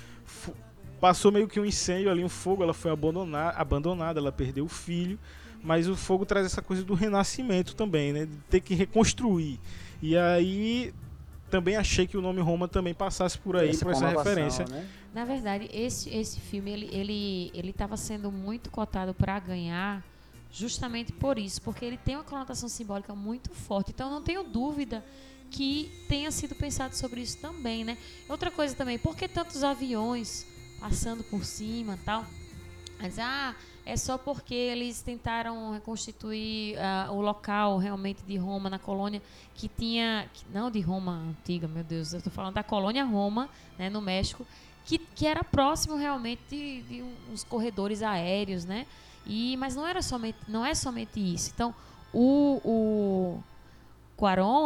[1.00, 4.68] passou meio que um incêndio ali, um fogo, ela foi abandonada, abandonada, ela perdeu o
[4.68, 5.18] filho,
[5.62, 8.26] mas o fogo traz essa coisa do renascimento também, né?
[8.26, 9.58] De ter que reconstruir.
[10.02, 10.92] E aí
[11.50, 14.64] também achei que o nome Roma também passasse por aí, por essa referência.
[14.66, 14.88] né?
[15.12, 20.04] Na verdade, esse, esse filme ele ele ele estava sendo muito cotado para ganhar
[20.52, 23.90] justamente por isso, porque ele tem uma conotação simbólica muito forte.
[23.90, 25.04] Então não tenho dúvida
[25.50, 27.98] que tenha sido pensado sobre isso também, né?
[28.28, 30.46] Outra coisa também, por que tantos aviões
[30.78, 32.24] passando por cima, tal?
[33.00, 33.54] Mas ah,
[33.84, 39.22] é só porque eles tentaram reconstituir ah, o local realmente de Roma na colônia
[39.54, 43.48] que tinha, que- não de Roma antiga, meu Deus, eu estou falando da colônia Roma,
[43.78, 44.46] né, no México,
[44.84, 48.86] que, que era próximo realmente de, de uns corredores aéreos, né?
[49.26, 51.50] E mas não era somente, não é somente isso.
[51.54, 51.74] Então,
[52.12, 53.42] o, o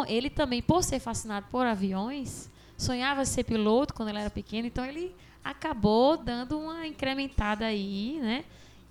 [0.08, 4.84] ele também, por ser fascinado por aviões, sonhava ser piloto quando ele era pequeno, então
[4.84, 5.14] ele
[5.44, 8.44] acabou dando uma incrementada aí, né?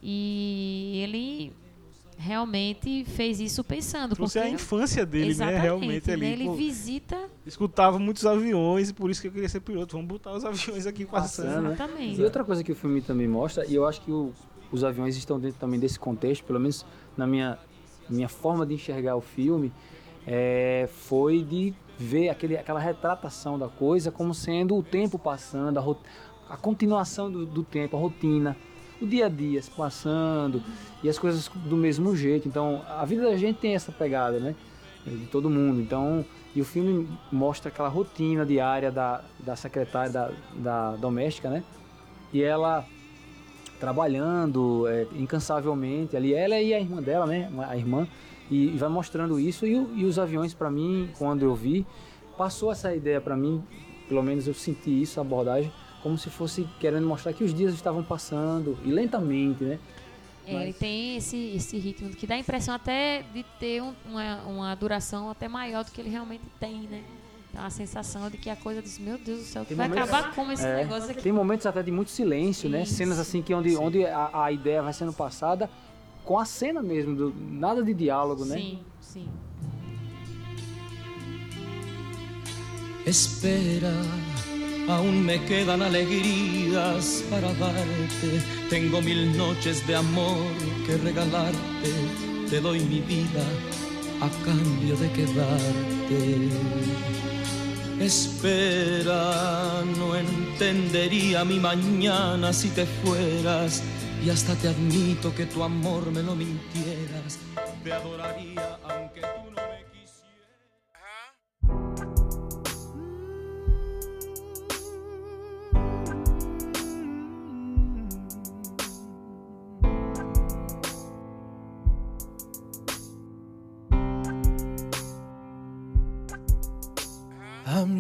[0.06, 1.54] E ele
[2.18, 4.16] realmente fez isso pensando.
[4.16, 5.64] Trouxe porque a infância dele, Exatamente, né?
[5.64, 6.14] Realmente né?
[6.14, 6.26] ali.
[6.26, 7.18] Ele pô, visita.
[7.46, 9.96] escutava muitos aviões e por isso que eu queria ser piloto.
[9.96, 11.46] Vamos botar os aviões aqui passando.
[11.48, 11.74] Passando, né?
[11.74, 12.20] Exatamente.
[12.22, 14.32] E outra coisa que o filme também mostra, e eu acho que o-
[14.72, 16.86] os aviões estão dentro também desse contexto, pelo menos
[17.16, 17.58] na minha,
[18.10, 19.72] minha forma de enxergar o filme,
[20.26, 26.54] é, foi de ver aquele, aquela retratação da coisa como sendo o tempo passando, a,
[26.54, 28.58] a continuação do, do tempo, a rotina,
[29.04, 30.62] o dia a dia se passando
[31.04, 32.48] e as coisas do mesmo jeito.
[32.48, 34.56] Então, a vida da gente tem essa pegada, né?
[35.06, 35.82] De todo mundo.
[35.82, 36.26] Então,
[36.56, 41.64] e o filme mostra aquela rotina diária da, da secretária da, da doméstica, né?
[42.32, 42.86] E ela
[43.80, 47.52] trabalhando é, incansavelmente ali, ela e a irmã dela, né?
[47.68, 48.08] A irmã,
[48.50, 49.66] e, e vai mostrando isso.
[49.66, 51.86] E, e os aviões, para mim, quando eu vi,
[52.38, 53.62] passou essa ideia para mim,
[54.08, 55.72] pelo menos eu senti isso, a abordagem,
[56.04, 59.80] como se fosse querendo mostrar que os dias estavam passando e lentamente, né?
[60.46, 63.94] É, Mas- ele tem esse, esse ritmo que dá a impressão até de ter um-
[64.06, 67.02] uma, uma duração até maior do que ele realmente tem, né?
[67.54, 70.10] Dá uma sensação de que a coisa diz, meu Deus do céu, Tem vai momentos-
[70.12, 71.22] acabar como esse É, negócio aqui?
[71.22, 72.84] Tem momentos até de muito silêncio, né?
[72.84, 72.96] Isso.
[72.96, 75.70] Cenas assim que onde, onde a, a ideia vai sendo passada
[76.26, 78.58] com a cena mesmo, do- nada de diálogo, né?
[78.58, 79.28] Sim, sim.
[83.06, 83.92] Espera,
[84.88, 88.42] aún me quedan alegrías para darte.
[88.70, 90.52] Tengo mil noches de amor
[90.86, 91.92] que regalarte.
[92.50, 93.46] Te doy mi vida
[94.22, 96.50] a cambio de quedarte.
[98.00, 103.82] Espera, no entendería mi mañana si te fueras.
[104.26, 107.40] Y hasta te admito que tu amor me lo mintieras.
[107.84, 109.13] Te adoraría aunque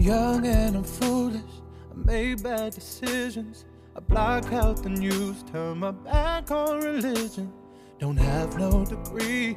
[0.04, 1.42] young and I'm foolish.
[1.92, 3.66] I made bad decisions.
[3.96, 7.52] I block out the news, turn my back on religion.
[8.00, 9.56] Don't have no degree.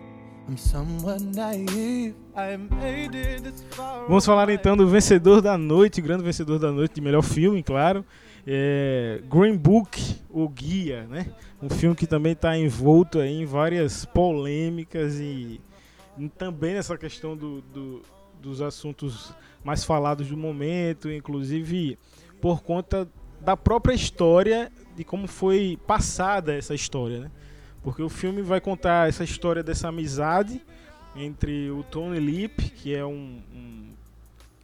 [0.49, 2.15] I'm somewhat naive.
[2.37, 4.07] I made it this far.
[4.07, 8.05] Vamos falar então do vencedor da noite, grande vencedor da noite de melhor filme, claro.
[8.47, 11.27] É Green Book, o Guia, né?
[11.61, 15.61] Um filme que também está envolto aí em várias polêmicas e
[16.19, 18.01] e também nessa questão do, do-
[18.41, 19.35] dos assuntos
[19.65, 21.99] mais falados do momento, inclusive
[22.41, 23.09] por conta
[23.41, 27.31] da própria história de como foi passada essa história, né?
[27.83, 30.61] Porque o filme vai contar essa história dessa amizade
[31.15, 33.93] entre o Tony Lip, que é um, um,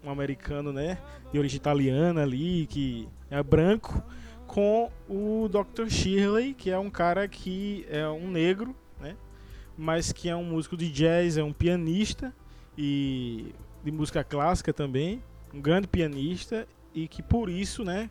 [0.04, 0.98] um americano, né,
[1.32, 4.02] de origem italiana ali, que é branco,
[4.46, 5.88] com o Dr.
[5.88, 9.16] Shirley, que é um cara que é um negro, né,
[9.78, 12.34] mas que é um músico de jazz, é um pianista
[12.76, 13.54] e
[13.84, 15.22] de música clássica também,
[15.52, 18.10] um grande pianista e que por isso, né,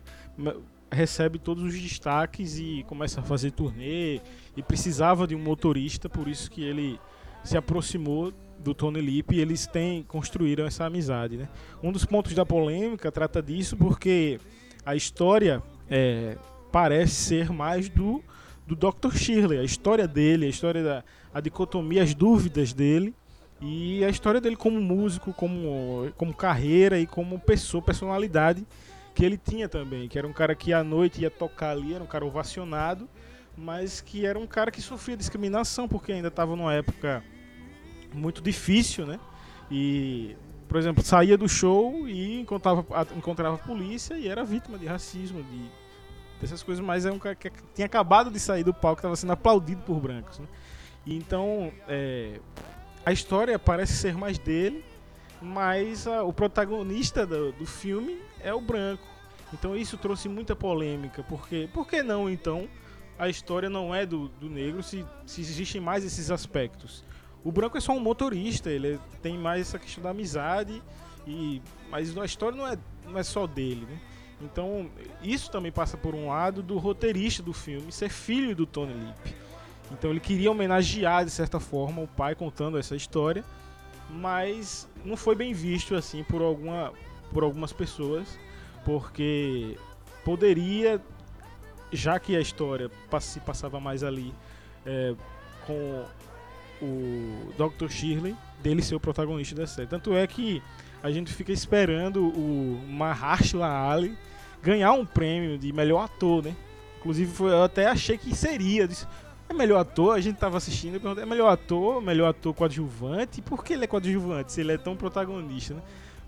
[0.90, 4.20] recebe todos os destaques e começa a fazer turnê
[4.56, 7.00] e precisava de um motorista, por isso que ele
[7.42, 11.48] se aproximou do Tony Lip e eles têm construíram essa amizade, né?
[11.82, 14.38] Um dos pontos da polêmica trata disso porque
[14.86, 15.60] a história
[15.90, 16.36] é,
[16.70, 18.22] parece ser mais do
[18.64, 19.16] do Dr.
[19.16, 23.12] Shirley, a história dele, a história da a dicotomia, as dúvidas dele
[23.64, 28.66] e a história dele como músico, como como carreira e como pessoa, personalidade
[29.14, 32.02] que ele tinha também, que era um cara que à noite ia tocar ali, era
[32.02, 33.08] um cara ovacionado,
[33.56, 37.22] mas que era um cara que sofria discriminação porque ainda estava numa época
[38.12, 39.20] muito difícil, né?
[39.70, 40.36] E,
[40.66, 42.84] por exemplo, saía do show e encontrava,
[43.16, 45.82] encontrava a polícia e era vítima de racismo, de
[46.40, 49.32] dessas coisas, mas é um cara que tinha acabado de sair do palco, estava sendo
[49.32, 50.46] aplaudido por brancos, né?
[51.06, 52.40] E então, é,
[53.04, 54.84] a história parece ser mais dele
[55.42, 59.02] mas ah, o protagonista do, do filme é o branco.
[59.52, 62.68] Então isso trouxe muita polêmica, porque por que não então
[63.18, 67.04] a história não é do, do negro se, se existem mais esses aspectos?
[67.44, 70.80] O branco é só um motorista, ele tem mais essa questão da amizade,
[71.26, 71.60] e,
[71.90, 74.00] mas a história não é, não é só dele, né?
[74.40, 74.90] Então,
[75.22, 79.36] isso também passa por um lado do roteirista do filme ser filho do Tony Lip.
[79.90, 83.44] Então, ele queria homenagear, de certa forma, o pai contando essa história,
[84.10, 86.92] mas não foi bem visto assim por, alguma,
[87.32, 88.38] por algumas pessoas,
[88.84, 89.76] porque
[90.24, 91.00] poderia,
[91.92, 92.90] já que a história
[93.20, 94.32] se passava mais ali
[94.86, 95.14] é,
[95.66, 96.04] com
[96.82, 97.88] o Dr.
[97.88, 99.88] Shirley, dele ser o protagonista da série.
[99.88, 100.62] Tanto é que
[101.02, 104.16] a gente fica esperando o Mahershala Ali
[104.62, 106.54] ganhar um prêmio de melhor ator, né?
[106.98, 108.86] Inclusive eu até achei que seria.
[108.86, 109.06] Disse,
[109.52, 113.40] é melhor ator, a gente tava assistindo, é melhor ator, melhor ator coadjuvante.
[113.42, 115.82] Por que ele é coadjuvante se ele é tão protagonista, né?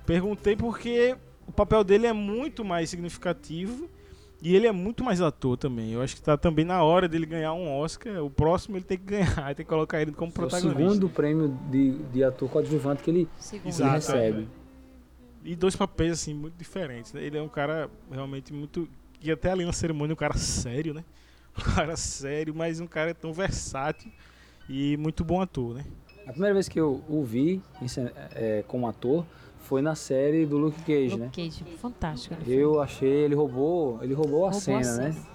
[0.06, 3.88] Perguntei porque o papel dele é muito mais significativo
[4.42, 5.92] e ele é muito mais ator também.
[5.92, 8.22] Eu acho que tá também na hora dele ganhar um Oscar.
[8.22, 10.78] O próximo ele tem que ganhar, tem que colocar ele como É o protagonista.
[10.78, 14.42] segundo prêmio de, de ator coadjuvante que ele, ele recebe.
[14.42, 14.64] é.
[15.46, 17.12] E dois papéis, assim, muito diferentes.
[17.12, 17.22] né?
[17.22, 18.88] Ele é um cara realmente muito.
[19.22, 21.04] E até ali na cerimônia, um cara sério, né?
[21.58, 24.10] Um cara sério, mas um cara tão versátil
[24.68, 25.84] e muito bom ator, né?
[26.26, 27.62] A primeira vez que eu o vi
[28.34, 29.24] é, como ator
[29.58, 31.26] foi na série do Luke Cage, né?
[31.26, 32.34] Luke Cage, fantástico.
[32.40, 35.12] ele Eu achei, ele roubou, ele roubou a Roubou a cena, né?
[35.12, 35.26] cena.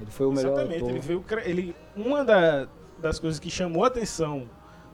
[0.00, 0.76] Ele foi o melhor Exatamente.
[0.76, 0.90] ator.
[0.90, 1.20] Ele veio.
[1.22, 2.68] cre- Ele, uma da-
[3.00, 4.48] das coisas que chamou a atenção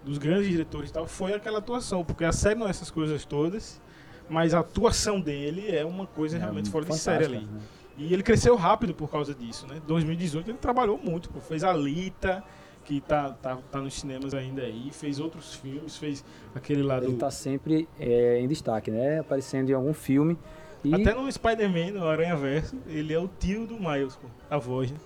[0.04, 3.24] dos grandes diretores e tal foi aquela atuação, porque a série não é essas coisas
[3.24, 3.80] todas,
[4.28, 7.34] mas a atuação dele é uma coisa realmente fora de série ali.
[7.36, 7.62] fantástica, né?
[7.96, 9.80] E ele cresceu rápido por causa disso, né?
[9.86, 11.40] 2018 ele trabalhou muito, pô.
[11.40, 12.42] fez Alita,
[12.84, 16.24] que tá, tá, tá nos cinemas ainda aí, fez outros filmes, fez
[16.54, 17.06] aquele lá do...
[17.06, 19.20] Ele tá sempre é, em destaque, né?
[19.20, 20.36] Aparecendo em algum filme.
[20.82, 24.58] E Até no Spider-Man, no Aranha Verso, ele é o tio do Miles, pô, a
[24.58, 24.98] voz, né?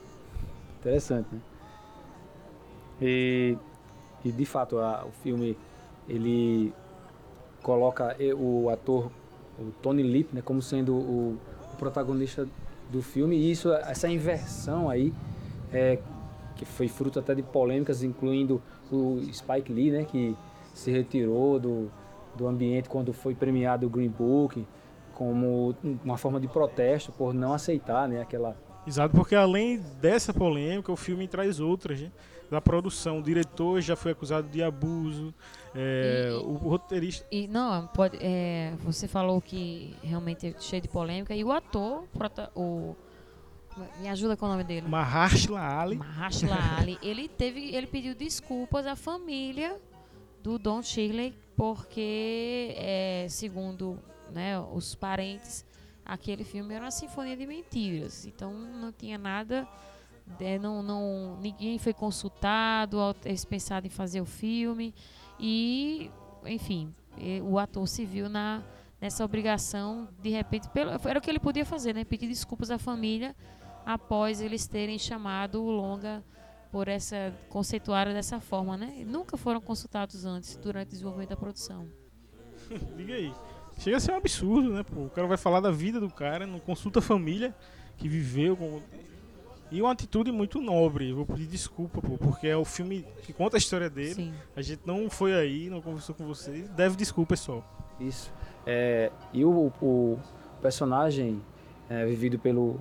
[0.80, 1.40] Interessante, né?
[3.00, 3.56] E,
[4.24, 5.56] e de fato, a- o filme
[6.08, 6.72] ele
[7.62, 9.10] coloca o ator,
[9.58, 11.38] o Tony Lip, né, como sendo o,
[11.72, 12.48] o protagonista
[12.90, 13.36] do filme.
[13.36, 15.12] E isso, essa inversão aí,
[15.72, 15.98] é,
[16.54, 20.36] que foi fruto até de polêmicas, incluindo o Spike Lee, né, que
[20.72, 21.90] se retirou do,
[22.36, 24.66] do ambiente quando foi premiado o Green Book,
[25.14, 28.56] como uma forma de protesto por não aceitar, né, aquela
[28.86, 32.12] Exato, porque além dessa polêmica, o filme traz outras, né?
[32.48, 35.34] Da produção, o diretor já foi acusado de abuso,
[35.76, 37.26] é, E- o roteirista...
[37.30, 41.34] E não, pode, é, você falou que realmente é cheio de polêmica.
[41.34, 42.04] E o ator,
[42.54, 42.96] o,
[44.00, 44.88] me ajuda com o nome dele.
[44.88, 49.78] Mahershala Ali, Mahershala Ali, ele teve, ele pediu desculpas à família
[50.42, 53.98] do Don Shirley porque, é, segundo
[54.32, 55.64] né, os parentes,
[56.04, 58.26] aquele filme era uma sinfonia de mentiras.
[58.26, 59.66] Então não tinha nada,
[60.40, 64.94] é, não, não, ninguém foi consultado ter pensado em fazer o filme
[65.38, 66.10] e,
[66.44, 66.94] enfim,
[67.42, 68.62] o ator se viu na
[69.00, 72.04] nessa obrigação de repente pelo, era o que ele podia fazer, né?
[72.04, 73.36] Pedir desculpas à família
[73.84, 76.24] após eles terem chamado o longa
[76.72, 79.04] por essa conceituária dessa forma, né?
[79.06, 81.88] Nunca foram consultados antes durante o desenvolvimento da produção.
[82.96, 83.32] Diga aí.
[83.78, 84.82] Chega a ser um absurdo, né?
[84.82, 85.02] Pô?
[85.02, 87.54] O cara vai falar da vida do cara, não consulta a família
[87.96, 88.82] que viveu com.
[89.70, 91.10] E uma atitude muito nobre.
[91.10, 94.14] Eu vou pedir desculpa, pô, porque é o filme que conta a história dele.
[94.14, 94.34] Sim.
[94.54, 96.68] A gente não foi aí, não conversou com vocês.
[96.70, 97.64] Deve desculpa, pessoal.
[97.98, 98.32] Isso.
[98.64, 100.18] É, e o, o
[100.60, 101.42] personagem
[101.88, 102.80] é, vivido pelo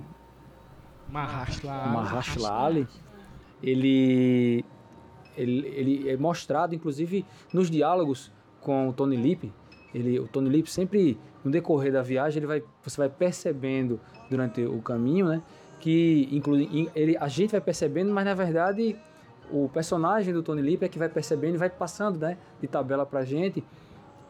[1.09, 1.93] Mahershala Ali.
[1.93, 2.87] Mahershala Ali,
[3.61, 4.65] ele,
[5.37, 8.31] ele, ele é mostrado, inclusive, nos diálogos
[8.61, 9.51] com o Tony Lip.
[9.93, 13.99] Ele, o Tony Lip sempre, no decorrer da viagem, ele vai, você vai percebendo
[14.29, 15.41] durante o caminho, né?
[15.79, 18.95] Que inclui, ele, a gente vai percebendo, mas na verdade
[19.51, 22.37] o personagem do Tony Lip é que vai percebendo e vai passando, né?
[22.59, 23.63] De tabela pra gente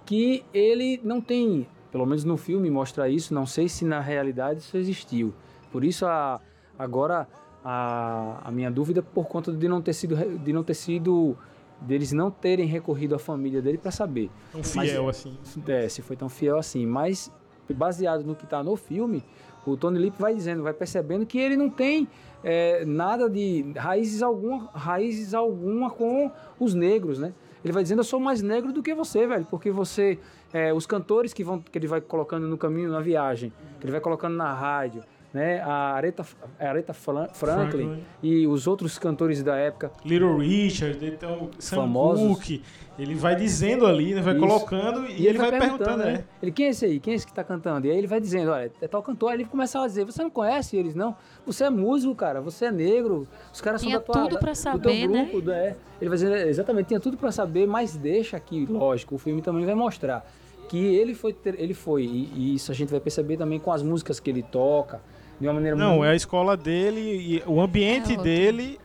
[0.06, 4.60] que ele não tem, pelo menos no filme mostra isso, não sei se na realidade
[4.60, 5.34] isso existiu.
[5.72, 6.40] Por isso a,
[6.78, 7.28] agora
[7.64, 11.36] a, a minha dúvida por conta de não ter sido de não ter sido
[11.82, 15.38] deles não terem recorrido à família dele para saber Um fiel, assim.
[15.68, 17.32] é, se foi tão fiel assim, mas
[17.74, 19.24] baseado no que está no filme,
[19.70, 22.08] o Tony Lip vai dizendo, vai percebendo que ele não tem
[22.44, 27.34] é, nada de raízes alguma, raízes alguma com os negros, né?
[27.64, 30.20] Ele vai dizendo, eu sou mais negro do que você, velho, porque você,
[30.54, 33.92] é, os cantores que vão, que ele vai colocando no caminho, na viagem, que ele
[33.92, 35.04] vai colocando na rádio,
[35.36, 35.62] né?
[35.62, 36.26] A Aretha,
[36.60, 38.04] a Aretha Fran- Franklin, Franklin.
[38.24, 39.92] e os outros cantores da época.
[40.06, 42.26] Little Richard, então Sam Famosos.
[42.38, 42.64] Cooke,
[42.98, 44.48] ele vai dizendo ali, né, vai Isso.
[44.48, 46.12] colocando e, ele vai perguntando, né?
[46.14, 46.24] né?
[46.42, 47.00] Ele, quem é esse aí?
[47.02, 47.86] Quem é esse que tá cantando?
[47.86, 49.32] E aí ele vai dizendo, olha, é tal cantor.
[49.32, 51.14] Aí ele começa a dizer, você não conhece eles, não?
[51.46, 54.54] Você é músico, cara, você é negro, os caras Tinha são da tua, tudo pra
[54.54, 55.26] do saber, teu né?
[55.26, 55.76] grupo, né?
[56.00, 59.66] Ele vai dizer, exatamente, tinha tudo pra saber, mas deixa aqui, lógico, o filme também
[59.66, 60.26] vai mostrar
[60.68, 63.72] que ele foi, ter- ele foi e, e isso a gente vai perceber também com
[63.72, 65.00] as músicas que ele toca,
[65.40, 66.06] de uma maneira Não, muito...
[66.06, 68.80] é a escola dele e o ambiente É dele,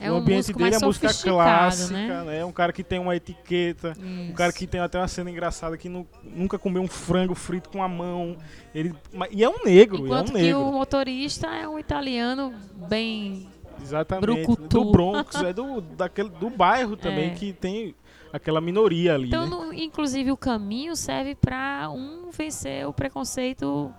[0.00, 2.22] É o um ambiente dele é música sofisticado, clássica, né?
[2.24, 2.44] né?
[2.44, 5.88] Um cara que tem uma etiqueta, um cara que tem até uma cena engraçada que
[5.88, 8.36] nu- nunca comeu um frango frito com a mão.
[8.74, 8.94] Ele,
[9.30, 10.60] e é um negro, Enquanto é um que negro.
[10.60, 12.52] o motorista é um italiano
[12.88, 13.48] bem.
[13.82, 14.22] Exatamente.
[14.26, 14.68] brucutu.
[14.84, 17.34] Do Bronx, é do, daquele, do bairro também, É.
[17.34, 17.94] que tem
[18.32, 19.28] aquela minoria ali.
[19.28, 19.50] Então, né?
[19.50, 23.92] no- inclusive, o caminho serve para um vencer o preconceito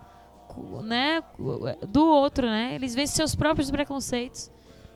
[0.83, 1.23] né,
[1.87, 2.75] do outro, né?
[2.75, 4.51] Eles vencem seus próprios preconceitos.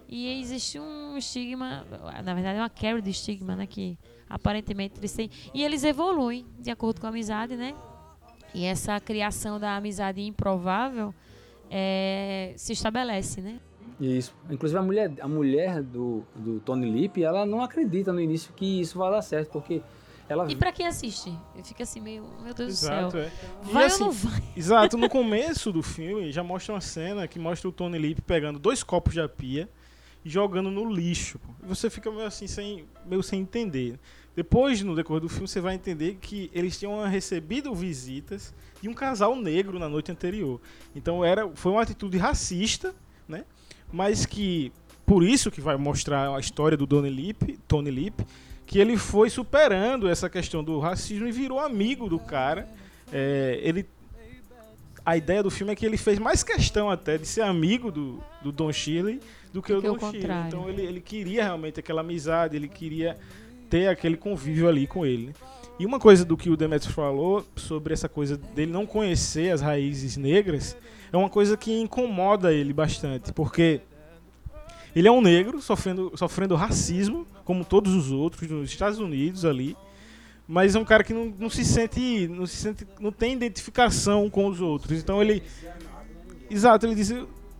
[0.07, 1.85] E existe um estigma,
[2.23, 3.67] na verdade é uma quebra de estigma, né?
[3.67, 5.29] Que aparentemente eles têm.
[5.53, 7.75] E eles evoluem de acordo com a amizade, né?
[8.53, 11.13] E essa criação da amizade improvável
[11.69, 13.59] é, se estabelece, né?
[13.99, 14.33] Isso.
[14.49, 18.81] Inclusive a mulher, a mulher do, do Tony Lip, ela não acredita no início que
[18.81, 19.81] isso vai dar certo, porque
[20.29, 21.35] ela E pra quem assiste?
[21.63, 23.21] Fica assim meio, meu Deus Exato, do céu.
[23.21, 23.31] é.
[23.63, 24.43] Vai assim, ou não vai?
[24.55, 28.59] Exato, no começo do filme já mostra uma cena que mostra o Tony Lip pegando
[28.59, 29.67] dois copos de pia
[30.23, 31.39] e jogando no lixo.
[31.63, 33.99] E você fica meio assim, sem, meio sem entender.
[34.35, 38.93] Depois, no decorrer do filme, você vai entender que eles tinham recebido visitas de um
[38.93, 40.61] casal negro na noite anterior.
[40.95, 42.95] Então era, foi uma atitude racista,
[43.27, 43.43] né?
[43.91, 44.71] Mas que,
[45.05, 48.25] por isso que vai mostrar a história do Tony Lip, Tony Lip,
[48.69, 52.69] que ele foi superando essa questão do racismo e virou amigo do cara.
[53.11, 53.83] É, ele
[55.03, 58.23] a ideia do filme é que ele fez mais questão até de ser amigo do,
[58.43, 59.19] do Don Shirley
[59.51, 60.47] do que Do que o Don Shirley.
[60.47, 63.17] Então ele, ele queria realmente aquela amizade, ele queria
[63.71, 65.27] ter aquele convívio ali com ele.
[65.27, 65.33] né?
[65.79, 69.61] E uma coisa do que o Demetrius falou sobre essa coisa dele não conhecer as
[69.61, 70.77] raízes negras
[71.11, 73.81] é uma coisa que incomoda ele bastante, porque
[74.95, 79.75] ele é um negro sofrendo, sofrendo racismo, como todos os outros, nos Estados Unidos ali.
[80.47, 82.27] Mas é um cara que não, não se sente.
[82.27, 82.87] Não se sente.
[82.99, 84.99] não tem identificação com os outros.
[84.99, 85.43] Então ele.
[86.49, 87.13] Exato, ele diz,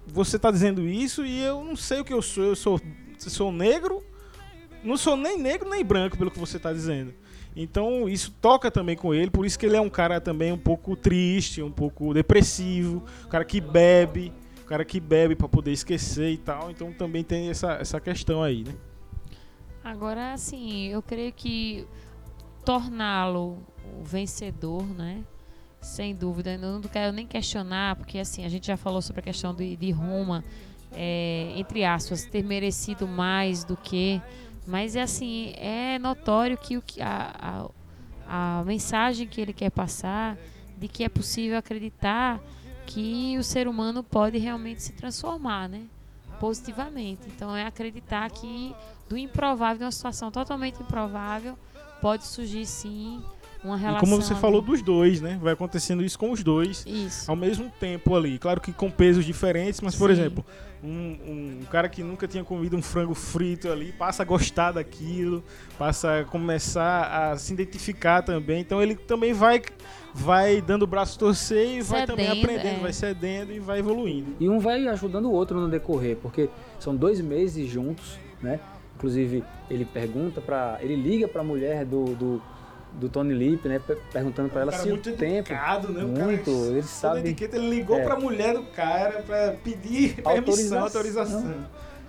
[0.08, 2.44] você está dizendo isso e eu não sei o que eu sou.
[2.44, 2.82] Eu sou,
[3.20, 4.04] sou negro.
[4.84, 7.14] Não sou nem negro nem branco, pelo que você está dizendo.
[7.56, 10.58] Então isso toca também com ele, por isso que ele é um cara também um
[10.58, 14.32] pouco triste, um pouco depressivo, um cara que bebe,
[14.70, 16.70] cara que bebe para poder esquecer e tal.
[16.70, 18.76] Então também tem essa, essa questão aí, né?
[19.84, 21.88] Agora, assim, eu creio que
[22.64, 23.58] torná-lo
[24.00, 25.24] o vencedor, né?
[25.82, 29.24] Sem dúvida, eu não quero nem questionar, porque assim, a gente já falou sobre a
[29.24, 30.44] questão de, de Roma,
[30.92, 34.22] é, entre aspas, ter merecido mais do que.
[34.68, 37.70] Mas é assim, é notório que, o que a,
[38.28, 40.38] a, a mensagem que ele quer passar
[40.78, 42.40] de que é possível acreditar
[42.90, 45.84] que o ser humano pode realmente se transformar, né?
[46.40, 47.22] Positivamente.
[47.28, 48.74] Então é acreditar que
[49.08, 51.58] do improvável, de uma situação totalmente improvável,
[52.02, 53.22] pode surgir sim
[53.64, 54.00] uma E relação.
[54.10, 54.42] como você ali.
[54.42, 55.38] falou dos dois, né?
[55.42, 57.30] Vai acontecendo isso com os dois Isso.
[57.30, 58.40] ao mesmo tempo ali.
[58.40, 60.14] Claro que com pesos diferentes, mas por Sim.
[60.22, 60.46] exemplo,
[60.82, 65.44] um, um cara que nunca tinha comido um frango frito ali passa a gostar daquilo,
[65.78, 68.62] passa a começar a se identificar também.
[68.62, 69.62] Então ele também vai
[70.14, 72.82] vai dando o braço a torcer e vai também Cedendo, aprendendo, é.
[72.82, 74.36] vai cedendo e vai evoluindo.
[74.40, 76.50] E um vai ajudando o outro no decorrer, porque
[76.80, 78.60] são dois meses juntos, né?
[78.96, 82.42] Inclusive, ele pergunta para ele liga para a mulher do, do,
[82.94, 83.80] do Tony Lip, né?
[83.80, 85.52] per- Perguntando para ela se o muito tempo.
[85.54, 86.04] educado, né?
[86.04, 87.20] O cara Muito, ele sabe.
[87.22, 88.04] etiqueta, ele ligou É.
[88.04, 91.38] pra mulher do cara pra pedir permissão, Autorização.
[91.40, 91.56] autorização.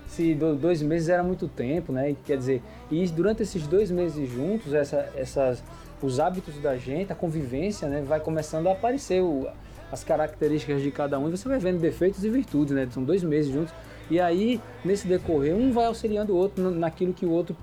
[0.09, 2.17] Se do- dois meses era muito tempo, né?
[2.27, 2.61] Quer dizer,
[2.91, 5.63] e durante esses dois meses juntos, essa, essas,
[6.03, 8.03] os hábitos da gente, a convivência, né?
[8.07, 9.47] Vai começando a aparecer o-
[9.93, 12.89] as características de cada um e você vai vendo defeitos e virtudes, né?
[12.93, 13.73] São dois meses juntos.
[14.11, 17.57] E aí, nesse decorrer, um vai auxiliando o outro na- naquilo que o outro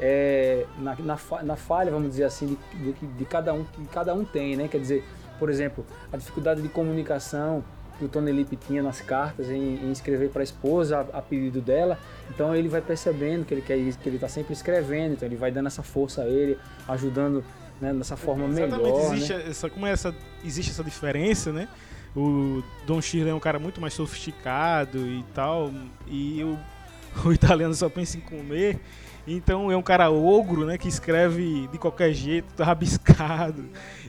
[0.00, 4.12] é, na, na, na falha, vamos dizer assim, de, de, de cada um que cada
[4.14, 4.66] um tem, né?
[4.68, 5.04] Quer dizer,
[5.38, 7.62] por exemplo, a dificuldade de comunicação
[7.98, 11.22] que o Tony Lip tinha nas cartas em, em escrever para a esposa a, a
[11.22, 11.98] pedido dela,
[12.30, 15.52] então ele vai percebendo que ele quer que ele está sempre escrevendo, então ele vai
[15.52, 17.44] dando essa força a ele, ajudando
[17.82, 19.44] né, dessa forma Exatamente, melhor, existe né?
[19.48, 20.14] essa, como é essa,
[20.44, 21.68] existe essa diferença, né?
[22.14, 25.72] O Don Shirley é um cara muito mais sofisticado e tal,
[26.06, 26.56] e o,
[27.28, 28.78] o italiano só pensa em comer.
[29.26, 30.78] Então é um cara ogro, né?
[30.78, 33.64] Que escreve de qualquer jeito, tá rabiscado.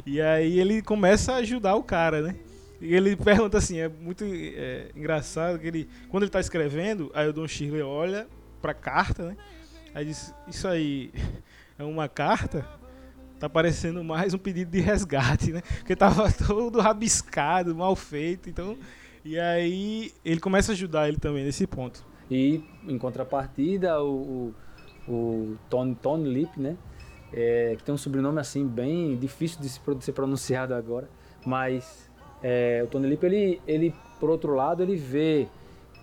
[0.06, 2.36] E aí ele começa a ajudar o cara, né?
[2.80, 7.28] E ele pergunta assim, é muito é, engraçado que ele, quando ele tá escrevendo, aí
[7.28, 8.28] o Don Shirley olha
[8.62, 9.38] pra carta, né?
[9.96, 11.12] Aí diz, isso aí
[11.78, 12.83] é uma carta?
[13.44, 15.62] Tá parecendo mais um pedido de resgate, né?
[15.80, 18.78] Porque tava todo rabiscado, mal feito, então...
[19.26, 22.06] E aí ele começa a ajudar ele também nesse ponto.
[22.32, 24.54] E em contrapartida, o,
[25.06, 26.78] o, o Tony, Tony Lip, né?
[27.34, 31.10] É, que tem um sobrenome assim bem difícil de se ser pronunciado agora,
[31.46, 32.10] mas
[32.42, 35.50] é, o Tony Lip, ele, ele, por outro lado, ele vê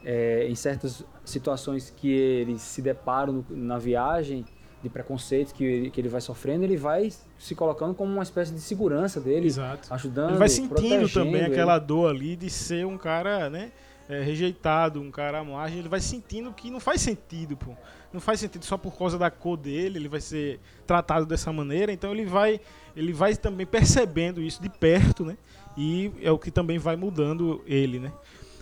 [0.04, 4.44] é, em certas situações que ele se depara no- na viagem
[4.82, 8.52] de preconceitos que ele, que ele vai sofrendo, ele vai se colocando como uma espécie
[8.52, 9.92] de segurança dele, Exato.
[9.92, 11.52] ajudando, Ele vai sentindo também ele.
[11.52, 13.72] aquela dor ali de ser um cara, né?
[14.10, 15.78] é, rejeitado, um cara à margem.
[15.78, 17.70] Ele vai sentindo que não faz sentido, pô.
[18.12, 21.92] Não faz sentido só por causa da cor dele, ele vai ser tratado dessa maneira.
[21.92, 22.60] Então ele vai,
[22.96, 25.38] ele vai também percebendo isso de perto, né?
[25.76, 28.12] E é o que também vai mudando ele, né?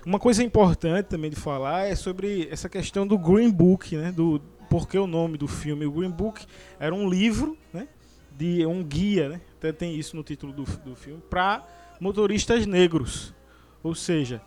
[0.04, 4.12] Uma coisa importante também de falar é sobre essa questão do Green Book, né?
[4.12, 4.38] Do
[4.68, 5.84] por que o nome do filme.
[5.86, 6.44] O Green Book
[6.78, 7.88] era um livro, né?
[8.36, 9.40] De um guia, né?
[9.56, 11.62] Até tem isso no título do, do filme para
[12.00, 13.34] motoristas negros.
[13.82, 14.40] Ou seja,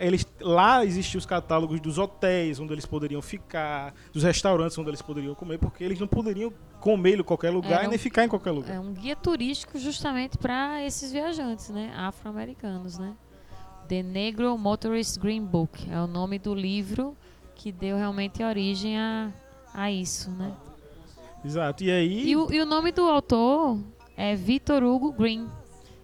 [0.00, 5.00] eles, lá existiam os catálogos dos hotéis onde eles poderiam ficar, dos restaurantes onde eles
[5.02, 8.28] poderiam comer, porque eles não poderiam comer em qualquer lugar e um- nem ficar em
[8.28, 8.74] qualquer lugar.
[8.74, 11.92] É um guia turístico justamente para esses viajantes, né?
[11.96, 13.14] Afro-americanos, né?
[13.88, 17.16] The Negro Motorist Green Book é o nome do livro
[17.54, 19.30] que deu realmente origem a,
[19.74, 20.54] a isso, né?
[21.44, 21.84] Exato.
[21.84, 23.78] E aí, E o, e o nome do autor
[24.16, 25.48] é Victor Hugo Green.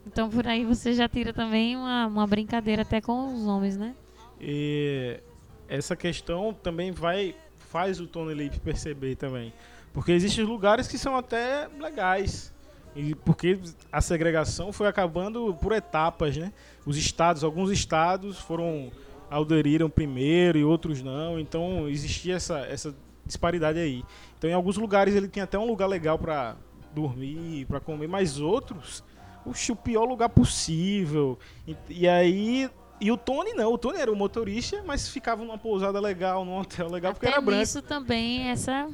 [0.06, 3.94] Então por aí você já tira também uma, uma brincadeira até com os nomes, né?
[4.40, 5.20] E
[5.68, 7.34] essa questão também vai
[7.70, 9.52] faz o Tony Lip perceber também,
[9.92, 12.54] porque existem lugares que são até legais
[12.94, 13.58] e porque
[13.90, 16.52] a segregação foi acabando por etapas, né?
[16.86, 18.92] Os estados, alguns estados foram
[19.28, 22.94] aderiram primeiro e outros não, então existia essa essa
[23.26, 24.04] disparidade aí.
[24.38, 26.56] Então em alguns lugares ele tinha até um lugar legal para
[26.94, 29.02] dormir, para comer, mas outros
[29.46, 31.38] Oxe, o pior lugar possível.
[31.66, 32.70] E, e aí.
[33.00, 36.58] E o Tony não, o Tony era o motorista, mas ficava numa pousada legal, num
[36.58, 37.60] hotel legal, porque Até era branco.
[37.60, 38.88] nisso também essa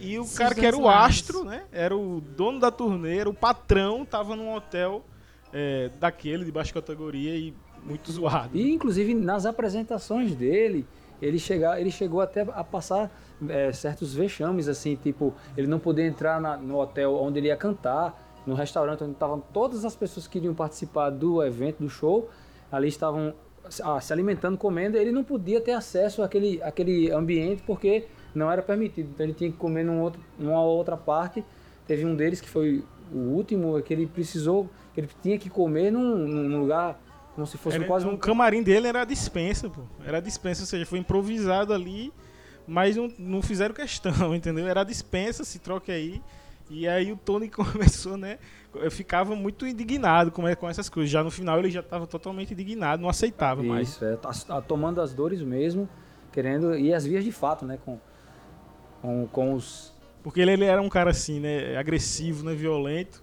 [0.00, 1.16] E o esses cara que era o lados.
[1.16, 1.64] astro, né?
[1.70, 5.04] Era o dono da turnê, era o patrão, tava num hotel
[5.52, 7.54] é, daquele de baixa categoria e
[7.84, 8.56] muito zoado.
[8.56, 10.86] E inclusive nas apresentações dele,
[11.20, 13.12] ele, chega, ele chegou até a passar
[13.48, 17.56] é, certos vexames, assim, tipo, ele não podia entrar na- no hotel onde ele ia
[17.56, 22.28] cantar, no restaurante onde estavam todas as pessoas que iriam participar do evento, do show,
[22.70, 23.34] ali estavam
[23.84, 28.60] ah, se alimentando, comendo, ele não podia ter acesso àquele, àquele ambiente porque não era
[28.60, 29.10] permitido.
[29.14, 31.44] Então ele tinha que comer num outro, numa outra parte.
[31.86, 35.92] Teve um deles que foi o último, que ele precisou, que ele tinha que comer
[35.92, 37.00] num, num lugar
[37.36, 39.82] como se fosse Era, quase um um camarim dele era a dispensa, pô.
[40.04, 42.12] Era a dispensa, ou seja, foi improvisado ali,
[42.66, 44.66] mas não, não fizeram questão, entendeu?
[44.66, 46.22] Era dispensa, se troque aí.
[46.70, 48.38] E aí o Tony começou, né?
[48.74, 51.10] Eu ficava muito indignado com, com essas coisas.
[51.10, 53.90] Já no final ele já estava totalmente indignado, não aceitava mais.
[53.90, 55.88] Isso, é, tá, tá tomando as dores mesmo,
[56.32, 57.98] querendo e as vias de fato, né, com,
[59.02, 61.76] com, com os Porque ele, ele era um cara assim, né?
[61.76, 62.54] Agressivo, né?
[62.54, 63.22] Violento.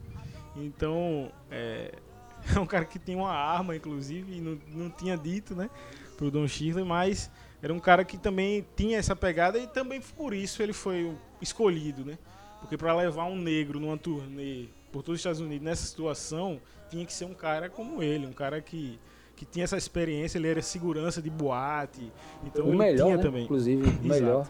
[0.56, 1.94] Então, é,
[2.56, 5.70] é um cara que tinha uma arma, inclusive, e não, não tinha dito, né?
[6.18, 10.34] Pro Don Shirley, mas era um cara que também tinha essa pegada e também por
[10.34, 12.18] isso ele foi escolhido, né?
[12.60, 16.60] Porque para levar um negro numa turnê por todos os Estados Unidos nessa situação,
[16.90, 19.00] tinha que ser um cara como ele, um cara que,
[19.36, 22.12] que tinha essa experiência, ele era segurança de boate,
[22.44, 23.44] então o ele melhor, tinha né, também.
[23.44, 24.50] inclusive, o melhor.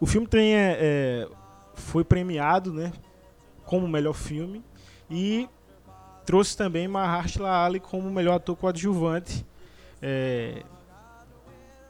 [0.00, 1.28] O filme tem, é, é,
[1.74, 2.92] foi premiado, né,
[3.64, 4.62] como melhor filme
[5.08, 5.48] e
[6.24, 9.44] trouxe também Mahershala Ali como melhor ator coadjuvante.
[10.00, 10.62] É,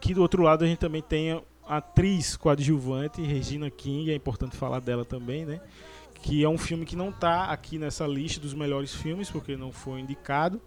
[0.01, 1.43] que do outro lado a gente também tem a
[1.78, 5.61] atriz coadjuvante Regina King, é importante falar dela também, né?
[6.23, 9.73] Que é um filme que não está aqui nessa lista dos melhores filmes porque não
[9.73, 10.61] foi indicado,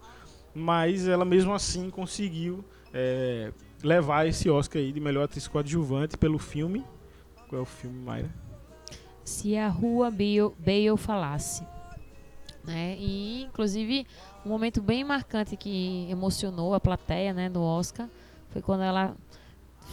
[0.54, 6.38] mas ela mesmo assim conseguiu é, levar esse Oscar aí de melhor atriz coadjuvante pelo
[6.38, 6.84] filme
[7.48, 8.30] qual é o filme, Mayra?
[9.24, 11.66] Se a Rua Bale, Bale falasse.
[12.68, 12.96] Né?
[12.98, 14.06] E, inclusive,
[14.44, 18.06] um momento bem marcante que emocionou a plateia né, no Oscar
[18.50, 19.16] foi quando ela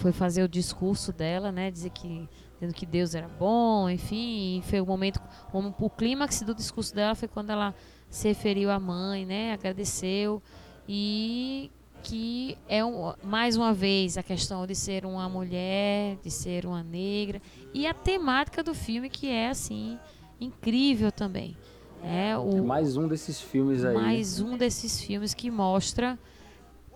[0.02, 1.72] foi fazer o discurso dela, né?
[1.72, 4.62] Dizer que, dizendo que Deus era bom, enfim.
[4.66, 5.22] Foi o momento,
[5.54, 7.74] o, o clímax do discurso dela foi quando ela
[8.10, 9.54] se referiu à mãe, né?
[9.54, 10.44] Agradeceu.
[10.86, 11.72] E
[12.04, 16.84] que é um, mais uma vez a questão de ser uma mulher, de ser uma
[16.84, 17.42] negra
[17.74, 19.98] e a temática do filme que é assim
[20.40, 21.58] incrível também,
[22.04, 23.94] É o, Mais um desses filmes aí.
[23.96, 26.18] mais um desses filmes que mostra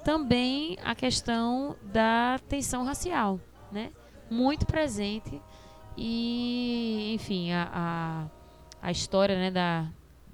[0.04, 3.40] também a questão da tensão racial,
[3.72, 3.92] né?
[4.30, 5.42] Muito presente
[5.98, 7.70] e, enfim, a,
[8.82, 9.88] a, a história, né, da,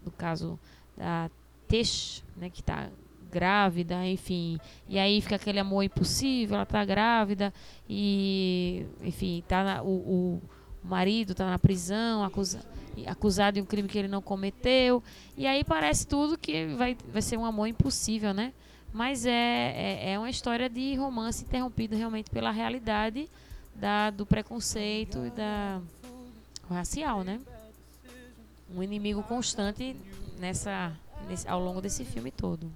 [0.03, 0.59] do caso
[0.97, 1.29] da
[1.67, 2.89] Tesh, né, que está
[3.31, 7.53] grávida, enfim, e aí fica aquele amor impossível, ela tá grávida
[7.89, 10.41] e, enfim, tá na- o, o
[10.85, 12.59] marido tá na prisão, acusa,
[13.05, 15.03] acusado de um crime que ele não cometeu,
[15.37, 18.53] e aí parece tudo que vai, vai ser um amor impossível, né?
[18.93, 23.29] Mas é, é, é uma história de romance interrompido realmente pela realidade
[23.75, 25.81] da, do preconceito e da
[26.69, 27.39] racial, né?
[28.73, 29.95] Um inimigo constante
[30.39, 30.93] nessa,
[31.27, 32.71] nesse, ao longo desse filme todo.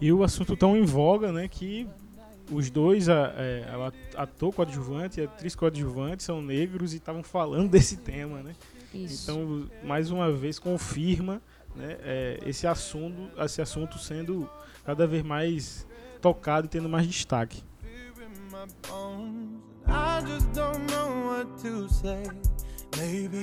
[0.00, 1.88] E o assunto tão em voga, né, que
[2.50, 3.64] os dois, a, é,
[4.16, 8.54] a ator coadjuvante e a atriz coadjuvante são negros e estavam falando desse tema, né?
[8.94, 9.30] Isso.
[9.30, 11.42] Então, mais uma vez, confirma
[11.74, 14.48] né, é, esse, assunto, esse assunto sendo
[14.84, 15.86] cada vez mais
[16.20, 17.62] tocado e tendo mais destaque.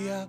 [0.03, 0.27] fear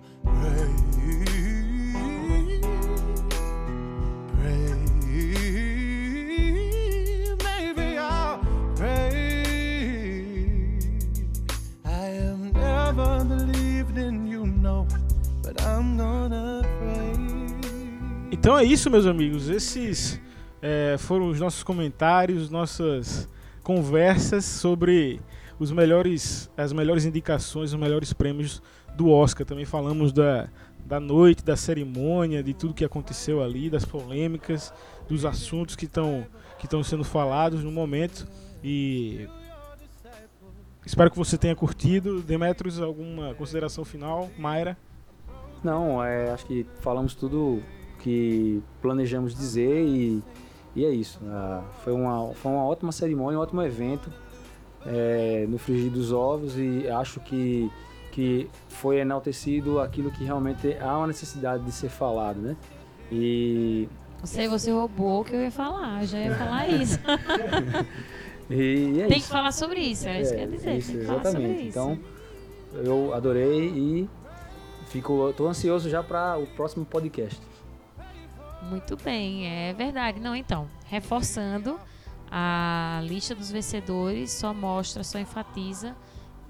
[18.31, 19.49] Então é isso, meus amigos.
[19.49, 20.21] Esses
[20.61, 23.29] é, foram os nossos comentários, nossas
[23.63, 25.19] conversas sobre
[25.57, 28.61] os melhores, as melhores indicações, os melhores prêmios
[28.95, 29.47] do Oscar.
[29.47, 30.47] Também falamos da,
[30.85, 34.73] da noite, da cerimônia, de tudo que aconteceu ali, das polêmicas,
[35.07, 36.27] dos assuntos que estão
[36.59, 38.27] que estão sendo falados no momento.
[38.67, 39.29] E
[40.83, 42.23] espero que você tenha curtido.
[42.23, 44.27] Demetrios, alguma consideração final?
[44.39, 44.75] Mayra?
[45.63, 47.61] Não, é, acho que falamos tudo
[47.99, 50.23] que planejamos dizer e,
[50.75, 51.19] e é isso.
[51.27, 54.11] Ah, foi, uma, foi uma ótima cerimônia, um ótimo evento
[54.83, 57.71] é, no frigir dos ovos e acho que,
[58.11, 62.55] que foi enaltecido aquilo que realmente há uma necessidade de ser falado, né?
[63.11, 63.87] E,
[64.21, 66.99] Você, você roubou o que eu ia falar, eu já ia falar isso.
[68.49, 69.29] e é Tem que isso.
[69.29, 70.77] falar sobre isso, é isso que eu ia dizer.
[70.77, 71.67] isso, tem que falar sobre exatamente.
[71.67, 71.79] isso.
[71.79, 71.99] Então,
[72.83, 74.09] eu adorei e
[74.87, 77.41] fico, tô ansioso já para o próximo podcast.
[78.69, 80.19] Muito bem, é verdade.
[80.19, 81.79] Não, então, reforçando,
[82.29, 85.95] a lista dos vencedores só mostra, só enfatiza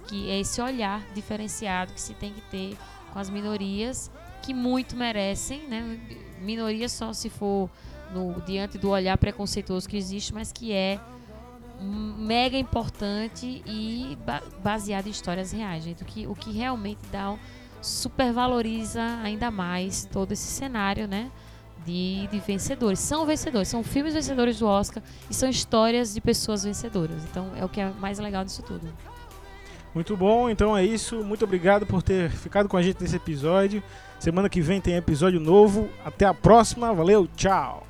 [0.08, 2.78] que é esse olhar diferenciado que se tem que ter
[3.12, 4.12] com as minorias,
[4.42, 6.00] que muito merecem, né?
[6.40, 7.70] Minoria só se for
[8.14, 11.00] no, diante do olhar preconceituoso que existe, mas que é
[11.82, 16.04] mega importante e ba- baseado em histórias reais, gente.
[16.04, 17.38] O que, o que realmente dá um,
[17.82, 21.32] supervaloriza ainda mais todo esse cenário, né?
[21.86, 23.00] De, de vencedores.
[23.00, 27.24] São vencedores, são filmes vencedores do Oscar e são histórias de pessoas vencedoras.
[27.30, 28.92] Então é o que é mais legal disso tudo.
[29.94, 31.24] Muito bom, então é isso.
[31.24, 33.84] Muito obrigado por ter ficado com a gente nesse episódio.
[34.20, 35.88] Semana que vem tem episódio novo.
[36.04, 36.92] Até a próxima.
[36.94, 37.86] Valeu, tchau.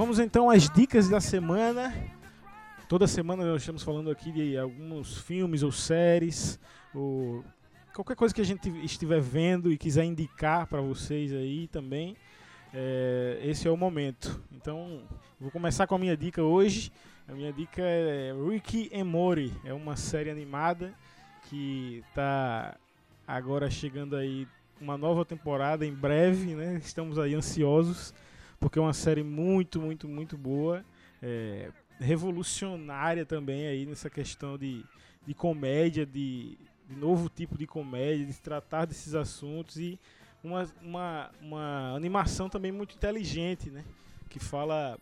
[0.00, 1.94] Vamos então às dicas da semana.
[2.88, 6.58] Toda semana nós estamos falando aqui de alguns filmes ou séries,
[6.94, 7.44] ou
[7.92, 12.16] qualquer coisa que a gente estiver vendo e quiser indicar para vocês aí também.
[12.72, 14.42] é, esse é o momento.
[14.50, 15.02] Então,
[15.38, 16.90] vou começar com a minha dica hoje.
[17.28, 19.52] A minha dica é Ricky and Morty.
[19.66, 20.94] É uma série animada
[21.50, 22.74] que está
[23.28, 24.48] agora chegando aí
[24.80, 26.80] uma nova temporada em breve, né?
[26.82, 28.14] Estamos aí ansiosos
[28.60, 30.84] porque é uma série muito, muito, muito boa,
[31.22, 34.84] é, revolucionária também aí nessa questão de,
[35.26, 36.56] de comédia, de,
[36.88, 39.98] de novo tipo de comédia, de tratar desses assuntos e
[40.44, 43.84] uma, uma, uma animação também muito inteligente, né?
[44.28, 44.98] Que fala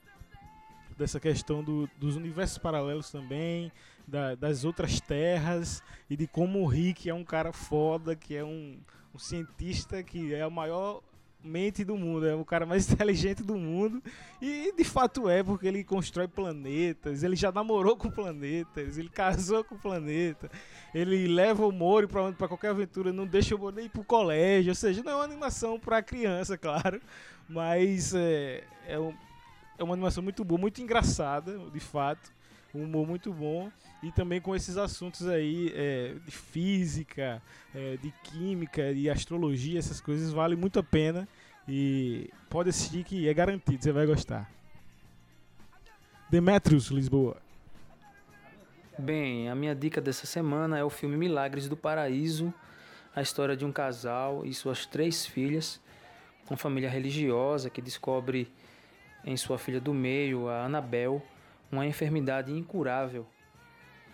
[0.97, 3.71] dessa questão do, dos universos paralelos também,
[4.07, 8.45] da- das outras terras e de como o Rick é um cara foda, que é
[8.45, 8.79] um,
[9.15, 11.01] um cientista que é o maior
[11.43, 14.02] mente do mundo, é o cara mais inteligente do mundo.
[14.43, 19.62] E de fato é, porque ele constrói planetas, ele já namorou com planetas, ele casou
[19.65, 20.51] com planeta,
[20.94, 24.05] ele leva o Mori pra, pra qualquer aventura, não deixa o Mori nem ir pro
[24.05, 24.70] colégio.
[24.70, 27.01] Ou seja, não é uma animação pra criança, claro,
[27.48, 29.15] mas é, é, um-
[29.78, 32.32] é uma animação muito boa, muito engraçada, de fato.
[32.74, 33.70] Um humor muito bom
[34.03, 37.43] e também com esses assuntos aí é, de física,
[37.74, 41.27] é, de química, de astrologia, essas coisas vale muito a pena
[41.66, 44.51] e pode assistir que é garantido, você vai gostar.
[46.31, 47.36] Demetrius, Lisboa.
[48.99, 52.53] Bem, a minha dica dessa semana é o filme Milagres do Paraíso,
[53.15, 55.81] a história de um casal e suas três filhas,
[56.51, 58.51] uma família religiosa que descobre
[59.24, 61.23] em sua filha do meio, a Anabel,
[61.70, 63.27] uma enfermidade incurável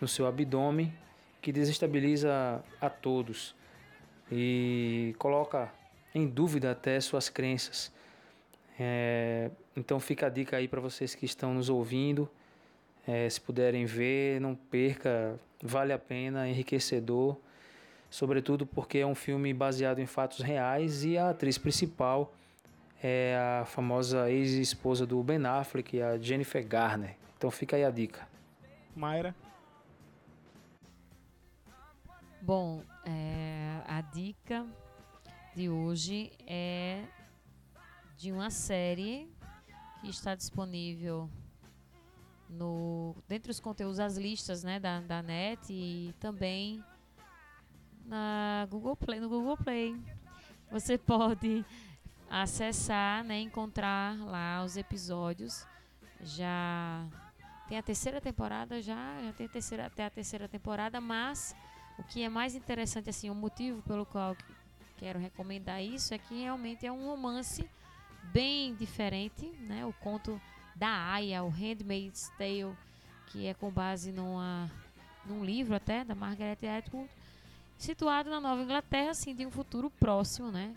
[0.01, 0.93] no seu abdômen
[1.41, 3.55] que desestabiliza a todos
[4.31, 5.73] e coloca
[6.15, 7.93] em dúvida até suas crenças.
[8.79, 12.29] É, então fica a dica aí para vocês que estão nos ouvindo.
[13.07, 17.37] É, se puderem ver, não perca, vale a pena, enriquecedor,
[18.09, 22.35] sobretudo porque é um filme baseado em fatos reais e a atriz principal
[23.03, 27.17] é a famosa ex-esposa do Ben Affleck, a Jennifer Garner.
[27.45, 28.27] Então fica aí a dica.
[28.97, 29.37] Mayra.
[32.41, 34.67] Bom, é, a dica
[35.55, 37.05] de hoje é
[38.17, 39.31] de uma série
[40.01, 41.29] que está disponível
[42.49, 46.83] no dentre os conteúdos, as listas né, da, da net e também
[48.07, 49.95] na Google Play, no Google Play.
[50.71, 51.63] Você pode
[52.31, 55.67] acessar, né, encontrar lá os episódios.
[56.23, 57.07] Já
[57.69, 61.55] tem a terceira temporada, já, já tem a terceira, até a terceira temporada, mas
[61.99, 64.37] o que é mais interessante, assim, o motivo pelo qual
[64.99, 67.69] quero recomendar isso é que realmente é um romance
[68.33, 69.85] bem diferente, né?
[69.87, 70.41] O conto
[70.75, 72.77] da Aya, o Handmaid's Tale,
[73.29, 74.71] que é com base numa,
[75.25, 77.09] num livro até da Margaret Atwood,
[77.79, 80.75] situado na Nova Inglaterra, assim, de um futuro próximo, né?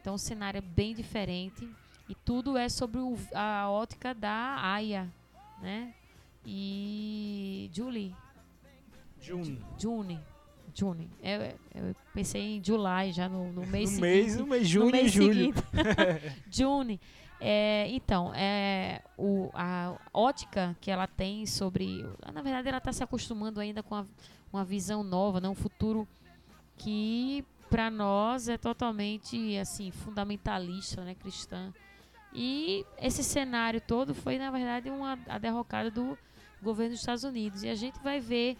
[0.00, 1.68] Então o cenário é bem diferente
[2.08, 5.08] e tudo é sobre o- a ótica da Aya,
[5.60, 5.92] né?
[6.44, 8.14] E Julie,
[9.20, 9.60] June.
[9.78, 10.20] June.
[10.74, 11.10] June.
[11.22, 11.40] Eu,
[11.88, 14.00] eu pensei em July já no, no mês no seguinte.
[14.00, 15.54] mês, no mês no junho e julho.
[16.50, 17.00] June.
[17.42, 22.04] É, então, é, o, a ótica que ela tem sobre.
[22.32, 24.06] Na verdade, ela está se acostumando ainda com a-
[24.52, 25.48] uma visão nova, né?
[25.48, 26.06] um futuro
[26.76, 31.72] que para nós é totalmente assim fundamentalista, né, cristã.
[32.34, 36.18] E esse cenário todo foi, na verdade, uma, a derrocada do
[36.62, 37.62] governo dos Estados Unidos.
[37.62, 38.56] E a gente vai ver,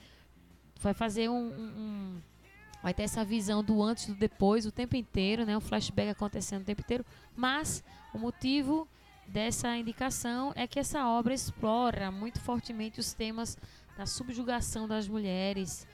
[0.81, 2.21] vai fazer um, um-
[2.83, 5.57] vai ter essa visão do antes e do depois o tempo inteiro, né?
[5.57, 7.05] Um flashback acontecendo o tempo inteiro.
[7.37, 8.89] Mas o motivo
[9.27, 13.57] dessa indicação é que essa obra explora muito fortemente os temas
[13.97, 15.87] da subjugação das mulheres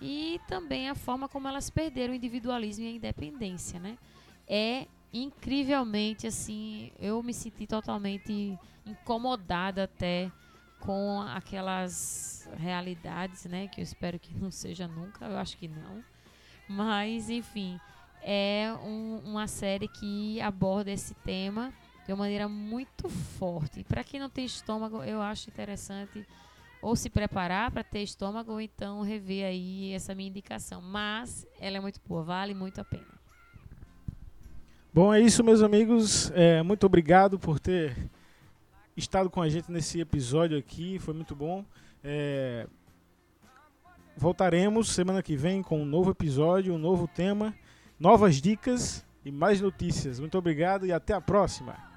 [0.00, 3.98] e também a forma como elas perderam o individualismo e a independência, né?
[4.48, 10.30] É incrivelmente assim, eu me senti totalmente incomodada até
[10.80, 13.68] com aquelas realidades, né?
[13.68, 16.02] Que eu espero que não seja nunca, eu acho que não.
[16.68, 17.78] Mas, enfim,
[18.22, 21.72] é um- uma série que aborda esse tema
[22.06, 23.84] de uma maneira muito forte.
[23.84, 26.26] Para quem não tem estômago, eu acho interessante
[26.82, 30.80] ou se preparar para ter estômago ou então rever aí essa minha indicação.
[30.80, 33.20] Mas ela é muito boa, vale muito a pena.
[34.92, 36.30] Bom, é isso, meus amigos.
[36.34, 37.96] É, muito obrigado por ter
[39.00, 40.98] estado com a gente nesse episódio aqui.
[40.98, 41.64] Foi muito bom.
[42.02, 42.66] É,
[44.16, 47.54] voltaremos semana que vem com um novo episódio, um novo tema,
[47.98, 50.20] novas dicas e mais notícias.
[50.20, 51.89] Muito obrigado e até a próxima.